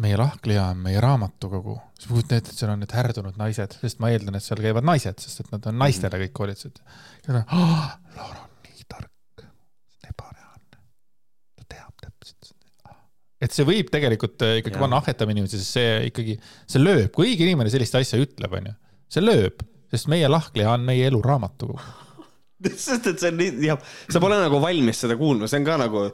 [0.00, 3.76] meie lahkliha on meie raamatukogu, siis ma kujutan ette, et seal on need härdunud naised,
[3.82, 6.80] sest ma eeldan, et seal käivad naised, sest et nad on naistele kõik koolitused.
[7.28, 7.82] Oh,
[8.16, 9.44] Laura on nii tark,
[10.08, 10.80] ebareaalne,
[11.58, 12.54] ta teab täpselt.
[13.42, 16.38] et see võib tegelikult äh, ikkagi panna ahhetama inimesi, sest see ikkagi,
[16.70, 18.76] see lööb, kui õige inimene sellist asja ütleb, onju,
[19.12, 19.60] see lööb,
[19.92, 21.82] sest meie lahkliha on meie elu raamatukogu.
[22.78, 25.74] Sest et see on nii, jah, sa pole nagu valmis seda kuulma, see on ka
[25.82, 26.04] nagu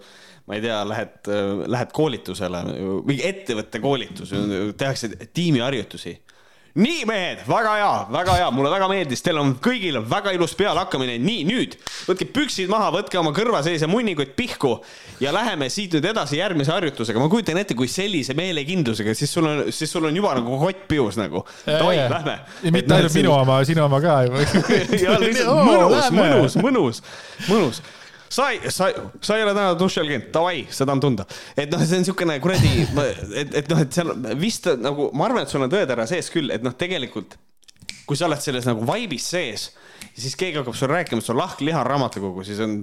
[0.48, 1.28] ma ei tea, lähed,
[1.68, 2.62] lähed koolitusele
[3.04, 4.32] või ettevõtte koolitus,
[4.80, 6.16] tehakse tiimiharjutusi
[6.78, 11.16] nii mehed, väga hea, väga hea, mulle väga meeldis, teil on kõigil väga ilus pealehakkamine.
[11.22, 11.74] nii nüüd
[12.06, 14.76] võtke püksid maha, võtke oma kõrva sees ja munnikott pihku
[15.22, 17.18] ja läheme siit nüüd edasi järgmise harjutusega.
[17.18, 20.86] ma kujutan ette, kui sellise meelekindlusega, siis sul on, siis sul on juba nagu kott
[20.88, 21.44] pius nagu.
[21.66, 22.38] Davai, lähme.
[22.62, 24.20] ja mitte ainult minu oma, sinu oma ka.
[25.04, 27.06] ja lihtsalt mõnus, mõnus, mõnus,
[27.48, 27.82] mõnus
[28.28, 28.90] sa ei, sa,
[29.20, 31.26] sa ei ole täna duši all käinud, davai, seda on tunda.
[31.56, 32.72] et noh, see on niisugune kuradi,
[33.42, 36.52] et, et noh, et seal vist nagu, ma arvan, et sul on tõetera sees küll,
[36.54, 37.38] et noh, tegelikult
[38.08, 39.68] kui sa oled selles nagu vaibis sees,
[40.16, 42.78] siis keegi hakkab sulle rääkima, et sul lahkliha on raamatukogu, siis on,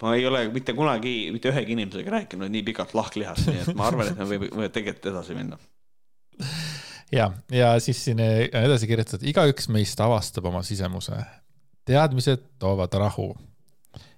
[0.00, 3.88] ma ei ole mitte kunagi mitte ühegi inimesega rääkinud nii pikalt lahklihast, nii et ma
[3.90, 5.58] arvan, et me võime, võime tegelikult edasi minna.
[7.12, 11.18] ja, ja siis siin edasi kirjutatud, igaüks meist avastab oma sisemuse.
[11.84, 13.32] teadmised toovad rahu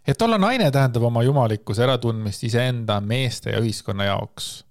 [0.07, 4.67] et olla naine tähendab oma jumalikkuse äratundmist iseenda, meeste ja ühiskonna jaoks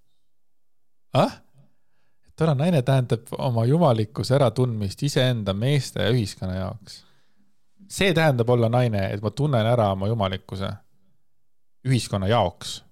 [1.14, 1.42] ah?.
[2.28, 7.06] et olla naine tähendab oma jumalikkuse äratundmist iseenda, meeste ja ühiskonna jaoks.
[7.90, 10.72] see tähendab olla naine, et ma tunnen ära oma jumalikkuse
[11.86, 12.84] ühiskonna jaoks.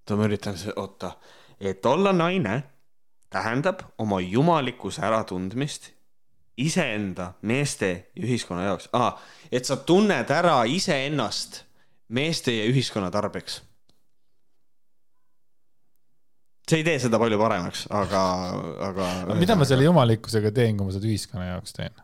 [0.00, 1.16] oota, ma üritan, oota,
[1.60, 2.62] et olla naine
[3.30, 5.92] tähendab oma jumalikkuse äratundmist
[6.66, 9.16] iseenda, meeste ja ühiskonna jaoks ah,,
[9.52, 11.62] et sa tunned ära iseennast
[12.14, 13.60] meeste ja ühiskonna tarbeks.
[16.70, 18.24] see ei tee seda palju paremaks, aga,
[18.90, 19.06] aga.
[19.40, 21.96] mida ma selle jumalikkusega teen, kui ma seda ühiskonna jaoks teen?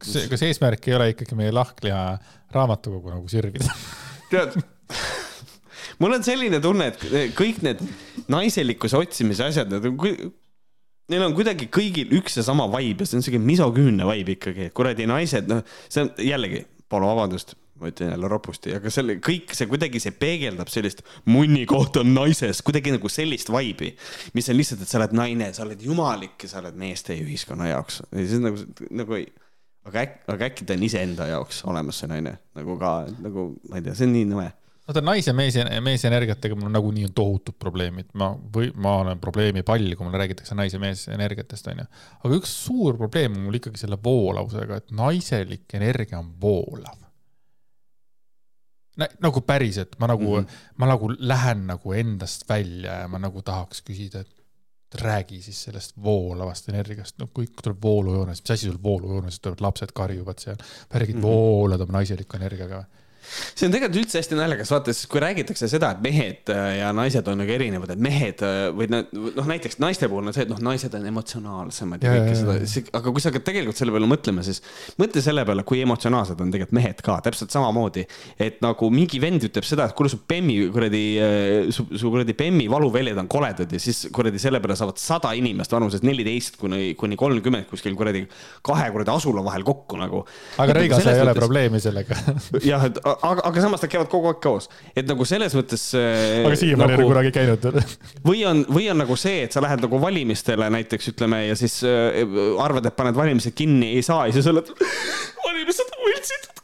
[0.00, 2.04] kas, kas eesmärk ei ole ikkagi meie lahkliha
[2.54, 3.74] raamatukogu nagu sirvida
[4.32, 4.60] tead
[6.00, 7.82] mul on selline tunne, et kõik need
[8.30, 9.98] naiselikkuse otsimise asjad, need on
[11.10, 14.68] neil on kuidagi kõigil üks ja sama vibe ja see on siuke misoküünne vibe ikkagi,
[14.70, 19.16] et kuradi naised, noh, see on jällegi, palun vabandust, ma ütlen jälle ropusti, aga selle
[19.24, 23.94] kõik see kuidagi, see peegeldab sellist munni koht on naises, kuidagi nagu sellist vibe'i,
[24.36, 27.70] mis on lihtsalt, et sa oled naine, sa oled jumalik ja sa oled meeste ühiskonna
[27.72, 28.02] jaoks.
[28.10, 29.22] ja siis nagu, nagu
[29.88, 33.80] aga äkki, aga äkki ta on iseenda jaoks olemas, see naine nagu ka nagu ma
[33.80, 34.50] ei tea, see on nii nõme.
[34.90, 39.94] Vaata naise, mees, meesenergiatega mul nagunii on tohutud probleemid, ma või ma olen probleemi pall,
[39.94, 41.86] kui mulle räägitakse naise meesenergiatest, onju.
[42.24, 46.98] aga üks suur probleem on mul ikkagi selle voolavusega, et naiselik energia on voolav.
[49.00, 50.44] nagu päriselt, ma nagu mm.
[50.44, 50.74] -hmm.
[50.76, 54.40] ma nagu lähen nagu endast välja ja ma nagu tahaks küsida, et
[54.94, 59.92] räägi siis sellest voolavast energiast, no kõik tuleb voolujoones, mis asi sul voolujoones, tulevad lapsed
[59.94, 60.56] karjuvad seal,
[60.90, 61.20] räägid mm.
[61.20, 61.22] -hmm.
[61.22, 62.84] voolad oma naiseliku energiaga.
[63.54, 66.92] See on tegelikult üldse hästi naljakas, vaata, sest kui räägitakse seda, et mehed äh, ja
[66.96, 70.52] naised on nagu erinevad, et mehed äh, või noh, näiteks naiste puhul on see, et
[70.52, 74.08] noh, naised on emotsionaalsemad ja Ja, kõike seda, aga kui sa hakkad tegelikult selle peale
[74.10, 74.60] mõtlema, siis
[75.00, 78.06] mõtle selle peale, kui emotsionaalsed on tegelikult mehed ka, täpselt samamoodi.
[78.40, 81.02] et nagu mingi vend ütleb seda, et kuule, su bemmi kuradi,
[81.74, 85.72] su, su kuradi bemmi valuväljad on koledad ja siis kuradi selle peale saavad sada inimest
[85.74, 88.24] vanuses neliteist kuni, kuni kolmkümmend kuskil kuradi
[88.66, 90.24] kahe kuradi asula vahel kokku nagu.
[90.60, 92.18] aga Rõigas ei ole probleemi sellega
[92.64, 95.86] jah, et aga, aga samas nad käivad kogu aeg koos, et nagu selles mõttes.
[95.96, 97.68] aga siiamaani ei ole kunagi käinud.
[98.28, 101.80] või on, või on nagu see, et sa lähed nagu valimistele näiteks ütleme ja siis
[101.86, 102.22] äh,
[102.62, 104.72] arvad, et paned valimised kinni, ei saa ja siis oled,
[105.46, 106.60] valimised võltsitud,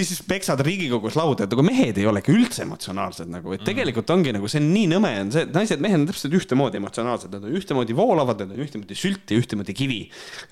[0.00, 4.10] ja siis peksad Riigikogus lauda, et nagu mehed ei olegi üldse emotsionaalsed nagu, et tegelikult
[4.14, 7.32] ongi nagu see on nii nõme on see, et naised, mehed on täpselt ühtemoodi emotsionaalsed,
[7.34, 10.00] nad on ühtemoodi voolavad, nad on ühtemoodi sült ja ühtemoodi kivi.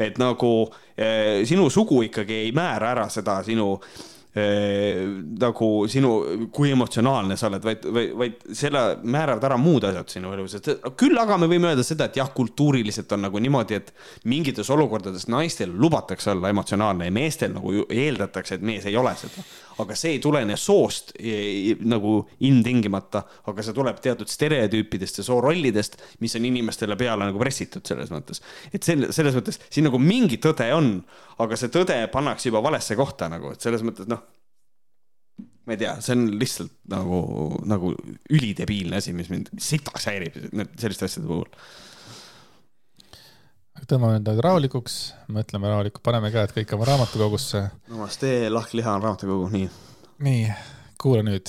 [0.05, 0.53] et nagu
[0.97, 6.11] eh, sinu sugu ikkagi ei määra ära seda sinu eh, nagu sinu,
[6.53, 10.69] kui emotsionaalne sa oled, vaid, vaid, vaid selle määravad ära muud asjad sinu elus, et
[11.01, 13.93] küll aga me võime öelda seda, et jah, kultuuriliselt on nagu niimoodi, et
[14.29, 19.47] mingites olukordades naistel lubatakse olla emotsionaalne ja meestel nagu eeldatakse, et mees ei ole seda.
[19.83, 25.99] Aga see ei tulene soost eh, nagu ilmtingimata, aga see tuleb teatud stereotüüpidest ja soorollidest,
[26.25, 28.43] mis on inimestele peale nagu pressitud selles mõttes.
[28.73, 30.97] et sel-, selles mõttes siin nagu mingi tõde on,
[31.43, 34.25] aga see tõde pannakse juba valesse kohta nagu, et selles mõttes noh,
[35.69, 37.19] ma ei tea, see on lihtsalt nagu,
[37.69, 37.93] nagu
[38.33, 40.39] ülidebiilne asi, mis mind sitaks häirib
[40.81, 41.51] selliste asjade puhul.
[43.87, 44.95] Tõmbame endale rahulikuks,
[45.33, 47.61] mõtleme rahulikult, paneme käed kõik oma raamatukogusse.
[47.93, 49.69] Namaste, lahkliha on raamatukogu, nii.
[50.27, 50.45] nii,
[51.01, 51.47] kuula nüüd.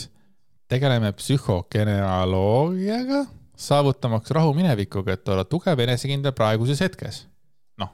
[0.70, 3.20] tegeleme psühhogenealoogiaga,
[3.58, 7.16] saavutamaks rahu minevikuga, et olla tugev ja enesekindel praeguses hetkes.
[7.82, 7.92] noh,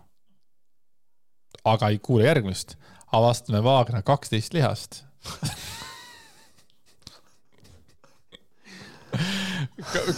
[1.64, 2.76] aga ei kuule järgmist.
[3.12, 5.04] avastame Wagner kaksteist lihast.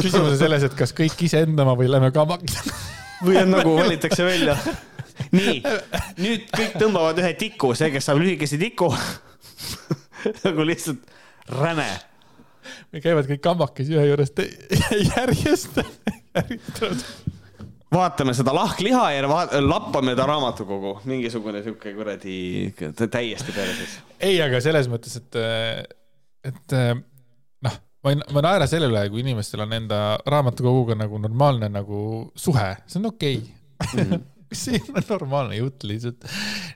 [0.02, 2.62] küsimus on selles, et kas kõik iseenda oma või lähme kambakile.
[3.26, 4.58] Või on nagu valitakse välja.
[5.34, 5.62] nii,
[6.22, 8.92] nüüd kõik tõmbavad ühe tiku, see, kes saab lühikese tiku.
[10.46, 11.08] nagu lihtsalt
[11.58, 11.88] räme.
[12.92, 14.34] me käivad kõik kambakesi ühe juures
[15.16, 15.80] järjest,
[16.36, 17.06] järjest.
[17.94, 22.40] vaatame seda lahkliha ja vaat- lappame ta raamatukogu, mingisugune sihuke kuradi
[22.98, 24.00] täiesti perses.
[24.20, 25.40] ei, aga selles mõttes, et,
[26.52, 26.78] et
[28.08, 32.00] ma ei, ma ei naera selle üle, kui inimestel on enda raamatukoguga nagu normaalne nagu
[32.40, 33.40] suhe, see on okei
[33.84, 34.20] okay.
[34.64, 36.28] see on normaalne jutt lihtsalt.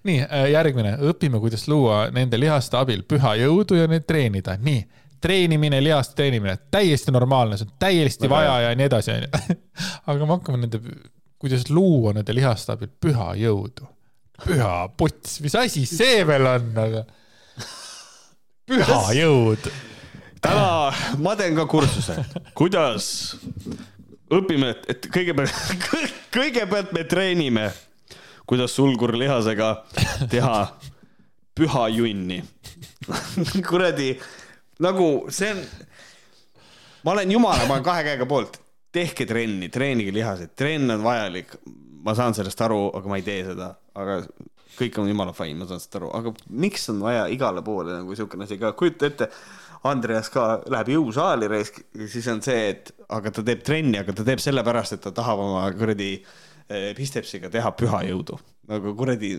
[0.08, 4.84] nii, järgmine, õpime, kuidas luua nende lihaste abil püha jõudu ja neid treenida, nii
[5.22, 9.58] treenimine, lihaste treenimine, täiesti normaalne, see on täiesti Väga vaja ja nii edasi, onju.
[10.10, 10.82] aga me hakkame nende,
[11.42, 13.88] kuidas luua nende lihaste abil püha jõudu.
[14.42, 17.06] püha puts, mis asi see veel on, aga
[18.72, 19.72] püha jõud.
[20.42, 22.18] Täna ma teen ka kursuse,
[22.58, 23.08] kuidas
[24.32, 25.86] õpime, et kõigepealt,
[26.36, 27.68] kõigepealt me treenime,
[28.50, 29.72] kuidas sulgurlihasega
[30.32, 30.58] teha
[31.58, 32.42] püha junni.
[33.70, 34.14] kuradi,
[34.84, 35.62] nagu see on,
[37.06, 38.60] ma olen jumala, ma olen kahe käega poolt,
[38.94, 41.56] tehke trenni, treenige lihaseid, trenn on vajalik.
[42.02, 44.24] ma saan sellest aru, aga ma ei tee seda, aga
[44.74, 46.32] kõik on jumala fine, ma saan sellest aru, aga
[46.64, 49.28] miks on vaja igale poole nagu siukene asi ka, kujuta ette
[49.90, 54.26] Andreas ka läheb jõusaali raisk, siis on see, et aga ta teeb trenni, aga ta
[54.28, 58.38] teeb sellepärast, et ta tahab oma kuradi eh, bistepsiga teha püha jõudu.
[58.72, 59.34] nagu kuradi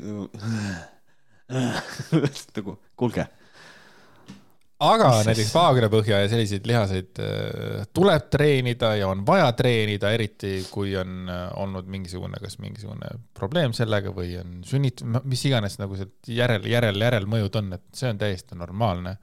[1.53, 3.29] nagu kuulge,
[4.83, 10.95] aga näiteks vaagrapõhja ja selliseid lihaseid äh, tuleb treenida ja on vaja treenida, eriti kui
[10.99, 16.11] on äh, olnud mingisugune, kas mingisugune probleem sellega või on sünnit-, mis iganes nagu see
[16.35, 19.17] järel, järel, järelmõjud on, et see on täiesti normaalne.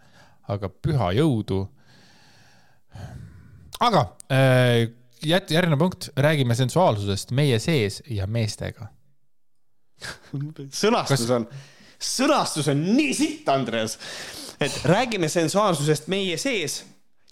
[0.49, 1.63] Aga püha jõudu.
[3.79, 4.89] aga äh,
[5.23, 8.89] jät-, järgmine punkt, räägime sensuaalsusest meie sees ja meestega.
[10.71, 11.47] sõnastus Kas- on,
[11.99, 13.97] sõnastus on nii sitt, Andreas,
[14.59, 16.83] et räägime sensuaalsusest meie sees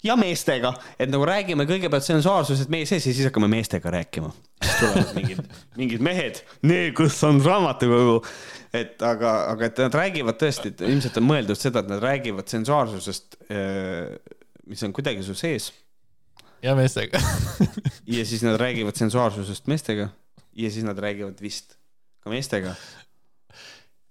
[0.04, 4.30] ja meestega, et nagu räägime kõigepealt sensuaalsusest meie sees ja siis hakkame meestega rääkima.
[4.62, 5.40] siis tulevad mingid,
[5.76, 8.22] mingid mehed, need, kus on raamatukogu.
[8.76, 12.50] Et aga, aga et nad räägivad tõesti, et ilmselt on mõeldud seda, et nad räägivad
[12.52, 13.38] sensuaalsusest,
[14.68, 15.70] mis on kuidagi su sees
[16.62, 17.20] ja meestega.
[18.16, 20.08] ja siis nad räägivad sensuaalsusest meestega
[20.58, 21.76] ja siis nad räägivad vist
[22.24, 22.74] ka meestega.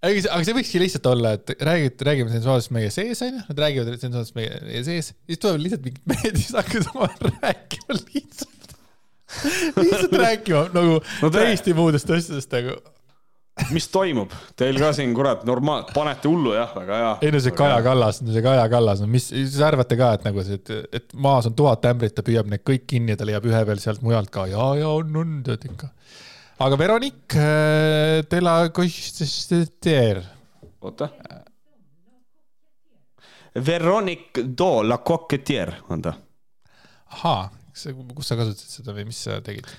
[0.02, 3.64] aga see, aga see võikski lihtsalt olla, et räägid, räägime sensuaalsust meie sees onju, nad
[3.66, 8.78] räägivad sensuaalsust meie, sees, siis tulevad lihtsalt mingid mehed, siis hakkavad omavahel rääkima lihtsalt.
[9.84, 12.78] lihtsalt rääkima nagu No täiesti muudest asjadest nagu.
[13.74, 17.14] Mis toimub, teil ka siin kurat normaal, panete hullu jah, väga hea.
[17.26, 20.46] ei no see Kaja Kallas, see Kaja Kallas, no mis, siis arvate ka, et nagu
[20.46, 23.48] see, et, et maas on tuhat ämbrit, ta püüab need kõik kinni ja ta leiab
[23.50, 25.92] ühe veel sealt mujalt ka ja, ja on, on tead ikka.
[26.68, 30.24] aga Veronique äh, de la Cochetier,
[30.82, 31.12] oota.
[33.58, 36.14] Veronique Do la Coquetier on ta.
[37.18, 39.70] ahaa, kus sa kasutasid seda või mis sa tegid?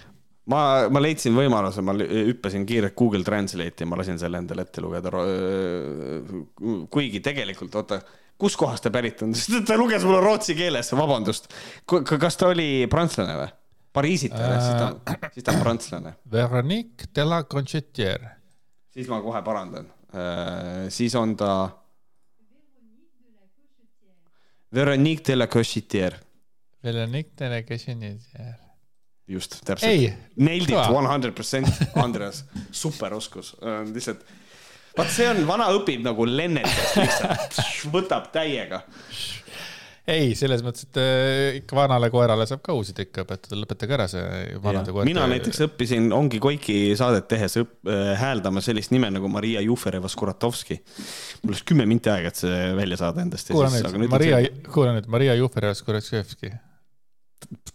[0.53, 0.61] ma,
[0.93, 5.13] ma leidsin võimaluse, ma hüppasin kiirelt Google Translate'i ja ma lasin selle endale ette lugeda.
[6.91, 8.01] kuigi tegelikult, oota,
[8.41, 11.51] kuskohast ta pärit on, sest ta luges mulle rootsi keeles, vabandust.
[11.87, 13.51] kas ta oli prantslane või?
[13.99, 14.89] Pariisit oli, siis ta,
[15.35, 16.15] siis ta on prantslane.
[16.33, 18.29] Veronique de la Conchetier.
[18.93, 19.89] siis ma kohe parandan.
[20.93, 21.53] siis on ta.
[24.75, 26.19] Veronique de la Cochetier,
[26.85, 28.68] Veronique de la Conchetier.
[29.29, 30.19] just, täpselt.
[30.37, 31.69] Nailed it one hundred percent,
[32.01, 32.45] Andreas,
[32.83, 33.55] superoskus,
[33.93, 34.25] lihtsalt.
[34.99, 37.59] vaat see on, vana õpib nagu lenneldas lihtsalt,
[37.93, 38.83] võtab täiega.
[40.09, 44.07] ei selles mõttes, et äh, ikka vanale koerale saab ka uusi trikke õpetada, lõpetage ära
[44.09, 45.11] see vanade koerte.
[45.11, 50.81] mina näiteks õppisin Ongi Koiki saadet tehes õpp, äh, hääldama sellist nime nagu Maria Jufereva-Skuratovski.
[51.43, 53.53] mul läks kümme minti aega, et see välja saada endast.
[53.53, 54.41] kuula nüüd, Maria,
[54.73, 56.57] kuula nüüd, Maria Jufereva-Skuratševski.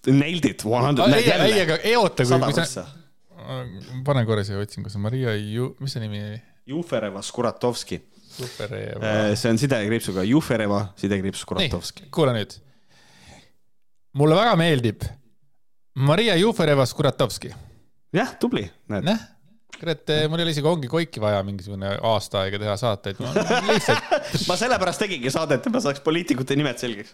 [0.07, 2.83] Nailed it one hundred, ei, näed ei, jälle, aga ei oota, kui, kui sa, prossa.
[4.05, 6.41] panen korra siia otsingusse, Maria Ju-, mis see nimi oli?
[6.73, 7.99] Jufereva-Skuratovski,
[8.37, 8.75] super.
[9.39, 12.09] see on sidekriipsuga Jufereva, sidekriips Skuratovski.
[12.11, 12.57] kuula nüüd.
[14.19, 15.07] mulle väga meeldib
[15.95, 17.53] Maria Jufereva-Skuratovski.
[18.13, 19.07] jah, tubli, näed.
[19.79, 23.19] kurat, mul ei ole isegi ongi koiki vaja mingisugune aasta aega teha saateid,
[23.67, 24.15] lihtsalt
[24.49, 27.13] ma sellepärast tegingi saadet, et ma saaks poliitikute nimed selgeks.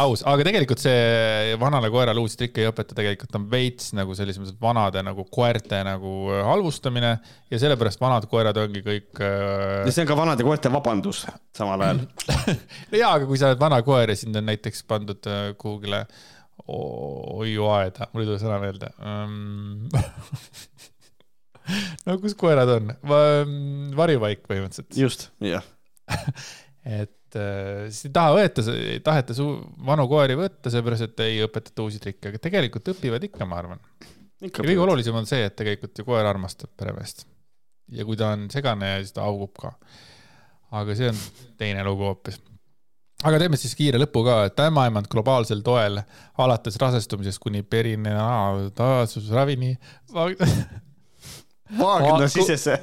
[0.00, 4.40] aus, aga tegelikult see vanale koerale uusi trikke ei õpeta, tegelikult on veits nagu selles
[4.40, 6.14] mõttes vanade nagu koerte nagu
[6.50, 7.14] halvustamine
[7.50, 11.24] ja sellepärast vanad koerad ongi kõik äh, ja see on ka vanade koerte vabandus
[11.56, 12.04] samal ajal.
[13.02, 16.04] jaa, aga kui sa oled vana koer ja sind on näiteks pandud äh, kuhugile
[16.70, 18.90] hoiuaeda, mul ei tule sõna meelde.
[22.06, 23.20] no kus koerad on Va?
[23.98, 25.66] varjupaik põhimõtteliselt, just, jah.
[27.00, 29.48] et äh, siis ei taha võeta, ei taheta su
[29.86, 33.82] vanu koeri võtta, seepärast et ei õpetata uusi trikke, aga tegelikult õpivad ikka, ma arvan.
[34.40, 37.18] ja kõige olulisem on see, et tegelikult ju koer armastab peremeest.
[37.94, 39.68] ja kui ta on segane, siis ta haugub ka.
[40.82, 41.18] aga see on
[41.60, 42.36] teine lugu hoopis
[43.26, 46.00] aga teeme siis kiire lõpu ka, et ämmaemand globaalsel toel
[46.40, 49.74] alates rasestumisest kuni perinataalsusravini,
[51.78, 52.78] Vaagna sisese.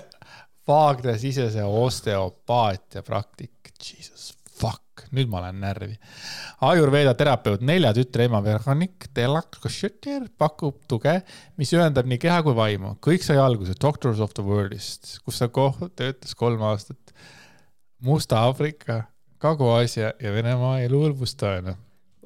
[0.67, 5.93] vaagnasisese osteopaatia praktik, jesus fuck, nüüd ma olen närvi.
[6.65, 11.21] Ayurveda terapeut nelja tütre ema Veronique Delacroixetier pakub tuge,
[11.57, 12.95] mis ühendab nii keha kui vaimu.
[13.03, 17.13] kõik sai alguse Doctors of the World'ist, kus ta koh- töötas kolm aastat
[18.01, 19.03] Musta Aafrika,
[19.41, 21.77] Kagu-Aasia ja Venemaa eluhõlbustajana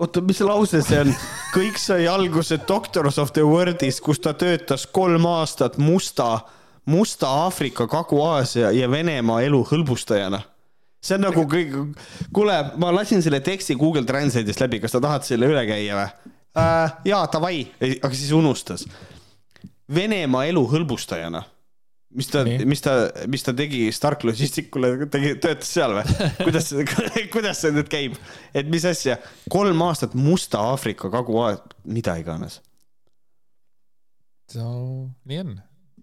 [0.02, 1.12] oota, mis lause see on?
[1.56, 6.42] kõik sai alguse Doctors of the World'is, kus ta töötas kolm aastat musta,
[6.90, 10.42] musta Aafrika, Kagu-Aasia ja Venemaa elu hõlbustajana.
[11.02, 11.78] see on nagu kõik,
[12.34, 16.36] kuule, ma lasin selle teksti Google Translate'ist läbi, kas sa tahad selle üle käia või
[16.58, 17.00] äh,?
[17.06, 17.66] jaa, davai,
[18.02, 18.86] aga siis unustas.
[19.92, 21.42] Venemaa elu hõlbustajana
[22.18, 22.96] mis ta mis ta,
[23.32, 26.04] mis ta tegi Stark Logisticule, tegi, töötas seal või?
[26.46, 26.72] kuidas,
[27.34, 28.20] kuidas see nüüd käib,
[28.58, 29.18] et mis asja,
[29.52, 32.60] kolm aastat Musta Aafrika, Kagu-Aasia, mida iganes.
[34.52, 34.64] so
[35.26, 35.60] nii on.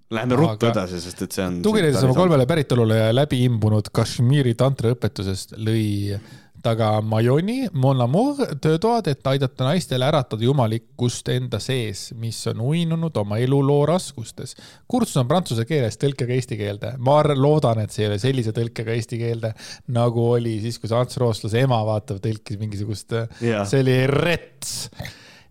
[0.08, 1.58] Läheme ruttu Aga- edasi, sest et see on.
[1.64, 6.16] tuginedes oma kolmele päritolule ja läbi imbunud Kashmiri tantraõpetusest lõi
[6.62, 12.62] ta ka Mayoni Mon Amour töötoad, et aidata naistel äratada jumalikkust enda sees, mis on
[12.70, 14.56] uinunud oma eluloo raskustes.
[14.88, 16.94] kursus on prantsuse keeles tõlkega eesti keelde.
[16.98, 19.52] ma loodan, et see ei ole sellise tõlkega eesti keelde,
[19.94, 23.14] nagu oli siis, kui see Ants Rooslase ema vaatab, tõlkis mingisugust,
[23.44, 23.64] Jaa.
[23.68, 24.90] see oli rets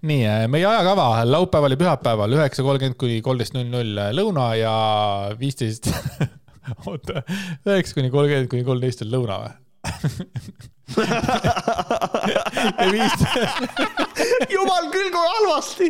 [0.07, 4.73] nii, meie ajakava laupäeval ja pühapäeval üheksa kolmkümmend kuni kolmteist null null lõuna ja
[5.39, 5.89] viisteist,
[6.89, 7.23] oota,
[7.65, 9.55] üheksa kuni kolmkümmend kuni kolmteist on lõuna või?
[14.53, 15.87] jumal küll, kui halvasti.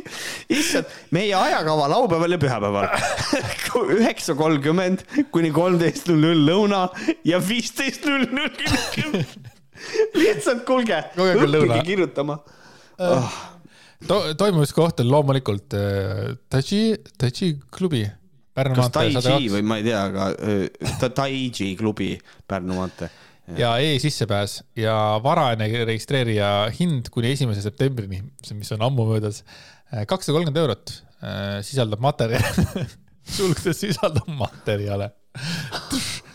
[0.54, 2.88] issand, meie ajakava laupäeval ja pühapäeval.
[3.98, 5.00] üheksa kolmkümmend
[5.34, 6.82] kuni kolmteist null null lõuna
[7.28, 8.56] ja viisteist null null.
[10.18, 12.36] lihtsalt kuulge, õppige kirjutama
[13.06, 13.36] oh..
[14.08, 15.84] to, toimumiskoht on loomulikult äh,
[16.50, 16.82] Taji,
[17.18, 18.08] Taji klubi.
[18.58, 20.66] Kas Tai-Chi kaks või ma ei tea, aga öö,
[20.98, 22.18] ta Tai-Chi klubi
[22.50, 23.06] Pärnu maantee.
[23.56, 26.50] Ja e-sissepääs ja varajane registreerija
[26.80, 28.22] hind kuni esimese septembrini,
[28.54, 29.44] mis on ammu möödas,
[30.10, 30.96] kakssada kolmkümmend eurot,
[31.68, 32.88] sisaldab materjale,
[33.38, 35.12] sulgudes sisaldab materjale.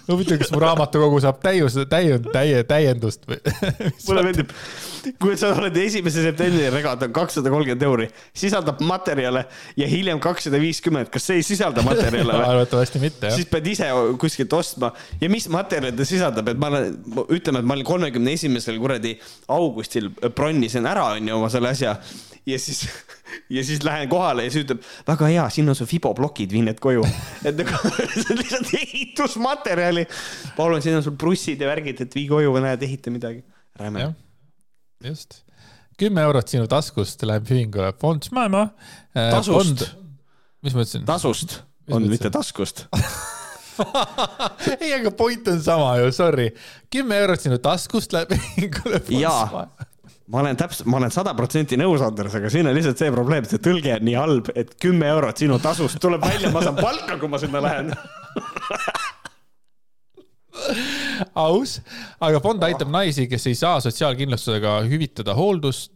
[0.09, 3.39] huvitav, kas mu raamatukogu saab täius, täiend-, täie, täiendust või?
[4.07, 4.57] mulle meeldib,
[5.23, 9.45] kui sa oled esimese septembri regad on kakssada kolmkümmend euri, sisaldab materjale
[9.79, 12.49] ja hiljem kakssada viiskümmend, kas see ei sisalda materjale või?
[12.53, 13.51] arvatavasti mitte, jah siis.
[13.51, 13.89] pead ise
[14.23, 16.93] kuskilt ostma ja mis materjali ta sisaldab, et ma olen,
[17.35, 19.17] ütleme, et ma olin kolmekümne esimesel kuradi
[19.53, 21.97] augustil bronnisin ära, onju, oma selle asja
[22.47, 22.89] ja siis,
[23.57, 26.83] ja siis lähen kohale ja siis ütleb, väga hea, siin on su fiboplokid, vii need
[26.83, 27.07] koju.
[27.49, 30.07] et nagu see on lihtsalt ehitusmaterjali.
[30.59, 33.43] palun, siin on sul prussid ja värgid, et vii koju, näed, ehita midagi.
[33.79, 34.13] räme
[35.07, 35.43] just.
[36.01, 38.69] kümme eurot sinu taskust läheb ühingule Fonds Maailma.
[39.15, 39.81] Tasust..
[40.63, 41.07] mis ma ütlesin?
[41.09, 42.87] tasust Mis on mitte taskust.
[44.81, 46.51] ei, aga point on sama ju, sorry.
[46.93, 49.47] kümme eurot sinu taskust läheb ühingule Fonds Jaa.
[49.53, 49.89] Maailma.
[50.33, 53.45] ma olen täpselt, ma olen sada protsenti nõus, Andres, aga siin on lihtsalt see probleem,
[53.49, 57.19] see tõlge on nii halb, et kümme eurot sinu tasust tuleb välja, ma saan palka,
[57.21, 57.93] kui ma sinna lähen.
[61.39, 61.79] aus,
[62.23, 65.93] aga fond aitab naisi, kes ei saa sotsiaalkindlustusega hüvitada hooldust.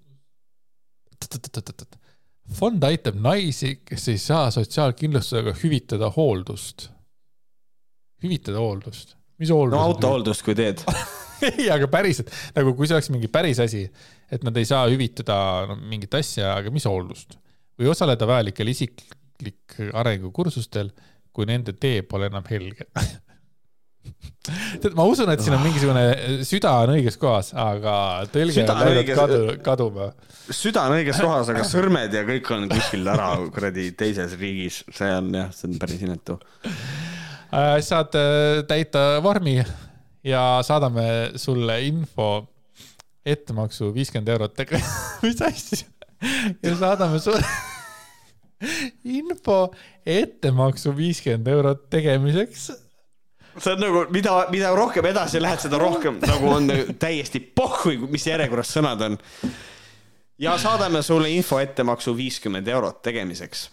[2.59, 6.91] fond aitab naisi, kes ei saa sotsiaalkindlustusega hüvitada hooldust.
[8.25, 9.85] hüvitada hooldust, mis hooldus no?
[9.91, 10.85] autohooldust, kui teed.
[11.51, 13.85] ei, aga päriselt nagu kui see oleks mingi päris asi,
[14.33, 15.37] et nad ei saa hüvitada
[15.69, 17.37] no, mingit asja, aga mis hooldust
[17.77, 20.91] või osaleda vajalikel isiklik arengukursustel,
[21.33, 22.89] kui nende tee pole enam helge.
[24.47, 26.05] tead, ma usun, et siin on mingisugune
[26.47, 27.97] süda on õiges kohas, aga
[28.33, 30.09] tõlge Süda on läinud kadu, kaduma.
[30.49, 35.11] süda on õiges kohas, aga sõrmed ja kõik on kuskil ära kuradi teises riigis, see
[35.15, 36.39] on jah, see on päris inetu.
[36.67, 39.61] Äh, saad äh, täita vormi
[40.27, 42.31] ja saadame sulle info
[43.27, 44.59] ettemaksu viiskümmend eurot
[45.23, 45.87] mis asja?
[46.63, 47.43] ja saadame sulle
[49.19, 49.61] info
[50.07, 52.71] ettemaksu viiskümmend eurot tegemiseks.
[53.59, 56.71] See on nagu, mida, mida rohkem edasi lähed, seda rohkem nagu on
[57.01, 59.19] täiesti pohhui, mis järjekorras sõnad on.
[60.39, 63.71] ja saadame sulle info ettemaksu viiskümmend eurot tegemiseks.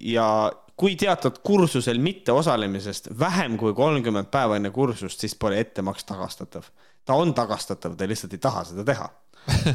[0.00, 0.28] ja
[0.76, 6.66] kui teatad kursusel mitteosalemisest vähem kui kolmkümmend päeva enne kursust, siis pole ettemaks tagastatav.
[7.04, 9.10] Ta on tagastatav, te lihtsalt ei taha seda teha.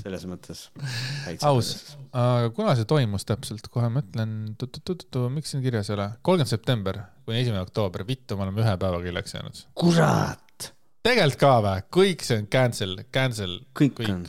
[0.00, 0.70] selles mõttes.
[1.44, 1.72] aus,
[2.16, 4.54] aga kuna see toimus täpselt, kohe mõtlen,
[5.34, 9.04] miks siin kirjas ei ole, kolmkümmend september kuni esimene oktoober, vittu, me oleme ühe päevaga
[9.08, 9.60] hiljaks jäänud.
[9.82, 10.70] kurat,
[11.06, 14.24] tegelikult ka või, kõik see on cancel, cancel, kõik on.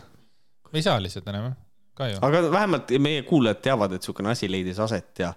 [0.71, 1.51] me ei saa lihtsalt enam,
[1.97, 2.19] ka ju.
[2.25, 5.31] aga vähemalt meie kuulajad teavad, et niisugune asi leidis aset ja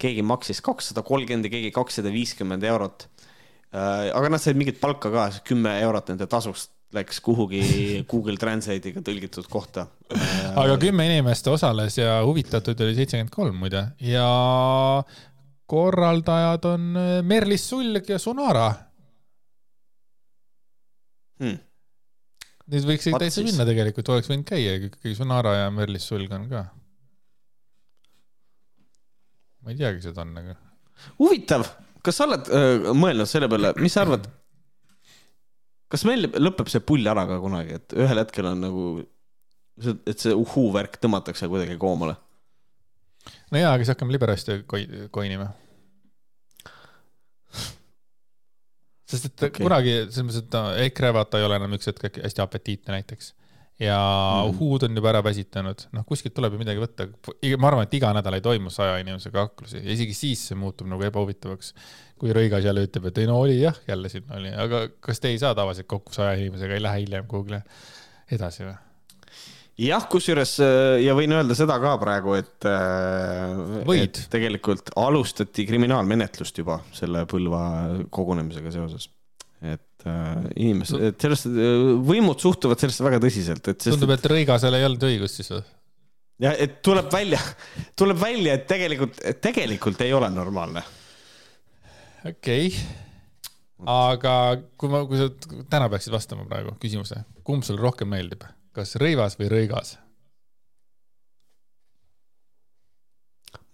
[0.00, 3.08] keegi maksis kakssada kolmkümmend ja keegi kakssada viiskümmend eurot.
[3.74, 7.60] Aga nad said mingit palka ka, kümme eurot nende tasust läks kuhugi
[8.10, 9.88] Google Translate'iga tõlgitud kohta.
[10.54, 14.28] aga kümme inimest osales ja huvitatud oli seitsekümmend kolm muide ja
[15.70, 18.68] korraldajad on äh, Merlis Sulg ja Sonara.
[21.42, 21.56] Hmm.
[22.70, 23.50] Nüüd võiks Vaat täitsa siis.
[23.50, 26.66] minna tegelikult, oleks võinud käia, ikkagi Sonara ja Merlis Sulg on ka.
[29.64, 30.54] ma ei teagi seda on, aga
[31.18, 31.64] huvitav,
[32.04, 34.28] kas sa oled öö, mõelnud selle peale, mis sa arvad?
[35.94, 38.86] kas meil lõpeb see pull ära ka kunagi, et ühel hetkel on nagu,
[39.94, 42.16] et see uhuu värk tõmmatakse kuidagi koomale?
[43.52, 45.52] no jaa, aga siis hakkame liberassi koi-, koinima.
[49.10, 49.62] sest et okay.
[49.62, 53.32] kunagi, selles mõttes, et no, EKRE vaata ei ole enam üks hetk hästi apetiitne näiteks.
[53.80, 54.54] Ja mm.
[54.54, 57.08] Uhud on juba ära väsitanud, noh kuskilt tuleb ju midagi võtta.
[57.58, 60.88] ma arvan, et iga nädal ei toimu saja inimesega kaklusi ja isegi siis see muutub
[60.90, 61.74] nagu ebahuvitavaks.
[62.18, 65.34] kui Rõigas jälle ütleb, et ei no oli jah, jälle siin oli, aga kas te
[65.34, 67.64] ei saa tavaliselt kokku saja inimesega, ei lähe hiljem kuhugile
[68.32, 68.76] edasi või?
[69.82, 74.06] jah, kusjuures äh, ja võin öelda seda ka praegu, et, äh, Võid.
[74.06, 77.64] et tegelikult alustati kriminaalmenetlust juba selle Põlva
[78.14, 79.10] kogunemisega seoses.
[80.04, 81.48] Et äh, inimesed, et sellest,
[82.04, 85.62] võimud suhtuvad sellesse väga tõsiselt, et tundub, et Rõigasel ei olnud õigust siis või?
[86.44, 87.40] ja et tuleb välja,
[87.98, 90.84] tuleb välja, et tegelikult, tegelikult ei ole normaalne.
[92.28, 92.84] okei okay.,
[93.90, 94.34] aga
[94.80, 95.30] kui ma, kui sa
[95.72, 98.44] täna peaksid vastama praegu küsimuse, kumb sulle rohkem meeldib,
[98.76, 99.96] kas rõivas või rõigas?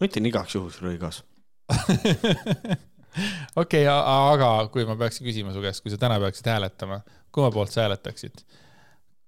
[0.00, 1.24] ma ütlen igaks juhuks rõigas.
[3.62, 7.74] okei, aga kui ma peaksin küsima su käest, kui sa täna peaksid hääletama, kumma poolt
[7.74, 8.44] sa hääletaksid?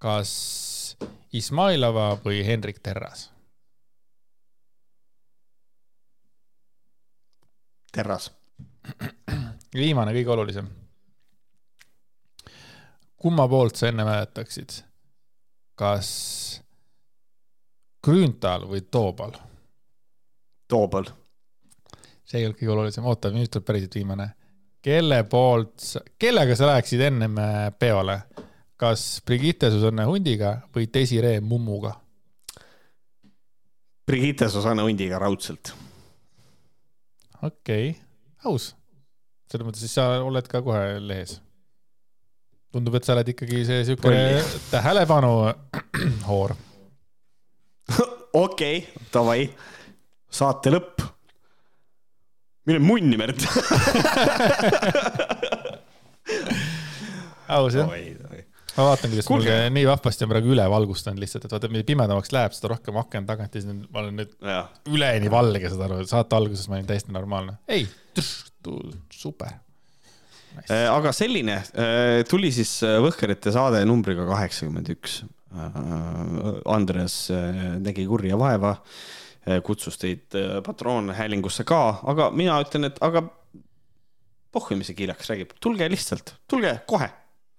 [0.02, 0.32] kas
[1.32, 3.28] Izmailova või Hendrik Terras?
[7.92, 8.30] terras.
[9.74, 10.70] viimane, kõige olulisem.
[13.22, 14.80] kumma poolt sa enne hääletaksid?
[15.78, 16.08] kas
[18.04, 19.36] Grünthal või Toobal?
[20.68, 21.06] Toobal.
[22.32, 24.30] See ei olnud kõige olulisem, oota, nüüd tuleb päriselt viimane.
[24.82, 25.84] kelle poolt,
[26.18, 28.22] kellega sa läheksid ennem äh, peole?
[28.82, 31.92] kas Brigitte Susanne Hundiga või Desiree Mummuga?
[34.06, 35.74] Brigitte Susanne Hundiga raudselt.
[37.42, 37.94] okei okay.,
[38.44, 38.72] aus.
[39.50, 41.38] selles mõttes, siis sa oled ka kohe lehes.
[42.72, 44.42] tundub, et sa oled ikkagi see siuke Rolli.
[44.72, 45.32] tähelepanu
[46.30, 46.56] hoor.
[48.46, 49.50] okei, davai,
[50.32, 51.11] saate lõpp.
[52.68, 53.40] Mine munni, Märt.
[57.52, 59.56] aus jah, ma vaatan, kuidas mul Kuulge.
[59.74, 63.26] nii vahvasti on praegu üle valgustanud lihtsalt, et vaata, mida pimedamaks läheb, seda rohkem aken
[63.28, 66.88] tagant ja siis ma olen nüüd jah, üleni valge, saad aru, saate alguses ma olin
[66.88, 67.58] täiesti normaalne.
[67.68, 67.84] ei,
[69.12, 69.52] super.
[70.68, 75.22] Äh, aga selline äh, tuli siis äh, Võhkerite saade numbriga kaheksakümmend üks.
[76.72, 77.26] Andres
[77.84, 78.70] nägi kurja vaeva,
[79.66, 81.80] kutsus teid äh, patroonhäälingusse ka,
[82.12, 83.24] aga mina ütlen, et aga
[84.52, 87.10] pohhu, mis see kiilakas räägib, tulge lihtsalt, tulge kohe.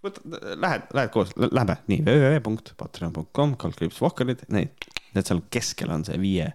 [0.04, 6.50] lähed, lähed koos, lähme nii www.patreon.com, kaldkriips Vohkerid, need, need seal keskel on see viie,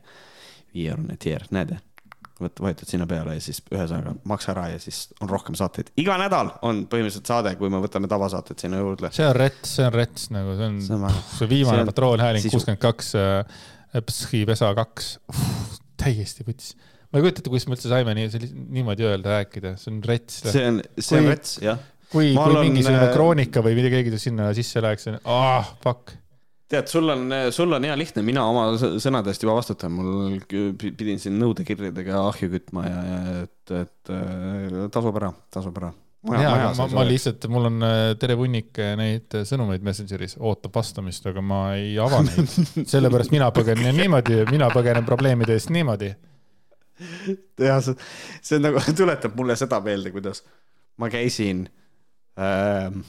[0.75, 1.73] viieeurone tier, näed
[2.43, 5.91] võt-, vajutad sinna peale ja siis ühesõnaga maksa ära ja siis on rohkem saateid.
[6.01, 9.11] iga nädal on põhimõtteliselt saade, kui me võtame tavasaated sinna juurde.
[9.17, 12.55] see on rets, see on rets nagu see on see on väga, see viimane sisu.
[12.55, 13.13] kuuskümmend kaks,
[14.07, 15.17] Pshi Vesa kaks,
[16.01, 16.75] täiesti võttis.
[17.09, 20.41] ma ei kujuta ette, kuidas me üldse saime nii, niimoodi öelda, rääkida, see on rets.
[20.45, 21.83] see on, see on rets, jah.
[22.13, 26.17] kui, kui olen, mingisugune äh, kroonika või midagi keegi sinna sisse läheks, ah, fuck.
[26.69, 30.37] tead, sul on, sul on hea lihtne, mina oma sõ- sõnade eest juba vastutan, mul
[30.49, 35.95] pidin siin nõudekirjadega ahju kütma ja, ja et, et äh, tasub ära, tasub ära.
[36.37, 40.37] ja, aga ma, ma lihtsalt, mul on äh, terve hunnik äh, neid äh, sõnumeid Messengeris,
[40.39, 42.55] ootab vastamist, aga ma ei ava neid.
[42.93, 46.13] sellepärast mina põgenen niimoodi, mina põgenen probleemide eest niimoodi.
[47.63, 47.95] jah, see,
[48.43, 50.43] see nagu, tuletab mulle seda meelde, kuidas
[50.99, 51.67] ma käisin
[52.39, 53.05] ähm,,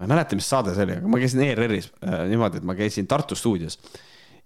[0.00, 2.76] ma ei mäleta, mis saade see oli, aga ma käisin ERR-is äh, niimoodi, et ma
[2.78, 3.76] käisin Tartu stuudios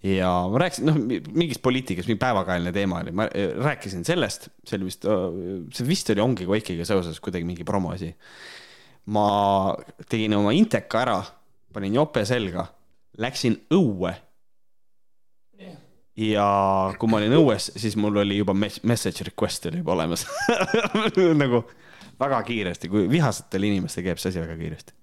[0.04, 0.98] ja ma rääkisin, noh,
[1.32, 5.08] mingist poliitikast, mingi päevakajaline teema oli, ma äh, rääkisin sellest, see oli vist,
[5.78, 8.12] see vist oli Ongi Koikiga seoses kuidagi mingi promoasi.
[9.14, 9.26] ma
[10.08, 11.18] tegin oma Inteka ära,
[11.72, 12.66] panin jope selga,
[13.20, 14.14] läksin õue
[16.16, 16.46] ja
[16.98, 20.26] kui ma olin õues, siis mul oli juba mes- message request oli juba olemas
[21.42, 21.64] nagu
[22.20, 24.94] väga kiiresti, kui vihasetel inimestel käib see asi väga kiiresti.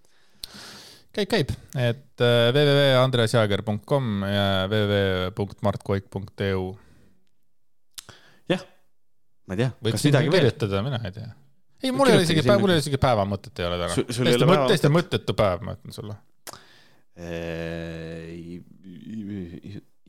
[1.15, 6.63] käib, käib, et äh, www.andresjaager.com ja www.martkoik.eu
[8.51, 8.63] jah,
[9.47, 11.29] ma ei tea, võid sinna kirjutada, mina ei tea.
[11.83, 13.93] ei, mul ei ole isegi mul ei ole isegi päevamõtet ei ole täna.
[13.97, 16.15] Täiesti täiesti mõttetu päev, ma ütlen sulle.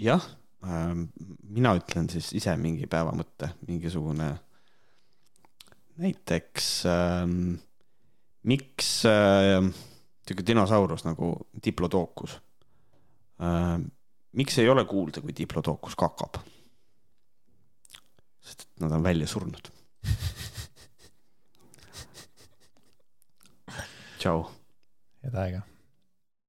[0.07, 0.25] jah,
[0.63, 4.29] mina ütlen siis ise mingi päevamõtte, mingisugune
[6.03, 7.57] näiteks ähm,
[8.49, 9.61] miks äh,
[10.33, 11.35] sihuke dinosaurus nagu
[11.65, 12.41] diplodocus
[13.43, 13.83] ähm,,
[14.33, 16.35] miks ei ole kuulda, kui diplodocus kakab?
[18.43, 19.69] sest et nad on välja surnud.
[24.19, 24.41] tšau.
[25.23, 25.61] head aega